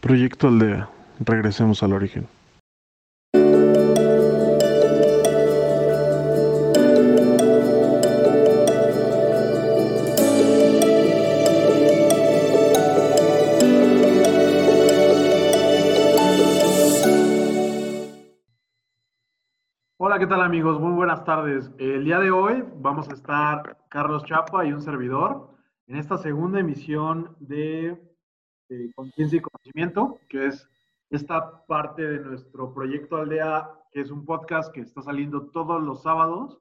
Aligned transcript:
Proyecto 0.00 0.46
Aldea. 0.46 0.88
Regresemos 1.18 1.82
al 1.82 1.92
origen. 1.92 2.28
Hola, 19.96 20.20
¿qué 20.20 20.28
tal 20.28 20.42
amigos? 20.42 20.80
Muy 20.80 20.92
buenas 20.92 21.24
tardes. 21.24 21.72
El 21.78 22.04
día 22.04 22.20
de 22.20 22.30
hoy 22.30 22.62
vamos 22.76 23.08
a 23.08 23.14
estar 23.14 23.78
Carlos 23.88 24.24
Chapa 24.24 24.64
y 24.64 24.72
un 24.72 24.80
servidor 24.80 25.50
en 25.88 25.96
esta 25.96 26.18
segunda 26.18 26.60
emisión 26.60 27.34
de 27.40 28.07
eh, 28.68 28.90
Conciencia 28.94 29.38
y 29.38 29.42
Conocimiento, 29.42 30.18
que 30.28 30.46
es 30.46 30.68
esta 31.10 31.64
parte 31.66 32.02
de 32.02 32.20
nuestro 32.20 32.72
proyecto 32.72 33.16
Aldea, 33.16 33.70
que 33.92 34.00
es 34.00 34.10
un 34.10 34.24
podcast 34.24 34.72
que 34.72 34.80
está 34.80 35.02
saliendo 35.02 35.50
todos 35.50 35.82
los 35.82 36.02
sábados. 36.02 36.58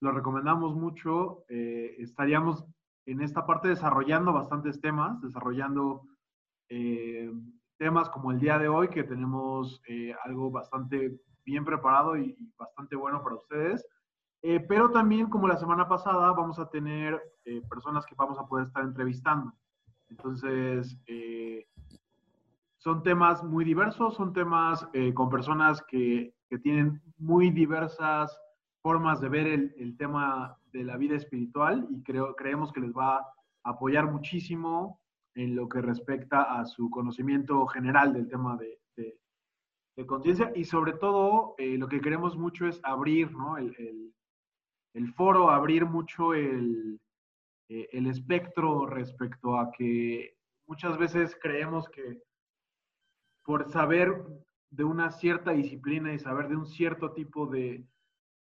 Lo 0.00 0.12
recomendamos 0.12 0.74
mucho. 0.74 1.44
Eh, 1.48 1.96
estaríamos 1.98 2.64
en 3.06 3.20
esta 3.20 3.46
parte 3.46 3.68
desarrollando 3.68 4.32
bastantes 4.32 4.80
temas, 4.80 5.20
desarrollando 5.20 6.02
eh, 6.68 7.30
temas 7.78 8.08
como 8.08 8.32
el 8.32 8.40
día 8.40 8.58
de 8.58 8.68
hoy, 8.68 8.88
que 8.88 9.04
tenemos 9.04 9.82
algo 10.24 10.50
bastante 10.50 11.20
bien 11.44 11.64
preparado 11.64 12.16
y, 12.16 12.36
bastante 12.56 12.96
bueno 12.96 13.22
para 13.22 13.36
ustedes. 13.36 13.84
Eh, 14.42 14.60
pero 14.68 14.90
también, 14.90 15.28
como 15.28 15.46
la 15.46 15.56
semana 15.56 15.88
pasada, 15.88 16.32
vamos 16.32 16.58
a 16.58 16.68
tener 16.68 17.20
eh, 17.44 17.62
personas 17.68 18.04
que 18.04 18.16
vamos 18.16 18.38
a 18.38 18.46
poder 18.46 18.66
estar 18.66 18.82
entrevistando. 18.82 19.52
Entonces, 20.12 20.96
eh, 21.06 21.66
son 22.78 23.02
temas 23.02 23.42
muy 23.42 23.64
diversos, 23.64 24.14
son 24.14 24.32
temas 24.32 24.86
con 25.14 25.30
personas 25.30 25.82
que, 25.88 26.34
que, 26.48 26.58
tienen 26.58 27.00
muy 27.18 27.50
diversas 27.50 28.36
formas 28.82 29.20
de 29.20 29.28
ver 29.28 29.46
el, 29.46 29.74
el, 29.78 29.96
tema 29.96 30.56
de 30.72 30.84
la 30.84 30.96
vida 30.96 31.16
espiritual 31.16 31.86
y 31.90 32.02
creo, 32.02 32.34
creemos 32.34 32.72
que 32.72 32.80
les 32.80 32.92
va 32.92 33.18
a 33.18 33.26
apoyar 33.64 34.10
muchísimo 34.10 35.00
en 35.34 35.54
lo 35.54 35.68
que 35.68 35.80
respecta 35.80 36.42
a 36.42 36.64
su 36.66 36.90
conocimiento 36.90 37.66
general 37.66 38.12
del 38.12 38.28
tema 38.28 38.56
de, 38.56 38.82
de 39.96 40.06
conciencia 40.06 40.52
y 40.54 40.64
sobre 40.64 40.94
todo 40.94 41.54
eh, 41.58 41.76
lo 41.76 41.88
que 41.88 42.00
queremos 42.00 42.36
mucho 42.36 42.66
es 42.66 42.80
abrir 42.82 43.30
¿no? 43.32 43.58
el, 43.58 44.14
el, 44.94 45.12
foro, 45.14 45.50
abrir 45.50 45.84
mucho 45.84 46.34
el, 46.34 47.00
eh, 47.74 47.88
el, 47.92 48.06
espectro 48.06 48.84
respecto 48.84 49.58
a 49.58 49.72
que 49.72 50.36
muchas 50.66 50.98
veces 50.98 51.34
creemos 51.40 51.88
que 51.88 52.22
por 53.42 53.70
saber 53.70 54.12
de 54.68 54.84
una 54.84 55.10
cierta 55.10 55.52
disciplina 55.52 56.12
y 56.12 56.18
saber 56.18 56.48
de 56.48 56.56
un 56.56 56.66
cierto 56.66 57.12
tipo 57.12 57.46
de, 57.46 57.88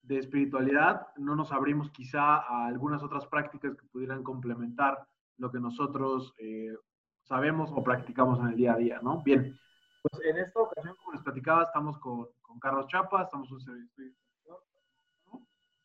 de 0.01 0.17
espiritualidad, 0.17 1.09
no 1.17 1.35
nos 1.35 1.51
abrimos 1.51 1.91
quizá 1.91 2.37
a 2.37 2.65
algunas 2.65 3.03
otras 3.03 3.27
prácticas 3.27 3.75
que 3.75 3.85
pudieran 3.89 4.23
complementar 4.23 5.07
lo 5.37 5.51
que 5.51 5.59
nosotros 5.59 6.33
eh, 6.39 6.75
sabemos 7.21 7.69
o 7.71 7.83
practicamos 7.83 8.39
en 8.39 8.47
el 8.47 8.55
día 8.55 8.73
a 8.73 8.77
día, 8.77 8.99
¿no? 9.03 9.21
Bien, 9.21 9.55
pues 10.01 10.25
en 10.25 10.37
esta 10.37 10.59
ocasión, 10.59 10.95
como 10.95 11.11
les 11.13 11.21
platicaba, 11.21 11.65
estamos 11.65 11.99
con, 11.99 12.29
con 12.41 12.59
Carlos 12.59 12.87
Chapa, 12.87 13.21
estamos 13.21 13.51
un 13.51 13.61
servicio. 13.61 14.15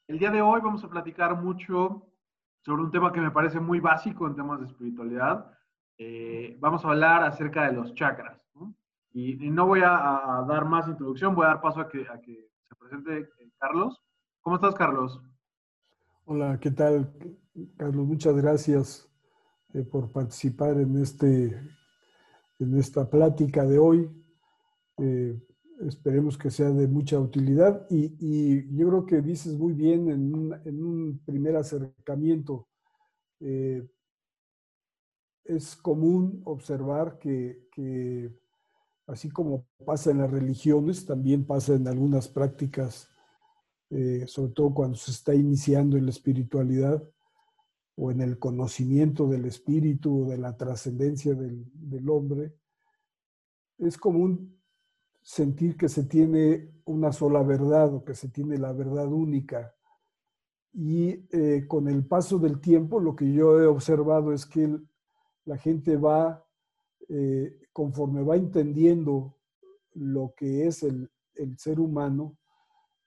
El 0.06 0.18
día 0.18 0.30
de 0.30 0.40
hoy 0.40 0.62
vamos 0.62 0.82
a 0.82 0.88
platicar 0.88 1.42
mucho 1.42 2.13
sobre 2.64 2.82
un 2.82 2.90
tema 2.90 3.12
que 3.12 3.20
me 3.20 3.30
parece 3.30 3.60
muy 3.60 3.80
básico 3.80 4.26
en 4.26 4.34
temas 4.34 4.60
de 4.60 4.66
espiritualidad. 4.66 5.52
Eh, 5.98 6.56
vamos 6.60 6.84
a 6.84 6.88
hablar 6.88 7.22
acerca 7.22 7.66
de 7.66 7.74
los 7.74 7.94
chakras. 7.94 8.40
Y, 9.12 9.48
no 9.48 9.66
voy 9.66 9.80
a, 9.80 10.38
a, 10.38 10.42
dar 10.42 10.64
más 10.64 10.88
introducción, 10.88 11.36
voy 11.36 11.44
a 11.44 11.50
dar 11.50 11.60
paso 11.60 11.80
a 11.80 11.88
que, 11.88 12.04
a 12.08 12.20
que 12.20 12.50
se 12.68 12.74
presente 12.74 13.30
eh, 13.38 13.50
Carlos. 13.58 14.02
¿Cómo 14.40 14.56
estás, 14.56 14.74
Carlos? 14.74 15.22
Hola, 16.24 16.58
¿qué 16.58 16.72
tal, 16.72 17.12
Carlos? 17.76 18.06
Muchas 18.06 18.34
gracias 18.34 19.08
eh, 19.72 19.84
por 19.84 20.10
participar 20.10 20.80
en 20.80 21.00
este 21.00 21.60
en 22.58 22.78
esta 22.78 23.08
plática 23.08 23.64
de 23.64 23.78
hoy. 23.78 24.10
Eh, 24.98 25.40
esperemos 25.80 26.38
que 26.38 26.50
sea 26.50 26.70
de 26.70 26.86
mucha 26.86 27.18
utilidad 27.18 27.86
y, 27.90 28.14
y, 28.18 28.76
yo 28.76 28.88
creo 28.88 29.06
que 29.06 29.22
dices 29.22 29.58
muy 29.58 29.72
bien 29.72 30.10
en 30.10 30.34
un, 30.34 30.54
en 30.64 30.84
un 30.84 31.18
primer 31.24 31.56
acercamiento. 31.56 32.68
Eh, 33.40 33.86
es 35.44 35.76
común 35.76 36.40
observar 36.44 37.18
que, 37.18 37.68
que, 37.72 38.32
así 39.06 39.30
como 39.30 39.66
pasa 39.84 40.10
en 40.10 40.18
las 40.18 40.30
religiones, 40.30 41.04
también 41.04 41.44
pasa 41.44 41.74
en 41.74 41.86
algunas 41.86 42.28
prácticas, 42.28 43.08
eh, 43.90 44.24
sobre 44.26 44.52
todo 44.52 44.72
cuando 44.72 44.96
se 44.96 45.10
está 45.10 45.34
iniciando 45.34 45.96
en 45.96 46.06
la 46.06 46.10
espiritualidad, 46.10 47.02
o 47.96 48.10
en 48.10 48.20
el 48.20 48.38
conocimiento 48.38 49.28
del 49.28 49.44
espíritu, 49.44 50.26
de 50.26 50.38
la 50.38 50.56
trascendencia 50.56 51.34
del, 51.34 51.64
del, 51.74 52.08
hombre, 52.08 52.52
es 53.78 53.96
común 53.96 54.58
sentir 55.24 55.78
que 55.78 55.88
se 55.88 56.04
tiene 56.04 56.70
una 56.84 57.10
sola 57.10 57.42
verdad 57.42 57.94
o 57.94 58.04
que 58.04 58.14
se 58.14 58.28
tiene 58.28 58.58
la 58.58 58.72
verdad 58.72 59.10
única. 59.10 59.74
Y 60.74 61.26
eh, 61.32 61.66
con 61.66 61.88
el 61.88 62.06
paso 62.06 62.38
del 62.38 62.60
tiempo, 62.60 63.00
lo 63.00 63.16
que 63.16 63.32
yo 63.32 63.58
he 63.58 63.66
observado 63.66 64.34
es 64.34 64.44
que 64.44 64.78
la 65.46 65.56
gente 65.56 65.96
va, 65.96 66.46
eh, 67.08 67.58
conforme 67.72 68.22
va 68.22 68.36
entendiendo 68.36 69.38
lo 69.94 70.34
que 70.36 70.66
es 70.66 70.82
el, 70.82 71.10
el, 71.36 71.56
ser 71.58 71.80
humano 71.80 72.36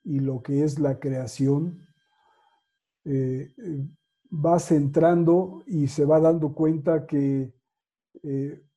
y 0.03 0.19
lo 0.19 0.41
que 0.41 0.63
es 0.63 0.79
la 0.79 0.99
creación, 0.99 1.87
eh, 3.05 3.53
va 4.31 4.57
centrando 4.57 5.61
y 5.67 5.87
se 5.87 6.03
va 6.03 6.19
dando 6.19 6.53
cuenta 6.53 7.05
que 7.05 7.53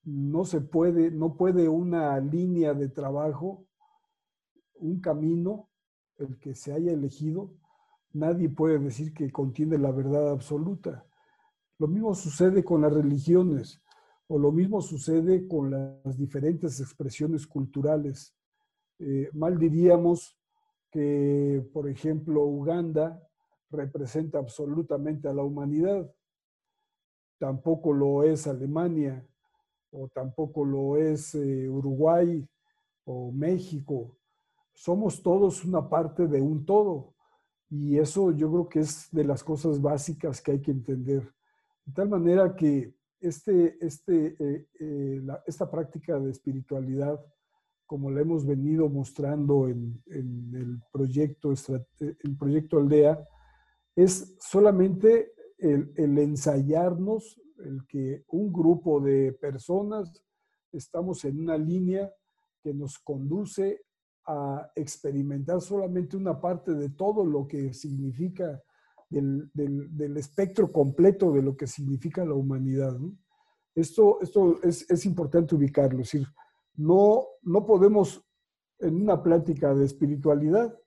no 0.05 0.44
se 0.44 0.61
puede, 0.61 1.11
no 1.11 1.37
puede 1.37 1.69
una 1.69 2.19
línea 2.21 2.75
de 2.75 2.88
trabajo, 2.88 3.66
un 4.75 5.00
camino, 5.00 5.69
el 6.19 6.38
que 6.38 6.55
se 6.55 6.72
haya 6.72 6.93
elegido, 6.93 7.55
nadie 8.12 8.49
puede 8.49 8.78
decir 8.78 9.12
que 9.12 9.31
contiene 9.31 9.78
la 9.78 9.91
verdad 9.91 10.31
absoluta. 10.31 11.06
Lo 11.78 11.89
mismo 11.89 12.15
sucede 12.15 12.65
con 12.65 12.83
las 12.83 12.93
religiones, 12.93 13.83
o 14.27 14.39
lo 14.39 14.53
mismo 14.53 14.81
sucede 14.81 15.49
con 15.49 15.71
las 15.71 16.16
diferentes 16.16 16.81
expresiones 16.81 17.47
culturales. 17.47 18.34
Eh, 18.99 19.28
mal 19.33 19.59
diríamos 19.59 20.39
que, 20.91 21.66
por 21.72 21.89
ejemplo, 21.89 22.44
Uganda 22.44 23.22
representa 23.71 24.39
absolutamente 24.39 25.28
a 25.28 25.33
la 25.33 25.43
humanidad. 25.43 26.12
Tampoco 27.39 27.93
lo 27.93 28.22
es 28.25 28.47
Alemania, 28.47 29.27
o 29.91 30.09
tampoco 30.09 30.65
lo 30.65 30.97
es 30.97 31.34
eh, 31.34 31.69
Uruguay 31.69 32.47
o 33.05 33.33
México. 33.33 34.17
Somos 34.73 35.23
todos 35.23 35.65
una 35.65 35.89
parte 35.89 36.27
de 36.27 36.41
un 36.41 36.65
todo. 36.65 37.15
Y 37.69 37.99
eso 37.99 38.33
yo 38.33 38.51
creo 38.51 38.69
que 38.69 38.81
es 38.81 39.09
de 39.12 39.25
las 39.25 39.45
cosas 39.45 39.81
básicas 39.81 40.41
que 40.41 40.53
hay 40.53 40.61
que 40.61 40.73
entender. 40.73 41.23
De 41.84 41.93
tal 41.93 42.09
manera 42.09 42.55
que 42.55 42.95
este, 43.21 43.77
este, 43.84 44.37
eh, 44.39 44.67
eh, 44.81 45.23
esta 45.47 45.71
práctica 45.71 46.19
de 46.19 46.31
espiritualidad, 46.31 47.21
como 47.87 48.11
la 48.11 48.22
hemos 48.22 48.47
venido 48.47 48.89
mostrando 48.89 49.69
en, 49.69 50.03
en 50.07 50.55
el, 50.55 50.81
proyecto, 50.93 51.53
el 52.01 52.37
proyecto 52.37 52.78
Aldea, 52.78 53.25
es 53.95 54.37
solamente 54.39 55.33
el, 55.59 56.19
ensayarnos, 56.19 57.41
el 57.65 57.87
que 57.87 58.25
un 58.28 58.53
grupo 58.53 59.00
de 59.00 59.32
personas 59.32 60.22
estamos 60.72 61.25
en 61.25 61.41
una 61.41 61.56
línea 61.56 62.12
que 62.62 62.72
nos 62.74 62.98
conduce 62.98 63.83
a 64.27 64.71
experimentar 64.74 65.60
solamente 65.60 66.16
una 66.16 66.41
parte 66.41 66.74
de 66.74 66.91
todo 66.91 67.24
lo 67.24 67.47
que 67.47 67.72
significa 67.72 68.62
del, 69.09 69.51
del, 69.53 70.16
espectro 70.16 70.71
completo 70.71 71.33
de 71.33 71.42
lo 71.42 71.57
que 71.57 71.66
significa 71.66 72.24
la 72.24 72.34
humanidad. 72.34 72.97
Esto, 73.74 74.21
esto 74.21 74.62
es, 74.62 74.89
es, 74.89 75.04
importante 75.04 75.54
ubicarlo, 75.57 76.03
es 76.03 76.12
decir, 76.12 76.28
no, 76.77 77.24
no 77.42 77.66
podemos 77.66 78.24
en 78.78 79.03
una 79.03 79.21
plática 79.21 79.74
de 79.74 79.84
espiritualidad 79.84 80.78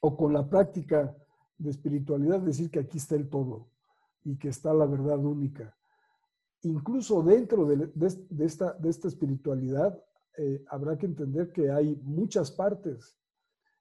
o 0.00 0.16
con 0.16 0.34
la 0.34 0.48
práctica 0.48 1.16
de 1.56 1.70
espiritualidad 1.70 2.40
decir 2.40 2.70
que 2.70 2.80
aquí 2.80 2.98
está 2.98 3.14
el 3.14 3.28
todo 3.30 3.73
y 4.24 4.36
que 4.36 4.48
está 4.48 4.72
la 4.72 4.86
verdad 4.86 5.18
única. 5.18 5.76
Incluso 6.62 7.22
dentro 7.22 7.66
de, 7.66 7.90
esta, 8.44 8.72
de 8.72 8.88
esta 8.88 9.08
espiritualidad 9.08 10.02
eh, 10.36 10.64
habrá 10.68 10.96
que 10.98 11.06
entender 11.06 11.52
que 11.52 11.70
hay 11.70 11.94
muchas 12.02 12.50
partes. 12.50 13.16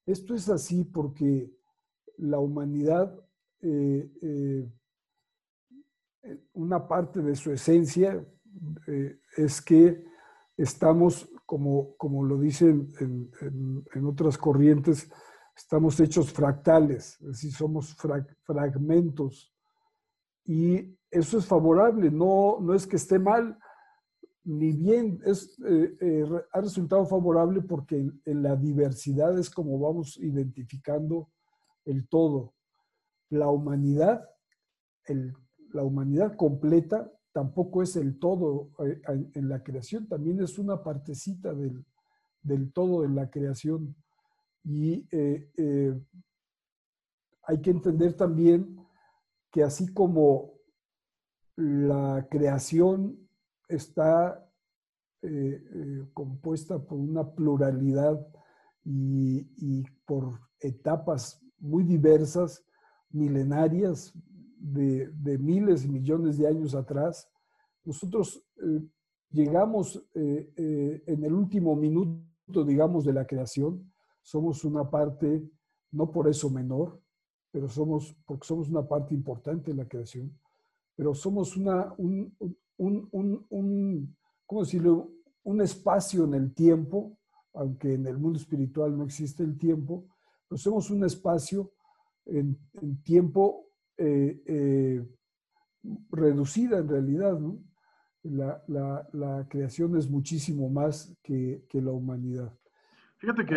Esto 0.05 0.35
es 0.35 0.49
así 0.49 0.83
porque 0.83 1.51
la 2.17 2.39
humanidad, 2.39 3.17
eh, 3.61 4.11
eh, 4.21 4.71
una 6.53 6.87
parte 6.87 7.21
de 7.21 7.35
su 7.35 7.51
esencia 7.51 8.23
es 9.35 9.61
que 9.61 10.05
estamos, 10.55 11.27
como, 11.45 11.95
como 11.97 12.23
lo 12.23 12.37
dicen 12.37 12.89
en, 12.99 14.05
otras 14.05 14.37
corrientes, 14.37 15.09
estamos 15.55 15.99
hechos 15.99 16.31
fractales, 16.31 17.19
es 17.21 17.27
decir, 17.27 17.51
somos 17.51 17.95
fragmentos. 18.45 19.52
Y 20.45 20.97
eso 21.09 21.37
es 21.37 21.45
favorable, 21.45 22.09
no, 22.11 22.59
no 22.59 22.73
es 22.73 22.87
que 22.87 22.95
esté 22.95 23.19
mal, 23.19 23.57
ni 24.43 24.73
bien 24.73 25.21
es, 25.25 25.57
eh, 25.65 25.95
eh, 26.01 26.25
ha 26.51 26.61
resultado 26.61 27.05
favorable 27.05 27.61
porque 27.61 28.11
en, 28.25 28.43
la 28.43 28.55
diversidad 28.55 29.37
es 29.39 29.49
como 29.49 29.79
vamos 29.79 30.17
identificando 30.17 31.29
el 31.85 32.07
todo. 32.07 32.53
La 33.29 33.49
humanidad, 33.49 34.29
la 35.71 35.83
humanidad 35.83 36.35
completa 36.35 37.11
tampoco 37.31 37.81
es 37.81 37.95
el 37.95 38.19
todo 38.19 38.69
eh, 38.85 39.01
en 39.33 39.49
la 39.49 39.63
creación, 39.63 40.07
también 40.07 40.41
es 40.41 40.59
una 40.59 40.83
partecita 40.83 41.53
del, 41.53 42.71
todo 42.73 43.05
en 43.05 43.15
la 43.15 43.29
creación. 43.29 43.95
Y 44.65 45.07
hay 47.45 47.61
que 47.61 47.71
entender 47.71 48.13
también 48.13 48.77
que 49.53 49.61
así 49.61 49.93
como 49.93 50.55
la 51.55 52.27
creación 52.29 53.19
está 53.69 54.43
eh, 55.21 55.29
eh, 55.29 56.07
compuesta 56.11 56.79
por 56.79 56.97
una 56.97 57.23
pluralidad 57.35 58.19
y, 58.83 59.83
por 60.05 60.39
etapas 60.59 61.39
muy 61.59 61.83
diversas, 61.83 62.65
milenarias, 63.11 64.11
de, 64.57 65.37
miles 65.39 65.85
y 65.85 65.89
millones 65.89 66.37
de 66.39 66.47
años 66.47 66.73
atrás. 66.73 67.29
Nosotros 67.85 68.43
eh, 68.57 68.81
llegamos 69.29 70.03
en 70.15 71.23
el 71.23 71.33
último 71.33 71.75
minuto, 71.75 72.65
digamos, 72.65 73.05
de 73.05 73.13
la 73.13 73.27
creación. 73.27 73.93
Somos 74.23 74.65
una 74.65 74.89
parte, 74.89 75.47
no 75.91 76.11
por 76.11 76.27
eso 76.27 76.49
menor, 76.49 77.02
pero 77.53 77.69
somos, 77.69 78.15
porque 78.25 78.47
somos 78.47 78.67
una 78.67 78.81
parte 78.81 79.13
importante 79.13 79.69
de 79.69 79.77
la 79.77 79.87
creación, 79.87 80.35
pero 80.95 81.13
somos 81.13 81.55
una, 81.55 81.93
un, 81.99 82.35
un, 82.77 83.45
un, 83.49 84.17
¿cómo 84.47 84.63
decirlo? 84.63 85.11
un 85.43 85.61
espacio 85.61 86.25
en 86.25 86.33
el 86.33 86.51
tiempo, 86.53 87.15
aunque 87.53 87.93
en 87.93 88.07
el 88.07 88.17
mundo 88.17 88.39
espiritual 88.39 88.97
no 88.97 89.03
existe 89.03 89.43
el 89.43 89.55
tiempo, 89.55 90.07
pero 90.47 90.57
somos 90.57 90.89
un 90.89 91.03
espacio 91.03 91.71
en, 92.25 92.57
tiempo 93.03 93.67
eh, 93.97 94.41
eh, 94.47 95.07
reducida 96.09 96.79
en 96.79 96.87
realidad, 96.87 97.37
¿no? 97.39 97.59
La, 98.23 98.63
la, 99.11 99.45
creación 99.49 99.95
es 99.97 100.09
muchísimo 100.09 100.69
más 100.69 101.13
que, 101.21 101.65
que 101.69 101.81
la 101.81 101.91
humanidad. 101.91 102.57
Fíjate 103.17 103.45
que, 103.45 103.55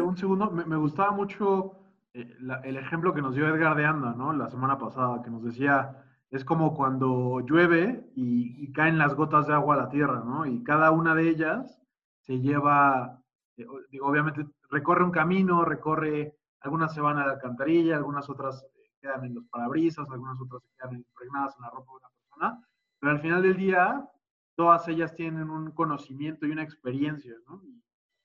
un 0.00 0.16
segundo, 0.16 0.50
me, 0.52 0.76
gustaba 0.76 1.10
mucho 1.10 1.81
eh, 2.14 2.36
el 2.64 2.76
ejemplo 2.76 3.14
que 3.14 3.22
nos 3.22 3.34
dio 3.34 3.48
Edgar 3.48 3.76
de 3.76 3.86
Anda, 3.86 4.14
¿no? 4.14 4.32
La 4.32 4.48
semana 4.48 4.78
pasada, 4.78 5.22
que 5.22 5.30
nos 5.30 5.42
decía, 5.42 6.04
es 6.30 6.44
como 6.44 6.74
cuando 6.74 7.40
llueve 7.40 8.10
y, 8.14 8.72
caen 8.72 8.98
las 8.98 9.14
gotas 9.14 9.46
de 9.46 9.54
agua 9.54 9.74
a 9.74 9.78
la 9.78 9.88
tierra, 9.90 10.22
¿no? 10.24 10.46
Y 10.46 10.62
cada 10.64 10.90
una 10.90 11.14
de 11.14 11.28
ellas 11.28 11.78
se 12.22 12.40
lleva, 12.40 13.22
eh, 13.56 13.66
digo, 13.90 14.06
obviamente 14.06 14.46
recorre 14.70 15.04
un 15.04 15.10
camino, 15.10 15.64
recorre, 15.64 16.34
algunas 16.60 16.94
se 16.94 17.02
van 17.02 17.18
a 17.18 17.26
la 17.26 17.32
alcantarilla, 17.32 17.96
algunas 17.96 18.30
otras 18.30 18.62
eh, 18.62 18.90
quedan 19.00 19.24
en 19.26 19.34
los 19.34 19.44
parabrisas, 19.48 20.08
algunas 20.10 20.40
otras 20.40 20.62
quedan 20.78 20.96
impregnadas 20.96 21.54
en 21.56 21.62
la 21.62 21.70
ropa 21.70 21.92
de 21.92 21.96
una 21.98 22.08
persona, 22.08 22.66
pero 22.98 23.12
al 23.12 23.20
final 23.20 23.42
del 23.42 23.56
día, 23.56 24.08
todas 24.56 24.88
ellas 24.88 25.14
tienen 25.14 25.50
un 25.50 25.70
conocimiento 25.72 26.46
y 26.46 26.50
una 26.50 26.62
experiencia, 26.62 27.34
¿no? 27.46 27.62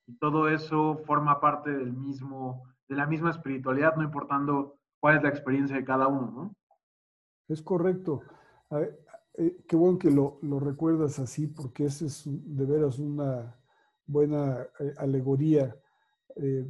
Y 0.05 0.17
todo 0.17 0.47
eso 0.47 1.01
forma 1.05 1.41
parte 1.41 1.71
del 1.71 1.91
mismo, 1.91 2.63
de 2.87 2.95
la 2.95 3.05
misma 3.05 3.31
espiritualidad, 3.31 3.95
no 3.95 4.03
importando 4.03 4.77
cuál 4.99 5.17
es 5.17 5.23
la 5.23 5.29
experiencia 5.29 5.75
de 5.75 5.85
cada 5.85 6.07
uno, 6.07 6.31
¿no? 6.31 6.55
Es 7.47 7.61
correcto. 7.61 8.21
Eh, 9.37 9.63
qué 9.67 9.75
bueno 9.75 9.97
que 9.97 10.11
lo, 10.11 10.39
recuerdas 10.59 11.19
así, 11.19 11.47
porque 11.47 11.85
esa 11.85 12.05
es 12.05 12.23
de 12.25 12.65
veras 12.65 12.99
una 12.99 13.55
buena 14.05 14.67
eh, 14.79 14.93
alegoría. 14.97 15.75
Eh, 16.35 16.69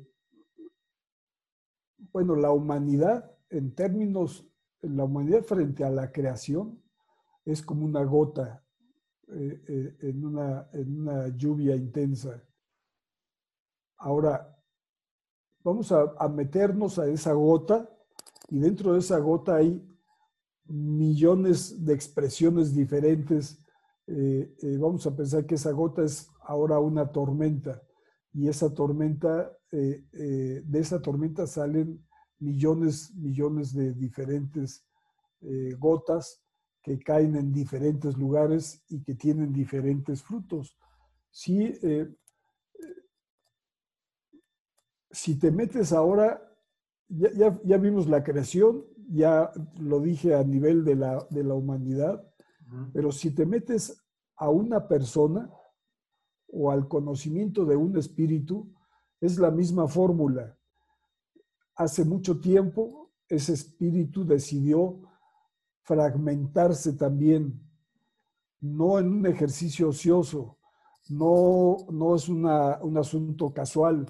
bueno, 2.11 2.35
la 2.35 2.51
humanidad, 2.51 3.31
en 3.49 3.73
términos, 3.73 4.47
la 4.81 5.05
humanidad 5.05 5.43
frente 5.43 5.83
a 5.83 5.89
la 5.89 6.11
creación, 6.11 6.81
es 7.45 7.61
como 7.61 7.85
una 7.85 8.03
gota 8.03 8.63
en, 9.29 10.25
una, 10.25 10.69
en 10.73 11.01
una 11.01 11.27
lluvia 11.29 11.75
intensa. 11.75 12.43
Ahora, 13.97 14.56
vamos 15.67 15.91
a, 15.91 16.29
meternos 16.29 16.97
a 16.97 17.09
esa 17.09 17.33
gota 17.33 17.89
y 18.49 18.57
dentro 18.57 18.93
de 18.93 18.99
esa 18.99 19.19
gota 19.19 19.57
hay 19.57 19.85
millones 20.63 21.83
de 21.83 21.93
expresiones 21.93 22.73
diferentes. 22.73 23.61
Eh, 24.07 24.55
eh, 24.61 24.77
vamos 24.77 25.05
a 25.05 25.13
pensar 25.13 25.45
que 25.45 25.55
esa 25.55 25.71
gota 25.71 26.03
es 26.03 26.29
ahora 26.45 26.79
una 26.79 27.11
tormenta 27.11 27.83
y 28.31 28.47
esa 28.47 28.73
tormenta, 28.73 29.51
eh, 29.73 30.05
de 30.13 30.79
esa 30.79 31.01
tormenta 31.01 31.45
salen 31.45 32.01
millones, 32.39 33.13
millones 33.13 33.73
de 33.73 33.93
diferentes 33.93 34.85
gotas 35.77 36.41
que 36.81 36.97
caen 36.97 37.35
en 37.35 37.51
diferentes 37.51 38.17
lugares 38.17 38.85
y 38.87 39.03
que 39.03 39.15
tienen 39.15 39.51
diferentes 39.51 40.23
frutos. 40.23 40.77
Si, 41.29 41.73
si 45.11 45.39
te 45.39 45.51
metes 45.51 45.93
ahora, 45.93 46.41
ya, 47.07 47.59
ya 47.63 47.77
vimos 47.77 48.07
la 48.07 48.23
creación, 48.23 48.85
ya 49.09 49.51
lo 49.79 49.99
dije 49.99 50.35
a 50.35 50.43
nivel 50.43 50.83
de 50.83 50.95
la, 50.95 51.25
de 51.29 51.43
la 51.43 51.53
humanidad, 51.53 52.23
pero 52.93 53.11
si 53.11 53.33
te 53.33 53.45
metes 53.45 54.03
a 54.35 54.49
una 54.49 54.87
persona 54.87 55.49
o 56.47 56.71
al 56.71 56.87
conocimiento 56.87 57.65
de 57.65 57.75
un 57.75 57.97
espíritu, 57.97 58.73
es 59.21 59.39
la 59.39 59.51
misma 59.51 59.87
fórmula. 59.87 60.57
Hace 61.75 62.03
mucho 62.03 62.39
tiempo 62.39 63.11
ese 63.29 63.53
espíritu 63.53 64.25
decidió 64.25 65.01
fragmentarse 65.83 66.93
también, 66.93 67.61
no 68.59 68.99
en 68.99 69.07
un 69.07 69.25
ejercicio 69.25 69.89
ocioso, 69.89 70.57
no, 71.09 71.77
no 71.89 72.15
es 72.15 72.27
una, 72.27 72.79
un 72.81 72.97
asunto 72.97 73.53
casual, 73.53 74.05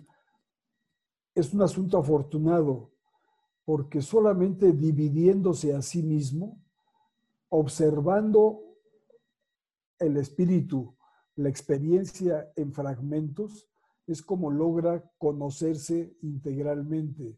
es 1.39 1.53
un 1.53 1.61
asunto 1.61 1.97
afortunado 1.97 2.91
porque 3.63 4.01
solamente 4.01 4.71
dividiéndose 4.71 5.75
a 5.75 5.81
sí 5.81 6.01
mismo, 6.01 6.63
observando 7.49 8.63
el 9.99 10.17
espíritu, 10.17 10.95
la 11.35 11.49
experiencia 11.49 12.51
en 12.55 12.71
fragmentos, 12.71 13.67
es 14.07 14.21
como 14.21 14.49
logra 14.49 15.03
conocerse 15.17 16.15
integralmente. 16.21 17.37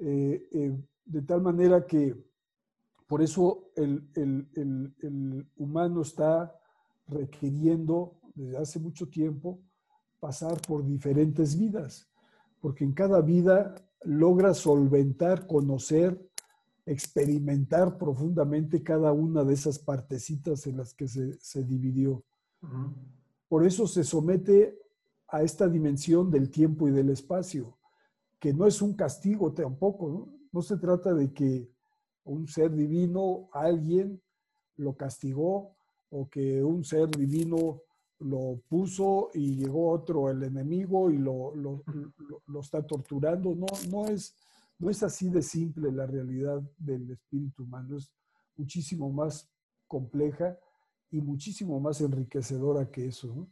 Eh, 0.00 0.48
eh, 0.52 0.82
de 1.04 1.22
tal 1.22 1.42
manera 1.42 1.86
que 1.86 2.16
por 3.06 3.20
eso 3.22 3.70
el, 3.76 4.08
el, 4.14 5.46
humano 5.56 6.02
está 6.02 6.54
requiriendo 7.06 8.18
desde 8.34 8.56
hace 8.56 8.78
mucho 8.78 9.08
tiempo 9.08 9.60
pasar 10.18 10.60
por 10.62 10.84
diferentes 10.84 11.58
vidas, 11.58 12.07
porque 12.60 12.84
en 12.84 12.92
cada 12.92 13.20
vida 13.20 13.74
logra 14.02 14.54
solventar, 14.54 15.46
conocer, 15.46 16.20
experimentar 16.86 17.98
profundamente 17.98 18.82
cada 18.82 19.12
una 19.12 19.44
de 19.44 19.54
esas 19.54 19.78
partecitas 19.78 20.66
en 20.66 20.78
las 20.78 20.94
que 20.94 21.06
se, 21.06 21.64
dividió. 21.64 22.24
Por 23.48 23.66
eso 23.66 23.86
se 23.86 24.04
somete 24.04 24.78
a 25.28 25.42
esta 25.42 25.68
dimensión 25.68 26.30
del 26.30 26.50
tiempo 26.50 26.88
y 26.88 26.90
del 26.90 27.10
espacio, 27.10 27.76
que 28.38 28.54
no 28.54 28.66
es 28.66 28.80
un 28.80 28.94
castigo 28.94 29.52
tampoco, 29.52 30.08
¿no? 30.08 30.38
No 30.50 30.62
se 30.62 30.78
trata 30.78 31.12
de 31.12 31.32
que 31.32 31.70
un 32.24 32.48
ser 32.48 32.74
divino, 32.74 33.48
alguien, 33.52 34.22
lo 34.76 34.96
castigó 34.96 35.76
o 36.10 36.28
que 36.30 36.62
un 36.64 36.84
ser 36.84 37.10
divino 37.10 37.82
lo 38.20 38.60
puso 38.68 39.30
y 39.34 39.56
llegó 39.56 39.90
otro, 39.90 40.30
el 40.30 40.42
enemigo, 40.42 41.10
y 41.10 41.18
lo, 41.18 41.54
lo, 41.54 41.84
lo, 42.46 42.60
está 42.60 42.86
torturando. 42.86 43.54
No, 43.54 43.66
no, 43.90 44.06
es, 44.06 44.34
no 44.78 44.90
es 44.90 45.02
así 45.02 45.28
de 45.28 45.42
simple 45.42 45.92
la 45.92 46.06
realidad 46.06 46.60
del 46.78 47.10
espíritu 47.10 47.64
humano, 47.64 47.96
es 47.96 48.10
muchísimo 48.56 49.10
más 49.10 49.48
compleja 49.86 50.58
y 51.10 51.20
muchísimo 51.20 51.80
más 51.80 52.00
enriquecedora 52.00 52.90
que 52.90 53.06
eso. 53.06 53.48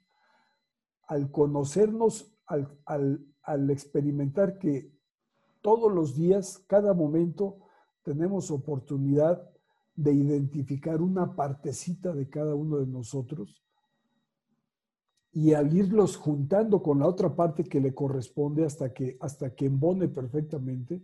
Al 1.08 1.30
conocernos, 1.30 2.32
al, 2.46 2.78
al, 2.84 3.24
al 3.42 3.70
experimentar 3.70 4.58
que 4.58 4.92
todos 5.62 5.92
los 5.92 6.14
días, 6.14 6.64
cada 6.66 6.92
momento, 6.92 7.58
tenemos 8.02 8.50
oportunidad 8.50 9.48
de 9.94 10.12
identificar 10.12 11.00
una 11.00 11.34
partecita 11.34 12.12
de 12.12 12.28
cada 12.28 12.54
uno 12.54 12.78
de 12.78 12.86
nosotros, 12.86 13.65
y 15.36 15.52
al 15.52 15.76
irlos 15.76 16.16
juntando 16.16 16.82
con 16.82 17.00
la 17.00 17.06
otra 17.06 17.36
parte 17.36 17.62
que 17.62 17.78
le 17.78 17.92
corresponde 17.92 18.64
hasta 18.64 18.94
que, 18.94 19.18
hasta 19.20 19.54
que 19.54 19.66
embone 19.66 20.08
perfectamente, 20.08 21.02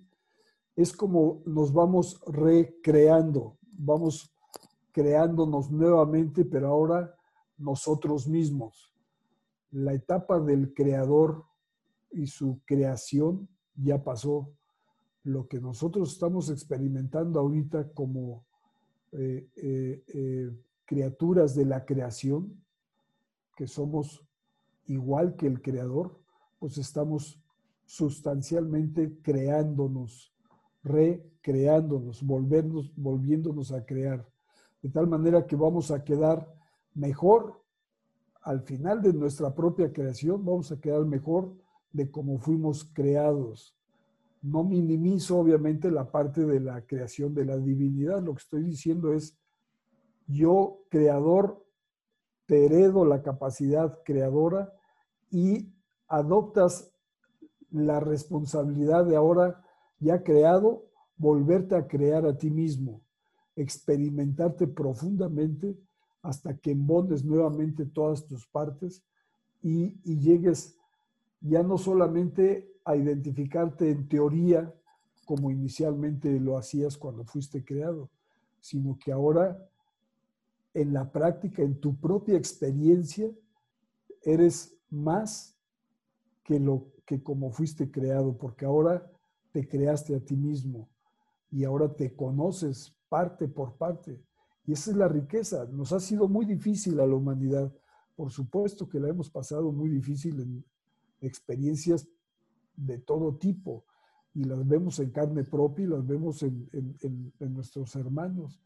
es 0.74 0.94
como 0.94 1.42
nos 1.44 1.70
vamos 1.70 2.18
recreando, 2.26 3.58
vamos 3.76 4.34
creándonos 4.90 5.70
nuevamente, 5.70 6.46
pero 6.46 6.68
ahora 6.68 7.14
nosotros 7.58 8.26
mismos. 8.26 8.94
La 9.70 9.92
etapa 9.92 10.40
del 10.40 10.72
creador 10.72 11.44
y 12.10 12.26
su 12.26 12.62
creación 12.64 13.46
ya 13.74 14.02
pasó. 14.02 14.48
Lo 15.24 15.46
que 15.46 15.60
nosotros 15.60 16.10
estamos 16.10 16.48
experimentando 16.48 17.38
ahorita 17.38 17.92
como 17.92 18.46
eh, 19.12 19.46
eh, 19.56 20.02
eh, 20.06 20.50
criaturas 20.86 21.54
de 21.54 21.66
la 21.66 21.84
creación, 21.84 22.61
somos 23.66 24.24
igual 24.86 25.36
que 25.36 25.46
el 25.46 25.60
creador, 25.62 26.20
pues 26.58 26.78
estamos 26.78 27.40
sustancialmente 27.84 29.18
creándonos, 29.22 30.32
recreándonos, 30.82 32.22
volvernos, 32.22 32.92
volviéndonos 32.96 33.72
a 33.72 33.84
crear, 33.84 34.26
de 34.82 34.88
tal 34.88 35.06
manera 35.06 35.46
que 35.46 35.56
vamos 35.56 35.90
a 35.90 36.02
quedar 36.04 36.52
mejor 36.94 37.62
al 38.42 38.62
final 38.62 39.00
de 39.00 39.12
nuestra 39.12 39.54
propia 39.54 39.92
creación, 39.92 40.44
vamos 40.44 40.72
a 40.72 40.80
quedar 40.80 41.04
mejor 41.04 41.54
de 41.92 42.10
cómo 42.10 42.38
fuimos 42.38 42.84
creados. 42.92 43.76
No 44.40 44.64
minimizo 44.64 45.38
obviamente 45.38 45.90
la 45.90 46.10
parte 46.10 46.44
de 46.44 46.58
la 46.58 46.84
creación 46.84 47.34
de 47.34 47.44
la 47.44 47.56
divinidad, 47.56 48.20
lo 48.20 48.34
que 48.34 48.42
estoy 48.42 48.64
diciendo 48.64 49.12
es, 49.12 49.38
yo 50.26 50.80
creador, 50.88 51.64
heredo 52.56 53.04
la 53.04 53.22
capacidad 53.22 53.98
creadora 54.04 54.72
y 55.30 55.72
adoptas 56.08 56.92
la 57.70 58.00
responsabilidad 58.00 59.04
de 59.06 59.16
ahora 59.16 59.64
ya 59.98 60.22
creado, 60.22 60.84
volverte 61.16 61.76
a 61.76 61.86
crear 61.86 62.26
a 62.26 62.36
ti 62.36 62.50
mismo, 62.50 63.00
experimentarte 63.56 64.66
profundamente 64.66 65.78
hasta 66.22 66.56
que 66.56 66.72
embones 66.72 67.24
nuevamente 67.24 67.86
todas 67.86 68.26
tus 68.26 68.46
partes 68.46 69.02
y, 69.62 69.96
y 70.04 70.18
llegues 70.18 70.76
ya 71.40 71.62
no 71.62 71.78
solamente 71.78 72.72
a 72.84 72.96
identificarte 72.96 73.90
en 73.90 74.08
teoría 74.08 74.72
como 75.24 75.50
inicialmente 75.50 76.38
lo 76.40 76.58
hacías 76.58 76.96
cuando 76.96 77.24
fuiste 77.24 77.64
creado, 77.64 78.10
sino 78.60 78.98
que 78.98 79.12
ahora 79.12 79.68
en 80.74 80.92
la 80.92 81.10
práctica, 81.10 81.62
en 81.62 81.80
tu 81.80 81.96
propia 81.98 82.36
experiencia, 82.36 83.30
eres 84.22 84.76
más 84.90 85.56
que 86.44 86.58
lo 86.58 86.92
que 87.04 87.22
como 87.22 87.50
fuiste 87.50 87.90
creado, 87.90 88.36
porque 88.36 88.64
ahora 88.64 89.10
te 89.52 89.68
creaste 89.68 90.14
a 90.14 90.20
ti 90.20 90.36
mismo 90.36 90.88
y 91.50 91.64
ahora 91.64 91.94
te 91.94 92.14
conoces 92.14 92.96
parte 93.08 93.48
por 93.48 93.76
parte. 93.76 94.22
Y 94.64 94.72
esa 94.72 94.90
es 94.90 94.96
la 94.96 95.08
riqueza. 95.08 95.66
Nos 95.66 95.92
ha 95.92 96.00
sido 96.00 96.28
muy 96.28 96.46
difícil 96.46 96.98
a 97.00 97.06
la 97.06 97.14
humanidad. 97.14 97.72
Por 98.16 98.30
supuesto 98.30 98.88
que 98.88 99.00
la 99.00 99.08
hemos 99.08 99.28
pasado 99.28 99.72
muy 99.72 99.90
difícil 99.90 100.40
en 100.40 100.64
experiencias 101.20 102.08
de 102.76 102.98
todo 102.98 103.36
tipo 103.36 103.84
y 104.34 104.44
las 104.44 104.66
vemos 104.66 104.98
en 104.98 105.10
carne 105.10 105.44
propia 105.44 105.84
y 105.84 105.88
las 105.88 106.06
vemos 106.06 106.42
en, 106.42 107.32
nuestros 107.40 107.94
hermanos. 107.96 108.60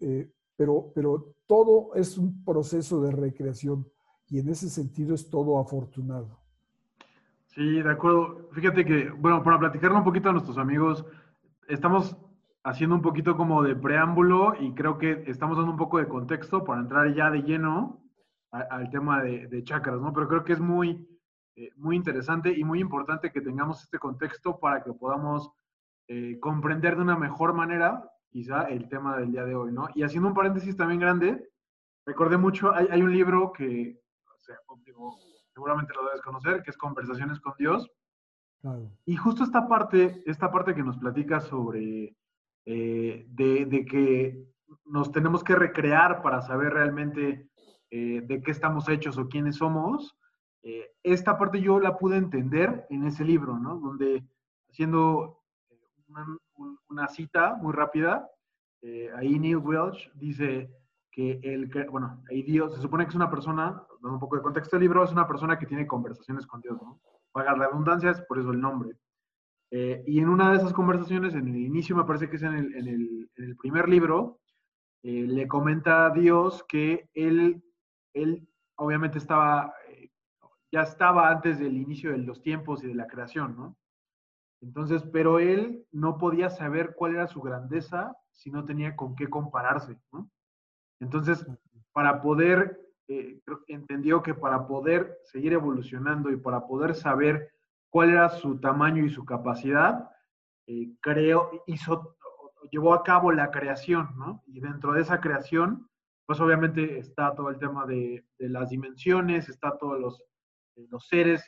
Eh, 0.00 0.30
pero, 0.62 0.92
pero 0.94 1.34
todo 1.48 1.92
es 1.96 2.16
un 2.16 2.44
proceso 2.44 3.02
de 3.02 3.10
recreación 3.10 3.84
y 4.28 4.38
en 4.38 4.48
ese 4.48 4.70
sentido 4.70 5.12
es 5.12 5.28
todo 5.28 5.58
afortunado. 5.58 6.38
Sí, 7.48 7.82
de 7.82 7.90
acuerdo. 7.90 8.48
Fíjate 8.52 8.84
que, 8.84 9.10
bueno, 9.10 9.42
para 9.42 9.58
platicarle 9.58 9.98
un 9.98 10.04
poquito 10.04 10.28
a 10.28 10.32
nuestros 10.32 10.58
amigos, 10.58 11.04
estamos 11.66 12.16
haciendo 12.62 12.94
un 12.94 13.02
poquito 13.02 13.36
como 13.36 13.64
de 13.64 13.74
preámbulo 13.74 14.54
y 14.60 14.72
creo 14.72 14.98
que 14.98 15.24
estamos 15.26 15.56
dando 15.56 15.72
un 15.72 15.76
poco 15.76 15.98
de 15.98 16.06
contexto 16.06 16.62
para 16.62 16.80
entrar 16.80 17.12
ya 17.12 17.28
de 17.28 17.42
lleno 17.42 18.00
al 18.52 18.88
tema 18.90 19.20
de, 19.20 19.48
de, 19.48 19.64
chakras, 19.64 20.00
¿no? 20.00 20.12
Pero 20.12 20.28
creo 20.28 20.44
que 20.44 20.52
es 20.52 20.60
muy, 20.60 21.08
eh, 21.56 21.70
muy 21.76 21.96
interesante 21.96 22.56
y 22.56 22.62
muy 22.62 22.78
importante 22.78 23.32
que 23.32 23.40
tengamos 23.40 23.82
este 23.82 23.98
contexto 23.98 24.60
para 24.60 24.84
que 24.84 24.92
podamos 24.92 25.50
eh, 26.06 26.38
comprender 26.38 26.94
de 26.94 27.02
una 27.02 27.16
mejor 27.16 27.52
manera 27.52 28.11
quizá 28.32 28.62
el 28.62 28.88
tema 28.88 29.18
del 29.18 29.30
día 29.30 29.44
de 29.44 29.54
hoy, 29.54 29.72
¿no? 29.72 29.88
Y 29.94 30.02
haciendo 30.02 30.28
un 30.28 30.34
paréntesis 30.34 30.76
también 30.76 31.00
grande, 31.00 31.50
recordé 32.06 32.38
mucho, 32.38 32.74
hay, 32.74 32.88
hay 32.90 33.02
un 33.02 33.12
libro 33.12 33.52
que 33.52 34.00
seguramente 35.54 35.92
lo 35.94 36.06
debes 36.06 36.22
conocer, 36.22 36.62
que 36.62 36.70
es 36.70 36.76
Conversaciones 36.76 37.38
con 37.40 37.54
Dios. 37.58 37.90
Y 39.04 39.16
justo 39.16 39.44
esta 39.44 39.68
parte, 39.68 40.22
esta 40.24 40.50
parte 40.50 40.74
que 40.74 40.84
nos 40.84 40.96
platica 40.96 41.40
sobre 41.40 42.16
eh, 42.64 43.26
de, 43.28 43.66
de, 43.66 43.84
que 43.84 44.46
nos 44.84 45.10
tenemos 45.10 45.42
que 45.42 45.56
recrear 45.56 46.22
para 46.22 46.42
saber 46.42 46.72
realmente 46.72 47.50
eh, 47.90 48.22
de 48.24 48.42
qué 48.42 48.50
estamos 48.52 48.88
hechos 48.88 49.18
o 49.18 49.28
quiénes 49.28 49.56
somos, 49.56 50.16
eh, 50.62 50.92
esta 51.02 51.36
parte 51.36 51.60
yo 51.60 51.80
la 51.80 51.98
pude 51.98 52.16
entender 52.16 52.86
en 52.88 53.04
ese 53.04 53.24
libro, 53.24 53.58
¿no? 53.58 53.78
Donde 53.78 54.24
haciendo 54.70 55.42
una, 56.06 56.24
una 56.92 57.08
cita 57.08 57.56
muy 57.56 57.72
rápida, 57.72 58.28
ahí 59.16 59.38
Neil 59.38 59.58
Welch 59.58 60.12
dice, 60.14 60.70
que 61.12 61.38
el, 61.42 61.70
bueno, 61.90 62.24
ahí 62.30 62.42
Dios, 62.42 62.74
se 62.74 62.80
supone 62.80 63.04
que 63.04 63.10
es 63.10 63.14
una 63.14 63.30
persona, 63.30 63.84
dando 64.00 64.14
un 64.14 64.18
poco 64.18 64.36
de 64.36 64.42
contexto 64.42 64.76
del 64.76 64.84
libro, 64.84 65.04
es 65.04 65.12
una 65.12 65.28
persona 65.28 65.58
que 65.58 65.66
tiene 65.66 65.86
conversaciones 65.86 66.46
con 66.46 66.60
Dios, 66.62 66.80
¿no? 66.82 67.00
Pagar 67.30 67.58
redundancias, 67.58 68.22
por 68.22 68.38
eso 68.38 68.50
el 68.50 68.60
nombre. 68.60 68.96
Eh, 69.70 70.02
y 70.06 70.18
en 70.20 70.28
una 70.28 70.50
de 70.50 70.56
esas 70.56 70.72
conversaciones, 70.72 71.34
en 71.34 71.48
el 71.48 71.56
inicio, 71.56 71.94
me 71.94 72.04
parece 72.04 72.30
que 72.30 72.36
es 72.36 72.42
en 72.42 72.54
el, 72.54 72.74
en 72.74 72.88
el, 72.88 73.30
en 73.36 73.44
el 73.44 73.56
primer 73.56 73.88
libro, 73.90 74.40
eh, 75.02 75.26
le 75.26 75.46
comenta 75.46 76.06
a 76.06 76.10
Dios 76.10 76.64
que 76.66 77.10
él, 77.12 77.62
él 78.14 78.48
obviamente 78.76 79.18
estaba, 79.18 79.74
eh, 79.90 80.10
ya 80.72 80.82
estaba 80.82 81.28
antes 81.28 81.58
del 81.58 81.76
inicio 81.76 82.12
de 82.12 82.18
los 82.18 82.40
tiempos 82.40 82.82
y 82.82 82.88
de 82.88 82.94
la 82.94 83.06
creación, 83.06 83.54
¿no? 83.54 83.76
Entonces, 84.62 85.02
pero 85.12 85.40
él 85.40 85.84
no 85.90 86.18
podía 86.18 86.48
saber 86.48 86.94
cuál 86.94 87.14
era 87.14 87.26
su 87.26 87.40
grandeza 87.40 88.16
si 88.30 88.50
no 88.50 88.64
tenía 88.64 88.96
con 88.96 89.14
qué 89.16 89.28
compararse, 89.28 89.98
¿no? 90.12 90.30
Entonces, 91.00 91.44
para 91.92 92.22
poder, 92.22 92.80
eh, 93.08 93.40
entendió 93.66 94.22
que 94.22 94.34
para 94.34 94.66
poder 94.66 95.18
seguir 95.24 95.52
evolucionando 95.52 96.30
y 96.30 96.36
para 96.36 96.66
poder 96.66 96.94
saber 96.94 97.52
cuál 97.90 98.10
era 98.10 98.28
su 98.28 98.58
tamaño 98.60 99.04
y 99.04 99.10
su 99.10 99.24
capacidad, 99.24 100.08
eh, 100.68 100.94
creó, 101.00 101.50
hizo, 101.66 102.16
llevó 102.70 102.94
a 102.94 103.02
cabo 103.02 103.32
la 103.32 103.50
creación, 103.50 104.10
¿no? 104.16 104.44
Y 104.46 104.60
dentro 104.60 104.92
de 104.92 105.02
esa 105.02 105.20
creación, 105.20 105.88
pues 106.24 106.40
obviamente 106.40 106.98
está 106.98 107.34
todo 107.34 107.50
el 107.50 107.58
tema 107.58 107.84
de, 107.84 108.24
las 108.38 108.70
dimensiones, 108.70 109.48
está 109.48 109.76
todos 109.76 109.98
los, 109.98 110.22
eh, 110.76 110.86
los 110.88 111.08
seres 111.08 111.44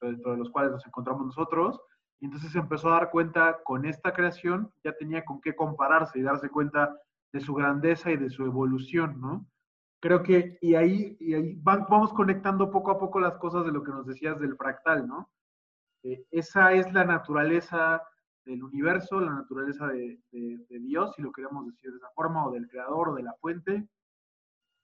dentro 0.00 0.32
de 0.32 0.38
los 0.38 0.50
cuales 0.50 0.72
nos 0.72 0.86
encontramos 0.86 1.26
nosotros, 1.26 1.80
y 2.20 2.26
entonces 2.26 2.52
se 2.52 2.58
empezó 2.58 2.88
a 2.88 2.98
dar 2.98 3.10
cuenta 3.10 3.62
con 3.62 3.84
esta 3.84 4.12
creación, 4.12 4.72
ya 4.82 4.92
tenía 4.92 5.24
con 5.24 5.40
qué 5.40 5.54
compararse 5.54 6.18
y 6.18 6.22
darse 6.22 6.48
cuenta 6.48 6.98
de 7.32 7.40
su 7.40 7.54
grandeza 7.54 8.10
y 8.10 8.16
de 8.16 8.30
su 8.30 8.44
evolución, 8.44 9.20
¿no? 9.20 9.46
Creo 10.00 10.22
que, 10.22 10.58
y 10.60 10.74
ahí, 10.74 11.16
y 11.20 11.34
ahí 11.34 11.54
vamos 11.62 12.12
conectando 12.12 12.70
poco 12.70 12.90
a 12.90 12.98
poco 12.98 13.20
las 13.20 13.36
cosas 13.38 13.64
de 13.66 13.72
lo 13.72 13.82
que 13.82 13.90
nos 13.90 14.06
decías 14.06 14.38
del 14.38 14.56
fractal, 14.56 15.06
¿no? 15.06 15.30
Eh, 16.02 16.24
esa 16.30 16.72
es 16.72 16.90
la 16.92 17.04
naturaleza 17.04 18.02
del 18.44 18.62
universo, 18.62 19.20
la 19.20 19.32
naturaleza 19.34 19.88
de, 19.88 20.20
Dios, 20.68 21.12
si 21.16 21.22
lo 21.22 21.32
queremos 21.32 21.66
decir 21.66 21.90
de 21.90 21.96
esa 21.96 22.10
forma, 22.14 22.46
o 22.46 22.52
del 22.52 22.68
creador, 22.68 23.08
o 23.08 23.14
de 23.14 23.24
la 23.24 23.34
fuente. 23.40 23.88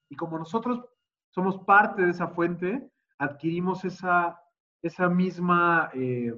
Y 0.08 0.16
como 0.16 0.38
nosotros 0.38 0.84
somos 1.30 1.58
parte 1.64 2.02
de 2.02 2.10
esa 2.10 2.28
fuente, 2.28 2.90
adquirimos 3.18 3.84
esa, 3.84 4.38
esa 4.82 5.08
misma 5.08 5.90
eh, 5.94 6.34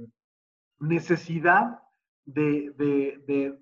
necesidad 0.78 1.80
de, 2.24 2.72
de, 2.76 3.58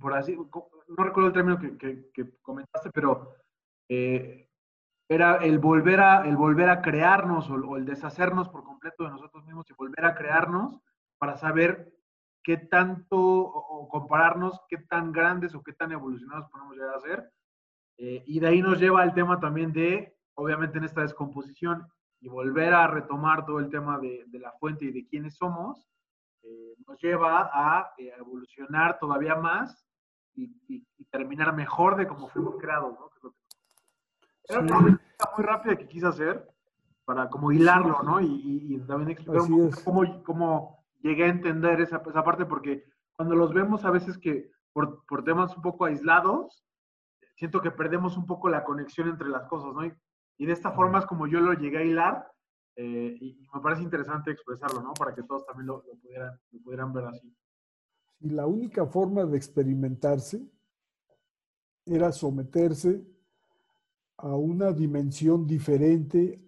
por 0.00 0.14
así, 0.14 0.36
no 0.36 1.04
recuerdo 1.04 1.28
el 1.28 1.32
término 1.32 1.58
que, 1.58 2.38
comentaste, 2.42 2.90
pero 2.90 3.34
eh, 3.88 4.48
era 5.08 5.36
el 5.36 5.58
volver, 5.58 6.00
a, 6.00 6.26
el 6.26 6.36
volver 6.36 6.70
a 6.70 6.80
crearnos 6.80 7.50
o, 7.50 7.76
el 7.76 7.84
deshacernos 7.84 8.48
por 8.48 8.64
completo 8.64 9.04
de 9.04 9.10
nosotros 9.10 9.44
mismos 9.44 9.68
y 9.70 9.74
volver 9.74 10.04
a 10.04 10.14
crearnos 10.14 10.80
para 11.18 11.36
saber 11.36 11.92
qué 12.42 12.56
tanto 12.56 13.18
o, 13.18 13.88
compararnos 13.88 14.60
qué 14.68 14.78
tan 14.78 15.12
grandes 15.12 15.54
o 15.54 15.62
qué 15.62 15.72
tan 15.72 15.92
evolucionados 15.92 16.48
podemos 16.50 16.76
llegar 16.76 16.94
a 16.94 17.00
ser. 17.00 17.32
Eh, 17.98 18.22
y 18.26 18.40
de 18.40 18.48
ahí 18.48 18.62
nos 18.62 18.80
lleva 18.80 19.02
al 19.02 19.14
tema 19.14 19.38
también 19.38 19.72
de, 19.72 20.16
obviamente 20.34 20.78
en 20.78 20.84
esta 20.84 21.02
descomposición, 21.02 21.86
y 22.22 22.28
volver 22.28 22.72
a 22.72 22.86
retomar 22.86 23.44
todo 23.44 23.58
el 23.58 23.68
tema 23.68 23.98
de, 23.98 24.24
la 24.32 24.52
fuente 24.52 24.84
y 24.84 24.92
de 24.92 25.06
quiénes 25.08 25.34
somos, 25.34 25.88
eh, 26.44 26.76
nos 26.86 26.96
lleva 27.00 27.50
a 27.52 27.92
evolucionar 27.98 28.98
todavía 29.00 29.34
más 29.34 29.84
y, 30.34 30.86
terminar 31.10 31.54
mejor 31.54 31.96
de 31.96 32.06
cómo 32.06 32.28
fuimos 32.28 32.56
creados, 32.58 32.94
¿no? 32.98 33.10
Era 34.44 34.60
una 34.60 34.78
pregunta 34.78 35.30
muy 35.36 35.44
rápida 35.44 35.76
que 35.76 35.86
quise 35.88 36.06
hacer 36.06 36.48
para 37.04 37.28
como 37.28 37.52
hilarlo, 37.52 38.02
¿no? 38.02 38.18
Y, 38.20 38.82
también 38.86 39.10
explicar 39.10 39.42
un 39.42 39.70
poco 39.70 39.82
cómo, 39.84 40.22
cómo, 40.22 40.84
llegué 41.02 41.24
a 41.24 41.28
entender 41.28 41.80
esa, 41.80 42.00
esa, 42.08 42.24
parte, 42.24 42.46
porque 42.46 42.86
cuando 43.12 43.34
los 43.34 43.52
vemos 43.52 43.84
a 43.84 43.90
veces 43.90 44.16
que 44.16 44.50
por, 44.72 45.04
por, 45.04 45.22
temas 45.22 45.54
un 45.54 45.62
poco 45.62 45.84
aislados, 45.84 46.64
siento 47.36 47.60
que 47.60 47.72
perdemos 47.72 48.16
un 48.16 48.24
poco 48.24 48.48
la 48.48 48.64
conexión 48.64 49.08
entre 49.08 49.28
las 49.28 49.46
cosas, 49.48 49.74
¿no? 49.74 49.84
Y, 49.84 49.92
y 50.42 50.46
de 50.46 50.54
esta 50.54 50.72
forma 50.72 50.98
es 50.98 51.06
como 51.06 51.28
yo 51.28 51.38
lo 51.38 51.52
llegué 51.52 51.78
a 51.78 51.84
hilar 51.84 52.32
eh, 52.74 53.16
y, 53.20 53.46
me 53.54 53.60
parece 53.60 53.82
interesante 53.82 54.32
expresarlo, 54.32 54.82
¿no? 54.82 54.92
Para 54.92 55.14
que 55.14 55.22
todos 55.22 55.46
también 55.46 55.68
lo, 55.68 55.84
pudieran, 55.84 56.36
lo 56.50 56.60
pudieran 56.60 56.92
ver 56.92 57.04
así. 57.04 57.32
Y 58.18 58.30
la 58.30 58.44
única 58.48 58.84
forma 58.86 59.24
de 59.24 59.36
experimentarse 59.36 60.44
era 61.86 62.10
someterse 62.10 63.06
a 64.16 64.34
una 64.34 64.72
dimensión 64.72 65.46
diferente 65.46 66.44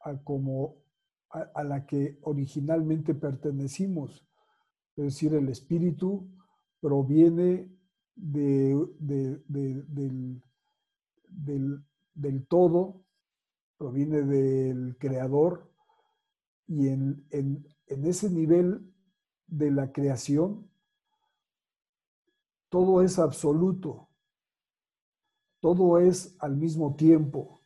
a, 0.00 0.16
como, 0.16 0.82
a, 1.30 1.62
la 1.62 1.86
que 1.86 2.18
originalmente 2.22 3.14
pertenecimos. 3.14 4.26
Es 4.96 5.04
decir, 5.04 5.32
el 5.34 5.48
espíritu 5.48 6.28
proviene 6.80 7.70
de, 8.16 8.74
del, 8.98 10.42
del, 12.16 12.46
todo, 12.48 13.04
proviene 13.78 14.22
del 14.22 14.98
creador 14.98 15.70
y 16.66 16.88
en, 16.88 17.24
en, 17.30 17.64
ese 17.86 18.28
nivel 18.28 18.92
de 19.46 19.70
la 19.70 19.92
creación 19.92 20.68
todo 22.68 23.00
es 23.00 23.18
absoluto, 23.18 24.08
todo 25.60 25.98
es 25.98 26.36
al 26.40 26.56
mismo 26.56 26.94
tiempo. 26.96 27.62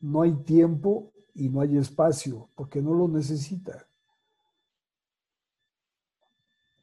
No 0.00 0.22
hay 0.22 0.32
tiempo 0.44 1.12
y 1.34 1.50
no 1.50 1.60
hay 1.60 1.76
espacio 1.76 2.48
porque 2.54 2.80
no 2.80 2.94
lo 2.94 3.08
necesita. 3.08 3.86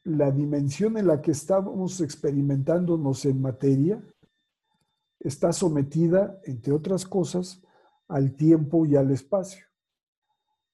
La 0.04 0.30
dimensión 0.30 0.98
en 0.98 1.08
la 1.08 1.22
que 1.22 1.32
estamos 1.32 2.02
experimentándonos 2.02 3.26
en 3.26 3.42
materia 3.42 4.04
está 5.20 5.52
sometida, 5.52 6.40
entre 6.44 6.72
otras 6.72 7.04
cosas, 7.06 7.65
al 8.08 8.36
tiempo 8.36 8.86
y 8.86 8.96
al 8.96 9.12
espacio. 9.12 9.66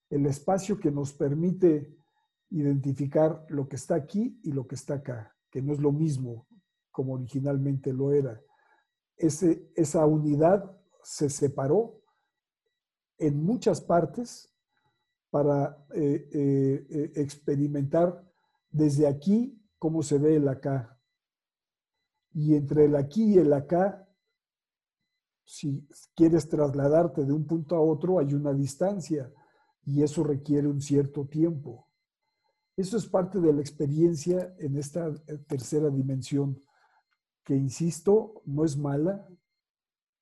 El 0.09 0.25
espacio 0.25 0.79
que 0.79 0.91
nos 0.91 1.13
permite 1.13 1.97
identificar 2.49 3.45
lo 3.49 3.67
que 3.67 3.77
está 3.77 3.95
aquí 3.95 4.39
y 4.43 4.51
lo 4.51 4.67
que 4.67 4.75
está 4.75 4.95
acá, 4.95 5.35
que 5.49 5.61
no 5.61 5.73
es 5.73 5.79
lo 5.79 5.91
mismo 5.91 6.47
como 6.91 7.13
originalmente 7.13 7.93
lo 7.93 8.11
era. 8.11 8.41
Ese, 9.15 9.71
esa 9.75 10.05
unidad 10.05 10.77
se 11.03 11.29
separó 11.29 12.01
en 13.17 13.43
muchas 13.43 13.79
partes 13.79 14.53
para 15.29 15.85
eh, 15.95 16.27
eh, 16.33 16.87
eh, 16.89 17.11
experimentar 17.15 18.21
desde 18.69 19.07
aquí 19.07 19.57
cómo 19.77 20.03
se 20.03 20.17
ve 20.17 20.35
el 20.35 20.47
acá. 20.47 20.99
Y 22.33 22.55
entre 22.55 22.85
el 22.85 22.95
aquí 22.95 23.35
y 23.35 23.37
el 23.37 23.53
acá 23.53 24.07
si 25.45 25.87
quieres 26.15 26.47
trasladarte 26.47 27.25
de 27.25 27.33
un 27.33 27.45
punto 27.45 27.75
a 27.75 27.81
otro, 27.81 28.19
hay 28.19 28.33
una 28.33 28.53
distancia 28.53 29.31
y 29.85 30.03
eso 30.03 30.23
requiere 30.23 30.67
un 30.67 30.81
cierto 30.81 31.25
tiempo. 31.25 31.87
Eso 32.77 32.97
es 32.97 33.05
parte 33.05 33.39
de 33.39 33.53
la 33.53 33.61
experiencia 33.61 34.55
en 34.59 34.77
esta 34.77 35.07
eh, 35.07 35.37
tercera 35.47 35.89
dimensión, 35.89 36.59
que 37.43 37.55
insisto, 37.55 38.41
no 38.45 38.63
es 38.63 38.77
mala, 38.77 39.27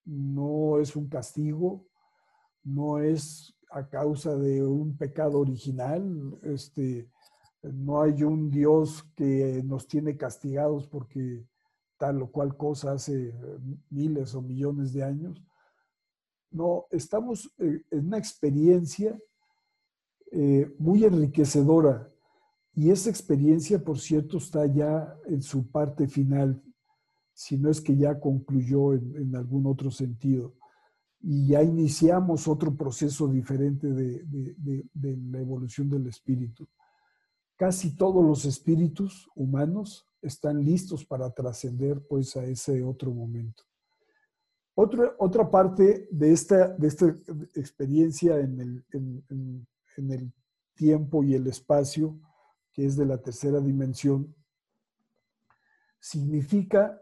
no 0.06 0.80
es 0.80 0.96
un 0.96 1.08
castigo, 1.08 1.86
no 2.64 3.00
es 3.00 3.56
a 3.72 3.88
causa 3.88 4.36
de 4.36 4.64
un 4.66 4.98
pecado 4.98 5.40
original, 5.40 6.40
este, 6.44 7.10
no 7.62 8.02
hay 8.02 8.24
un 8.24 8.50
Dios 8.50 9.04
que 9.16 9.62
nos 9.64 9.88
tiene 9.88 10.18
castigados 10.18 10.88
porque 10.88 11.46
tal 12.00 12.22
o 12.24 12.32
cual 12.32 12.56
cosa 12.56 12.94
hace 12.94 13.28
eh, 13.28 13.34
miles 13.92 14.34
o 14.34 14.42
millones 14.42 14.94
de 14.94 15.04
años. 15.04 15.44
No, 16.50 16.86
estamos 16.90 17.54
eh, 17.60 17.84
en 17.92 18.08
una 18.08 18.18
experiencia 18.18 19.20
eh, 20.32 20.74
muy 20.80 21.04
enriquecedora 21.04 22.10
y 22.74 22.90
esa 22.90 23.10
experiencia, 23.10 23.84
por 23.84 24.00
cierto, 24.00 24.38
está 24.38 24.66
ya 24.66 25.14
en 25.28 25.42
su 25.42 25.70
parte 25.70 26.08
final, 26.08 26.64
si 27.34 27.58
no 27.58 27.70
es 27.70 27.82
que 27.82 27.96
ya 27.98 28.20
concluyó 28.20 28.94
en, 28.94 29.36
algún 29.36 29.66
otro 29.68 29.92
sentido. 29.92 30.56
Y 31.20 31.48
ya 31.48 31.62
iniciamos 31.62 32.48
otro 32.48 32.74
proceso 32.74 33.28
diferente 33.28 33.88
de 33.88 34.86
la 34.94 35.40
evolución 35.40 35.90
del 35.90 36.08
espíritu. 36.08 36.66
Casi 37.58 37.98
todos 37.98 38.24
los 38.24 38.46
espíritus 38.46 39.30
humanos 39.36 40.09
están 40.22 40.64
listos 40.64 41.06
para 41.06 41.30
trascender 41.32 42.06
pues 42.08 42.36
a 42.36 42.46
ese 42.46 42.84
otro 42.84 43.12
momento. 43.12 43.64
Otra, 44.76 45.14
otra 45.18 45.50
parte 45.50 46.08
de 46.12 46.32
esta, 46.32 46.70
de 46.70 46.88
esta 46.88 47.08
experiencia 47.56 48.40
en 48.40 48.60
el, 48.60 48.86
en, 48.92 49.68
en 49.98 50.12
el 50.12 50.32
tiempo 50.74 51.24
y 51.24 51.34
el 51.34 51.48
espacio, 51.48 52.20
que 52.72 52.86
es 52.86 52.96
de 52.96 53.06
la 53.06 53.18
tercera 53.18 53.60
dimensión, 53.60 54.34
significa 56.00 57.02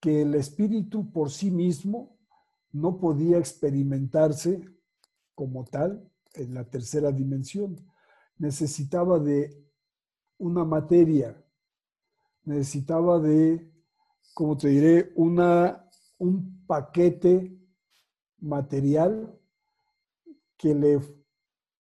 que 0.00 0.22
el 0.22 0.34
espíritu 0.36 1.10
por 1.10 1.30
sí 1.30 1.50
mismo 1.50 2.16
no 2.70 3.00
podía 3.00 3.38
experimentarse 3.38 4.62
como 5.34 5.64
tal 5.64 6.08
en 6.34 6.54
la 6.54 6.64
tercera 6.64 7.10
dimensión. 7.10 7.76
Necesitaba 8.38 9.18
de 9.18 9.66
una 10.38 10.64
materia 10.64 11.42
necesitaba 12.46 13.18
de, 13.18 13.70
como 14.32 14.56
te 14.56 14.68
diré, 14.68 15.12
una, 15.16 15.84
un 16.18 16.64
paquete 16.66 17.58
material 18.38 19.38
que, 20.56 20.74
le, 20.74 21.00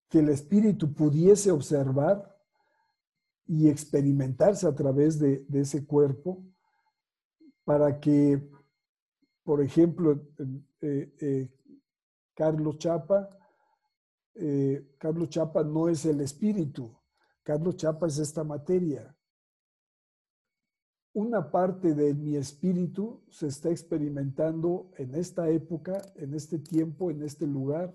que 0.08 0.20
el 0.20 0.28
espíritu 0.30 0.94
pudiese 0.94 1.50
observar 1.50 2.32
y 3.46 3.68
experimentarse 3.68 4.66
a 4.66 4.74
través 4.74 5.18
de, 5.18 5.44
ese 5.52 5.84
cuerpo 5.84 6.42
para 7.64 8.00
que, 8.00 8.48
por 9.42 9.60
ejemplo, 9.60 10.20
eh, 10.80 11.14
eh, 11.20 11.50
Carlos 12.34 12.78
Chapa, 12.78 13.28
eh, 14.34 14.94
Carlos 14.96 15.28
Chapa 15.28 15.64
no 15.64 15.88
es 15.88 16.06
el 16.06 16.20
espíritu, 16.20 16.96
Carlos 17.42 17.76
Chapa 17.76 18.06
es 18.06 18.18
esta 18.18 18.44
materia 18.44 19.14
una 21.14 21.50
parte 21.50 21.94
de 21.94 22.14
mi 22.14 22.36
espíritu 22.36 23.22
se 23.28 23.48
está 23.48 23.70
experimentando 23.70 24.90
en 24.96 25.14
esta 25.14 25.48
época, 25.50 26.00
en 26.16 26.34
este 26.34 26.58
tiempo, 26.58 27.10
en 27.10 27.22
este 27.22 27.46
lugar, 27.46 27.92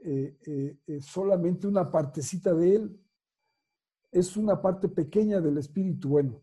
eh, 0.00 0.36
eh, 0.44 0.78
eh, 0.86 1.00
solamente 1.00 1.66
una 1.66 1.90
partecita 1.90 2.52
de 2.52 2.74
él. 2.74 3.00
Es 4.10 4.36
una 4.36 4.60
parte 4.60 4.88
pequeña 4.88 5.40
del 5.40 5.58
espíritu. 5.58 6.08
Bueno, 6.08 6.42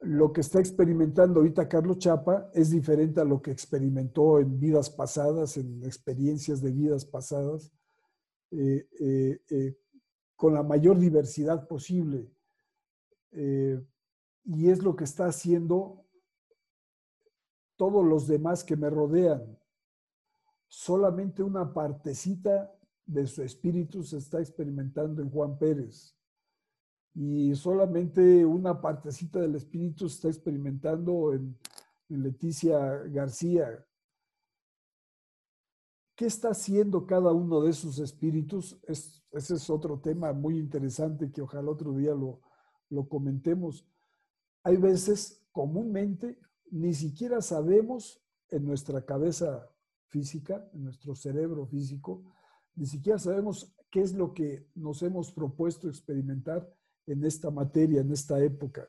lo 0.00 0.32
que 0.32 0.42
está 0.42 0.60
experimentando 0.60 1.40
ahorita 1.40 1.68
Carlos 1.68 1.98
Chapa 1.98 2.50
es 2.54 2.70
diferente 2.70 3.20
a 3.20 3.24
lo 3.24 3.42
que 3.42 3.50
experimentó 3.50 4.38
en 4.38 4.58
vidas 4.60 4.90
pasadas, 4.90 5.56
en 5.56 5.82
experiencias 5.84 6.62
de 6.62 6.70
vidas 6.70 7.04
pasadas, 7.04 7.72
con 10.36 10.54
la 10.54 10.62
mayor 10.62 10.98
diversidad 10.98 11.68
posible 11.68 12.32
y 14.44 14.70
es 14.70 14.82
lo 14.82 14.96
que 14.96 15.04
está 15.04 15.26
haciendo 15.26 16.04
todos 17.76 18.04
los 18.04 18.26
demás 18.26 18.62
que 18.64 18.76
me 18.76 18.90
rodean. 18.90 19.58
Solamente 20.68 21.42
una 21.42 21.72
partecita 21.72 22.72
de 23.06 23.26
su 23.26 23.42
espíritu 23.42 24.02
se 24.02 24.18
está 24.18 24.38
experimentando 24.38 25.22
en 25.22 25.30
Juan 25.30 25.58
Pérez. 25.58 26.16
Y 27.14 27.54
solamente 27.54 28.44
una 28.44 28.80
partecita 28.80 29.40
del 29.40 29.56
espíritu 29.56 30.08
se 30.08 30.16
está 30.16 30.28
experimentando 30.28 31.32
en, 31.32 31.58
Leticia 32.08 32.76
García. 33.06 33.86
¿Qué 36.16 36.26
está 36.26 36.50
haciendo 36.50 37.06
cada 37.06 37.32
uno 37.32 37.62
de 37.62 37.70
esos 37.70 38.00
espíritus? 38.00 38.80
ese 38.88 39.54
es 39.54 39.70
otro 39.70 40.00
tema 40.00 40.32
muy 40.32 40.58
interesante 40.58 41.30
que 41.30 41.40
ojalá 41.40 41.70
otro 41.70 41.92
día 41.94 42.12
lo, 42.14 42.40
lo 42.88 43.08
comentemos 43.08 43.86
hay 44.62 44.76
veces, 44.76 45.42
comúnmente, 45.52 46.38
ni 46.70 46.94
siquiera 46.94 47.40
sabemos 47.40 48.22
en 48.50 48.64
nuestra 48.64 49.04
cabeza 49.04 49.68
física, 50.08 50.68
en 50.72 50.84
nuestro 50.84 51.14
cerebro 51.14 51.66
físico, 51.66 52.24
ni 52.74 52.86
siquiera 52.86 53.18
sabemos 53.18 53.74
qué 53.90 54.02
es 54.02 54.14
lo 54.14 54.34
que 54.34 54.66
nos 54.74 55.02
hemos 55.02 55.32
propuesto 55.32 55.88
experimentar 55.88 56.68
en 57.06 57.24
esta 57.24 57.50
materia, 57.50 58.00
en 58.00 58.12
esta 58.12 58.42
época. 58.42 58.88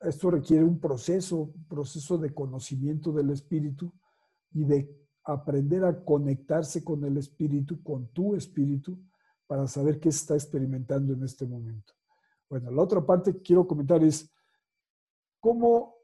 Esto 0.00 0.30
requiere 0.30 0.64
un 0.64 0.78
proceso, 0.78 1.52
un 1.54 1.64
proceso 1.64 2.18
de 2.18 2.32
conocimiento 2.32 3.12
del 3.12 3.30
espíritu 3.30 3.92
y 4.52 4.64
de 4.64 4.96
aprender 5.24 5.84
a 5.84 6.04
conectarse 6.04 6.84
con 6.84 7.04
el 7.04 7.16
espíritu, 7.16 7.82
con 7.82 8.08
tu 8.08 8.34
espíritu, 8.34 8.98
para 9.46 9.66
saber 9.66 9.98
qué 9.98 10.10
está 10.10 10.34
experimentando 10.34 11.14
en 11.14 11.24
este 11.24 11.46
momento. 11.46 11.97
Bueno, 12.48 12.70
la 12.70 12.82
otra 12.82 13.04
parte 13.04 13.32
que 13.32 13.42
quiero 13.42 13.66
comentar 13.66 14.02
es 14.02 14.30
cómo, 15.38 15.96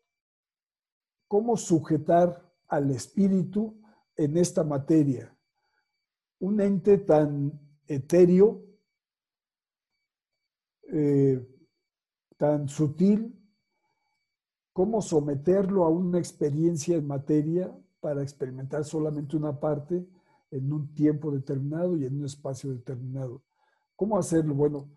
cómo 1.26 1.57
sujetar 1.57 2.52
al 2.68 2.90
espíritu 2.90 3.80
en 4.16 4.37
esta 4.37 4.62
materia. 4.62 5.35
Un 6.40 6.61
ente 6.61 6.98
tan 6.98 7.59
etéreo, 7.87 8.62
eh, 10.92 11.46
tan 12.37 12.68
sutil, 12.68 13.40
cómo 14.72 15.00
someterlo 15.00 15.85
a 15.85 15.88
una 15.88 16.18
experiencia 16.18 16.96
en 16.96 17.07
materia 17.07 17.74
para 18.00 18.22
experimentar 18.22 18.85
solamente 18.85 19.37
una 19.37 19.59
parte 19.59 20.07
en 20.50 20.72
un 20.72 20.92
tiempo 20.94 21.30
determinado 21.30 21.96
y 21.96 22.04
en 22.04 22.18
un 22.18 22.26
espacio 22.26 22.70
determinado. 22.70 23.42
¿Cómo 23.96 24.18
hacerlo? 24.18 24.54
Bueno, 24.54 24.90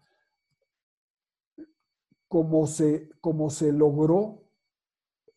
como 2.28 2.68
se, 2.68 3.10
como 3.22 3.50
se 3.50 3.72
logró 3.72 4.44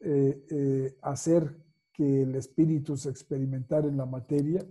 eh, 0.01 0.47
eh, 0.51 0.99
hacer 1.03 1.63
que 1.93 2.23
el 2.23 2.35
espíritu 2.35 2.97
se 2.97 3.11
experimentara 3.11 3.87
en 3.87 3.97
la 3.97 4.07
materia, 4.07 4.67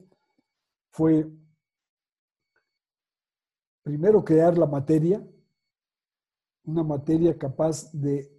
fue 0.90 1.32
primero 3.84 4.24
crear 4.24 4.58
la 4.58 4.66
materia, 4.66 5.26
una 6.64 6.84
materia 6.84 7.38
capaz 7.38 7.92
de 7.94 8.32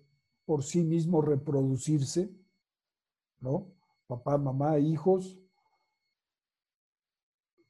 por 0.45 0.63
sí 0.63 0.83
mismo 0.83 1.23
reproducirse, 1.23 2.31
¿no? 3.41 3.73
Papá, 4.07 4.37
mamá, 4.37 4.79
hijos, 4.79 5.41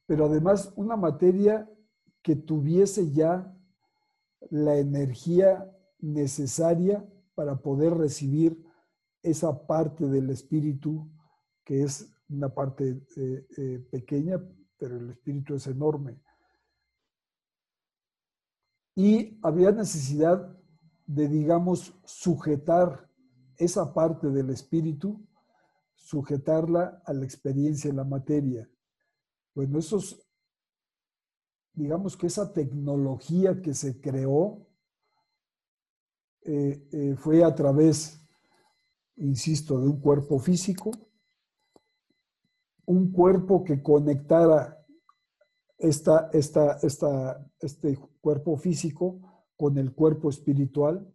pero 0.07 0.25
además 0.25 0.73
una 0.75 0.97
materia 0.97 1.69
que 2.21 2.35
tuviese 2.35 3.11
ya 3.11 3.55
la 4.49 4.77
energía 4.77 5.71
necesaria 6.01 7.07
para 7.35 7.61
poder 7.61 7.93
recibir 7.93 8.61
esa 9.23 9.65
parte 9.67 10.07
del 10.07 10.29
espíritu 10.29 11.09
que 11.63 11.83
es 11.83 12.11
una 12.29 12.53
parte 12.53 13.05
eh, 13.17 13.47
eh, 13.57 13.87
pequeña, 13.91 14.41
pero 14.77 14.97
el 14.97 15.11
espíritu 15.11 15.55
es 15.55 15.67
enorme. 15.67 16.19
Y 18.95 19.39
había 19.41 19.71
necesidad 19.71 20.57
de, 21.05 21.27
digamos, 21.27 21.93
sujetar 22.03 23.09
esa 23.57 23.93
parte 23.93 24.29
del 24.29 24.49
espíritu, 24.49 25.25
sujetarla 25.95 27.01
a 27.05 27.13
la 27.13 27.23
experiencia 27.23 27.89
en 27.89 27.97
la 27.97 28.03
materia. 28.03 28.69
Bueno, 29.53 29.77
esos, 29.77 30.27
digamos 31.73 32.17
que 32.17 32.27
esa 32.27 32.51
tecnología 32.51 33.61
que 33.61 33.73
se 33.73 34.01
creó 34.01 34.67
eh, 36.43 36.87
eh, 36.91 37.15
fue 37.17 37.43
a 37.43 37.53
través, 37.53 38.19
insisto, 39.17 39.79
de 39.79 39.87
un 39.87 39.99
cuerpo 39.99 40.39
físico, 40.39 40.91
un 42.85 43.11
cuerpo 43.11 43.63
que 43.63 43.81
conectara 43.81 44.77
este 45.77 47.97
cuerpo 48.21 48.57
físico 48.57 49.47
con 49.55 49.77
el 49.77 49.93
cuerpo 49.93 50.29
espiritual 50.29 51.11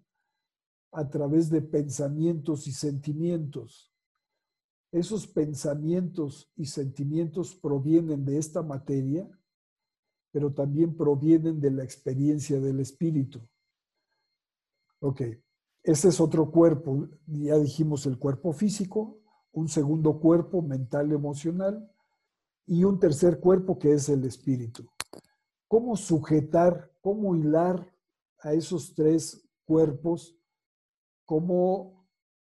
a 0.93 1.09
través 1.09 1.51
de 1.51 1.61
pensamientos 1.61 2.67
y 2.67 2.73
sentimientos. 2.73 3.93
Esos 4.93 5.27
pensamientos 5.27 6.51
y 6.57 6.67
sentimientos 6.67 7.55
provienen 7.55 8.25
de 8.25 8.39
esta 8.39 8.63
materia, 8.63 9.29
pero 10.31 10.55
también 10.55 10.97
provienen 10.97 11.61
de 11.61 11.71
la 11.71 11.85
experiencia 11.85 12.61
del 12.61 12.81
espíritu. 12.81 13.47
Ok, 15.01 15.23
ese 15.83 16.09
es 16.09 16.21
otro 16.21 16.51
cuerpo, 16.51 17.09
ya 17.27 17.59
dijimos 17.59 18.07
el 18.07 18.19
cuerpo 18.19 18.53
físico, 18.53 19.21
un 19.53 19.69
segundo 19.69 20.19
cuerpo 20.19 20.63
mental 20.63 21.13
emocional 21.13 21.91
y 22.67 22.85
un 22.85 22.99
tercer 22.99 23.39
cuerpo 23.41 23.79
que 23.79 23.93
es 23.93 24.09
el 24.09 24.25
espíritu. 24.25 24.91
¿Cómo 25.69 25.97
sujetar, 25.97 26.93
cómo 27.01 27.37
hilar 27.37 27.95
a 28.41 28.53
esos 28.53 28.95
tres 28.95 29.49
cuerpos? 29.65 30.37
¿Cómo 31.25 32.07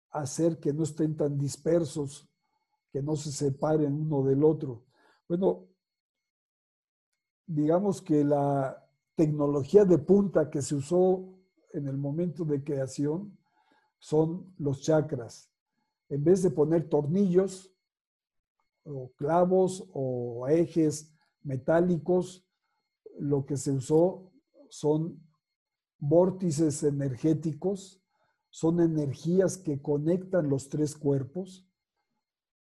hacer 0.10 0.60
que 0.60 0.74
no 0.74 0.84
estén 0.84 1.16
tan 1.16 1.38
dispersos, 1.38 2.30
que 2.92 3.02
no 3.02 3.16
se 3.16 3.32
separen 3.32 3.94
uno 3.94 4.24
del 4.24 4.44
otro? 4.44 4.86
Bueno, 5.28 5.68
digamos 7.46 8.02
que 8.02 8.24
la 8.24 8.88
tecnología 9.16 9.86
de 9.86 9.98
punta 9.98 10.50
que 10.50 10.62
se 10.62 10.76
usó 10.76 11.34
en 11.74 11.88
el 11.88 11.98
momento 11.98 12.46
de 12.46 12.64
creación 12.64 13.38
son 14.00 14.54
los 14.58 14.82
chakras. 14.82 15.52
En 16.10 16.24
vez 16.24 16.44
de 16.44 16.52
poner 16.52 16.88
tornillos 16.88 17.76
o 18.84 19.12
clavos 19.16 19.90
o 19.94 20.48
ejes 20.48 21.14
metálicos, 21.42 22.48
lo 23.20 23.46
que 23.46 23.58
se 23.58 23.72
usó 23.72 24.32
son 24.70 25.22
vórtices 25.98 26.84
energéticos, 26.84 28.04
son 28.50 28.82
energías 28.82 29.58
que 29.58 29.82
conectan 29.82 30.50
los 30.50 30.70
tres 30.70 30.96
cuerpos 30.96 31.68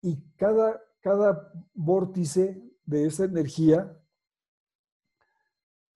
y 0.02 0.22
cada, 0.36 0.82
cada 1.02 1.52
vórtice 1.74 2.64
de 2.86 3.06
esa 3.06 3.26
energía 3.26 3.98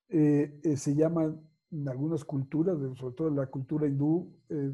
eh, 0.10 0.60
eh, 0.64 0.78
se 0.78 0.96
llama 0.96 1.36
en 1.76 1.90
algunas 1.90 2.24
culturas, 2.24 2.78
sobre 2.98 3.16
todo 3.16 3.28
en 3.28 3.36
la 3.36 3.48
cultura 3.48 3.88
hindú, 3.88 4.34
eh, 4.50 4.74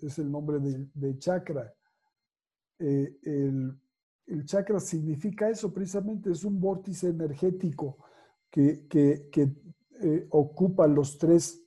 es 0.00 0.18
el 0.18 0.30
nombre 0.30 0.58
de, 0.60 1.18
chakra. 1.18 1.72
el, 2.78 3.78
el 4.30 4.44
chakra 4.44 4.78
significa 4.78 5.48
eso 5.48 5.72
precisamente, 5.72 6.30
es 6.30 6.44
un 6.44 6.60
vórtice 6.60 7.08
energético 7.08 7.98
que, 8.50 8.86
eh, 10.02 10.26
ocupa 10.30 10.86
los 10.86 11.18
tres, 11.18 11.62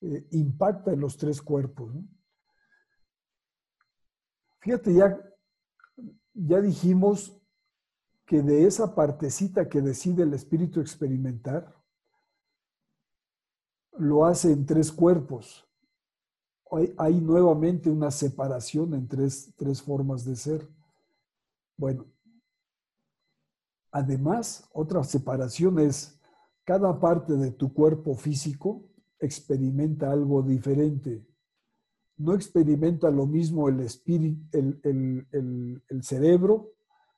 eh, 0.00 0.26
impacta 0.32 0.92
en 0.92 1.00
los 1.00 1.16
tres 1.16 1.40
cuerpos. 1.40 1.94
Fíjate, 4.60 4.94
ya, 4.94 5.18
ya 6.34 6.60
dijimos 6.60 7.40
que 8.26 8.42
de 8.42 8.66
esa 8.66 8.94
partecita 8.94 9.68
que 9.68 9.80
decide 9.80 10.24
el 10.24 10.34
espíritu 10.34 10.80
experimentar, 10.80 11.74
lo 13.98 14.24
hace 14.24 14.52
en 14.52 14.64
tres 14.64 14.90
cuerpos. 14.92 15.64
Hay, 16.98 17.20
nuevamente 17.20 17.88
una 17.88 18.10
separación 18.10 18.94
en 18.94 19.08
tres, 19.08 19.54
tres 19.56 19.80
formas 19.80 20.24
de 20.24 20.36
ser. 20.36 20.68
Bueno, 21.76 22.04
además, 23.90 24.68
otra 24.72 25.02
separación 25.02 25.78
es 25.78 26.20
cada 26.64 27.00
parte 27.00 27.34
de 27.34 27.52
tu 27.52 27.72
cuerpo 27.72 28.14
físico 28.14 28.84
experimenta 29.18 30.12
algo 30.12 30.42
diferente. 30.42 31.26
No 32.18 32.34
experimenta 32.34 33.10
lo 33.10 33.26
mismo 33.26 33.68
el, 33.68 33.80
espíritu, 33.80 34.46
el, 34.52 35.80
el 35.88 36.02
cerebro 36.02 36.72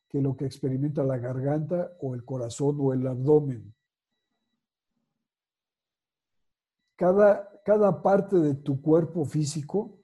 que 0.08 0.20
lo 0.20 0.36
que 0.36 0.44
experimenta 0.44 1.02
la 1.02 1.18
garganta 1.18 1.92
o 2.00 2.14
el 2.14 2.24
corazón 2.24 2.76
o 2.80 2.92
el 2.92 3.06
abdomen. 3.06 3.74
Cada, 7.00 7.48
cada 7.64 8.02
parte 8.02 8.36
de 8.36 8.54
tu 8.54 8.82
cuerpo 8.82 9.24
físico, 9.24 10.02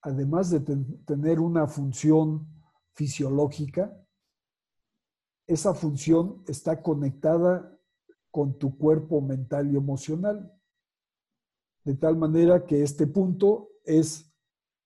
además 0.00 0.48
de 0.48 0.60
tener 1.04 1.38
una 1.38 1.66
función 1.66 2.48
fisiológica, 2.94 3.94
esa 5.46 5.74
función 5.74 6.42
está 6.48 6.80
conectada 6.80 7.78
con 8.30 8.56
tu 8.58 8.78
cuerpo 8.78 9.20
mental 9.20 9.70
y 9.70 9.76
emocional. 9.76 10.50
De 11.84 11.94
tal 11.96 12.16
manera 12.16 12.64
que 12.64 12.84
este 12.84 13.06
punto 13.06 13.72
es 13.84 14.32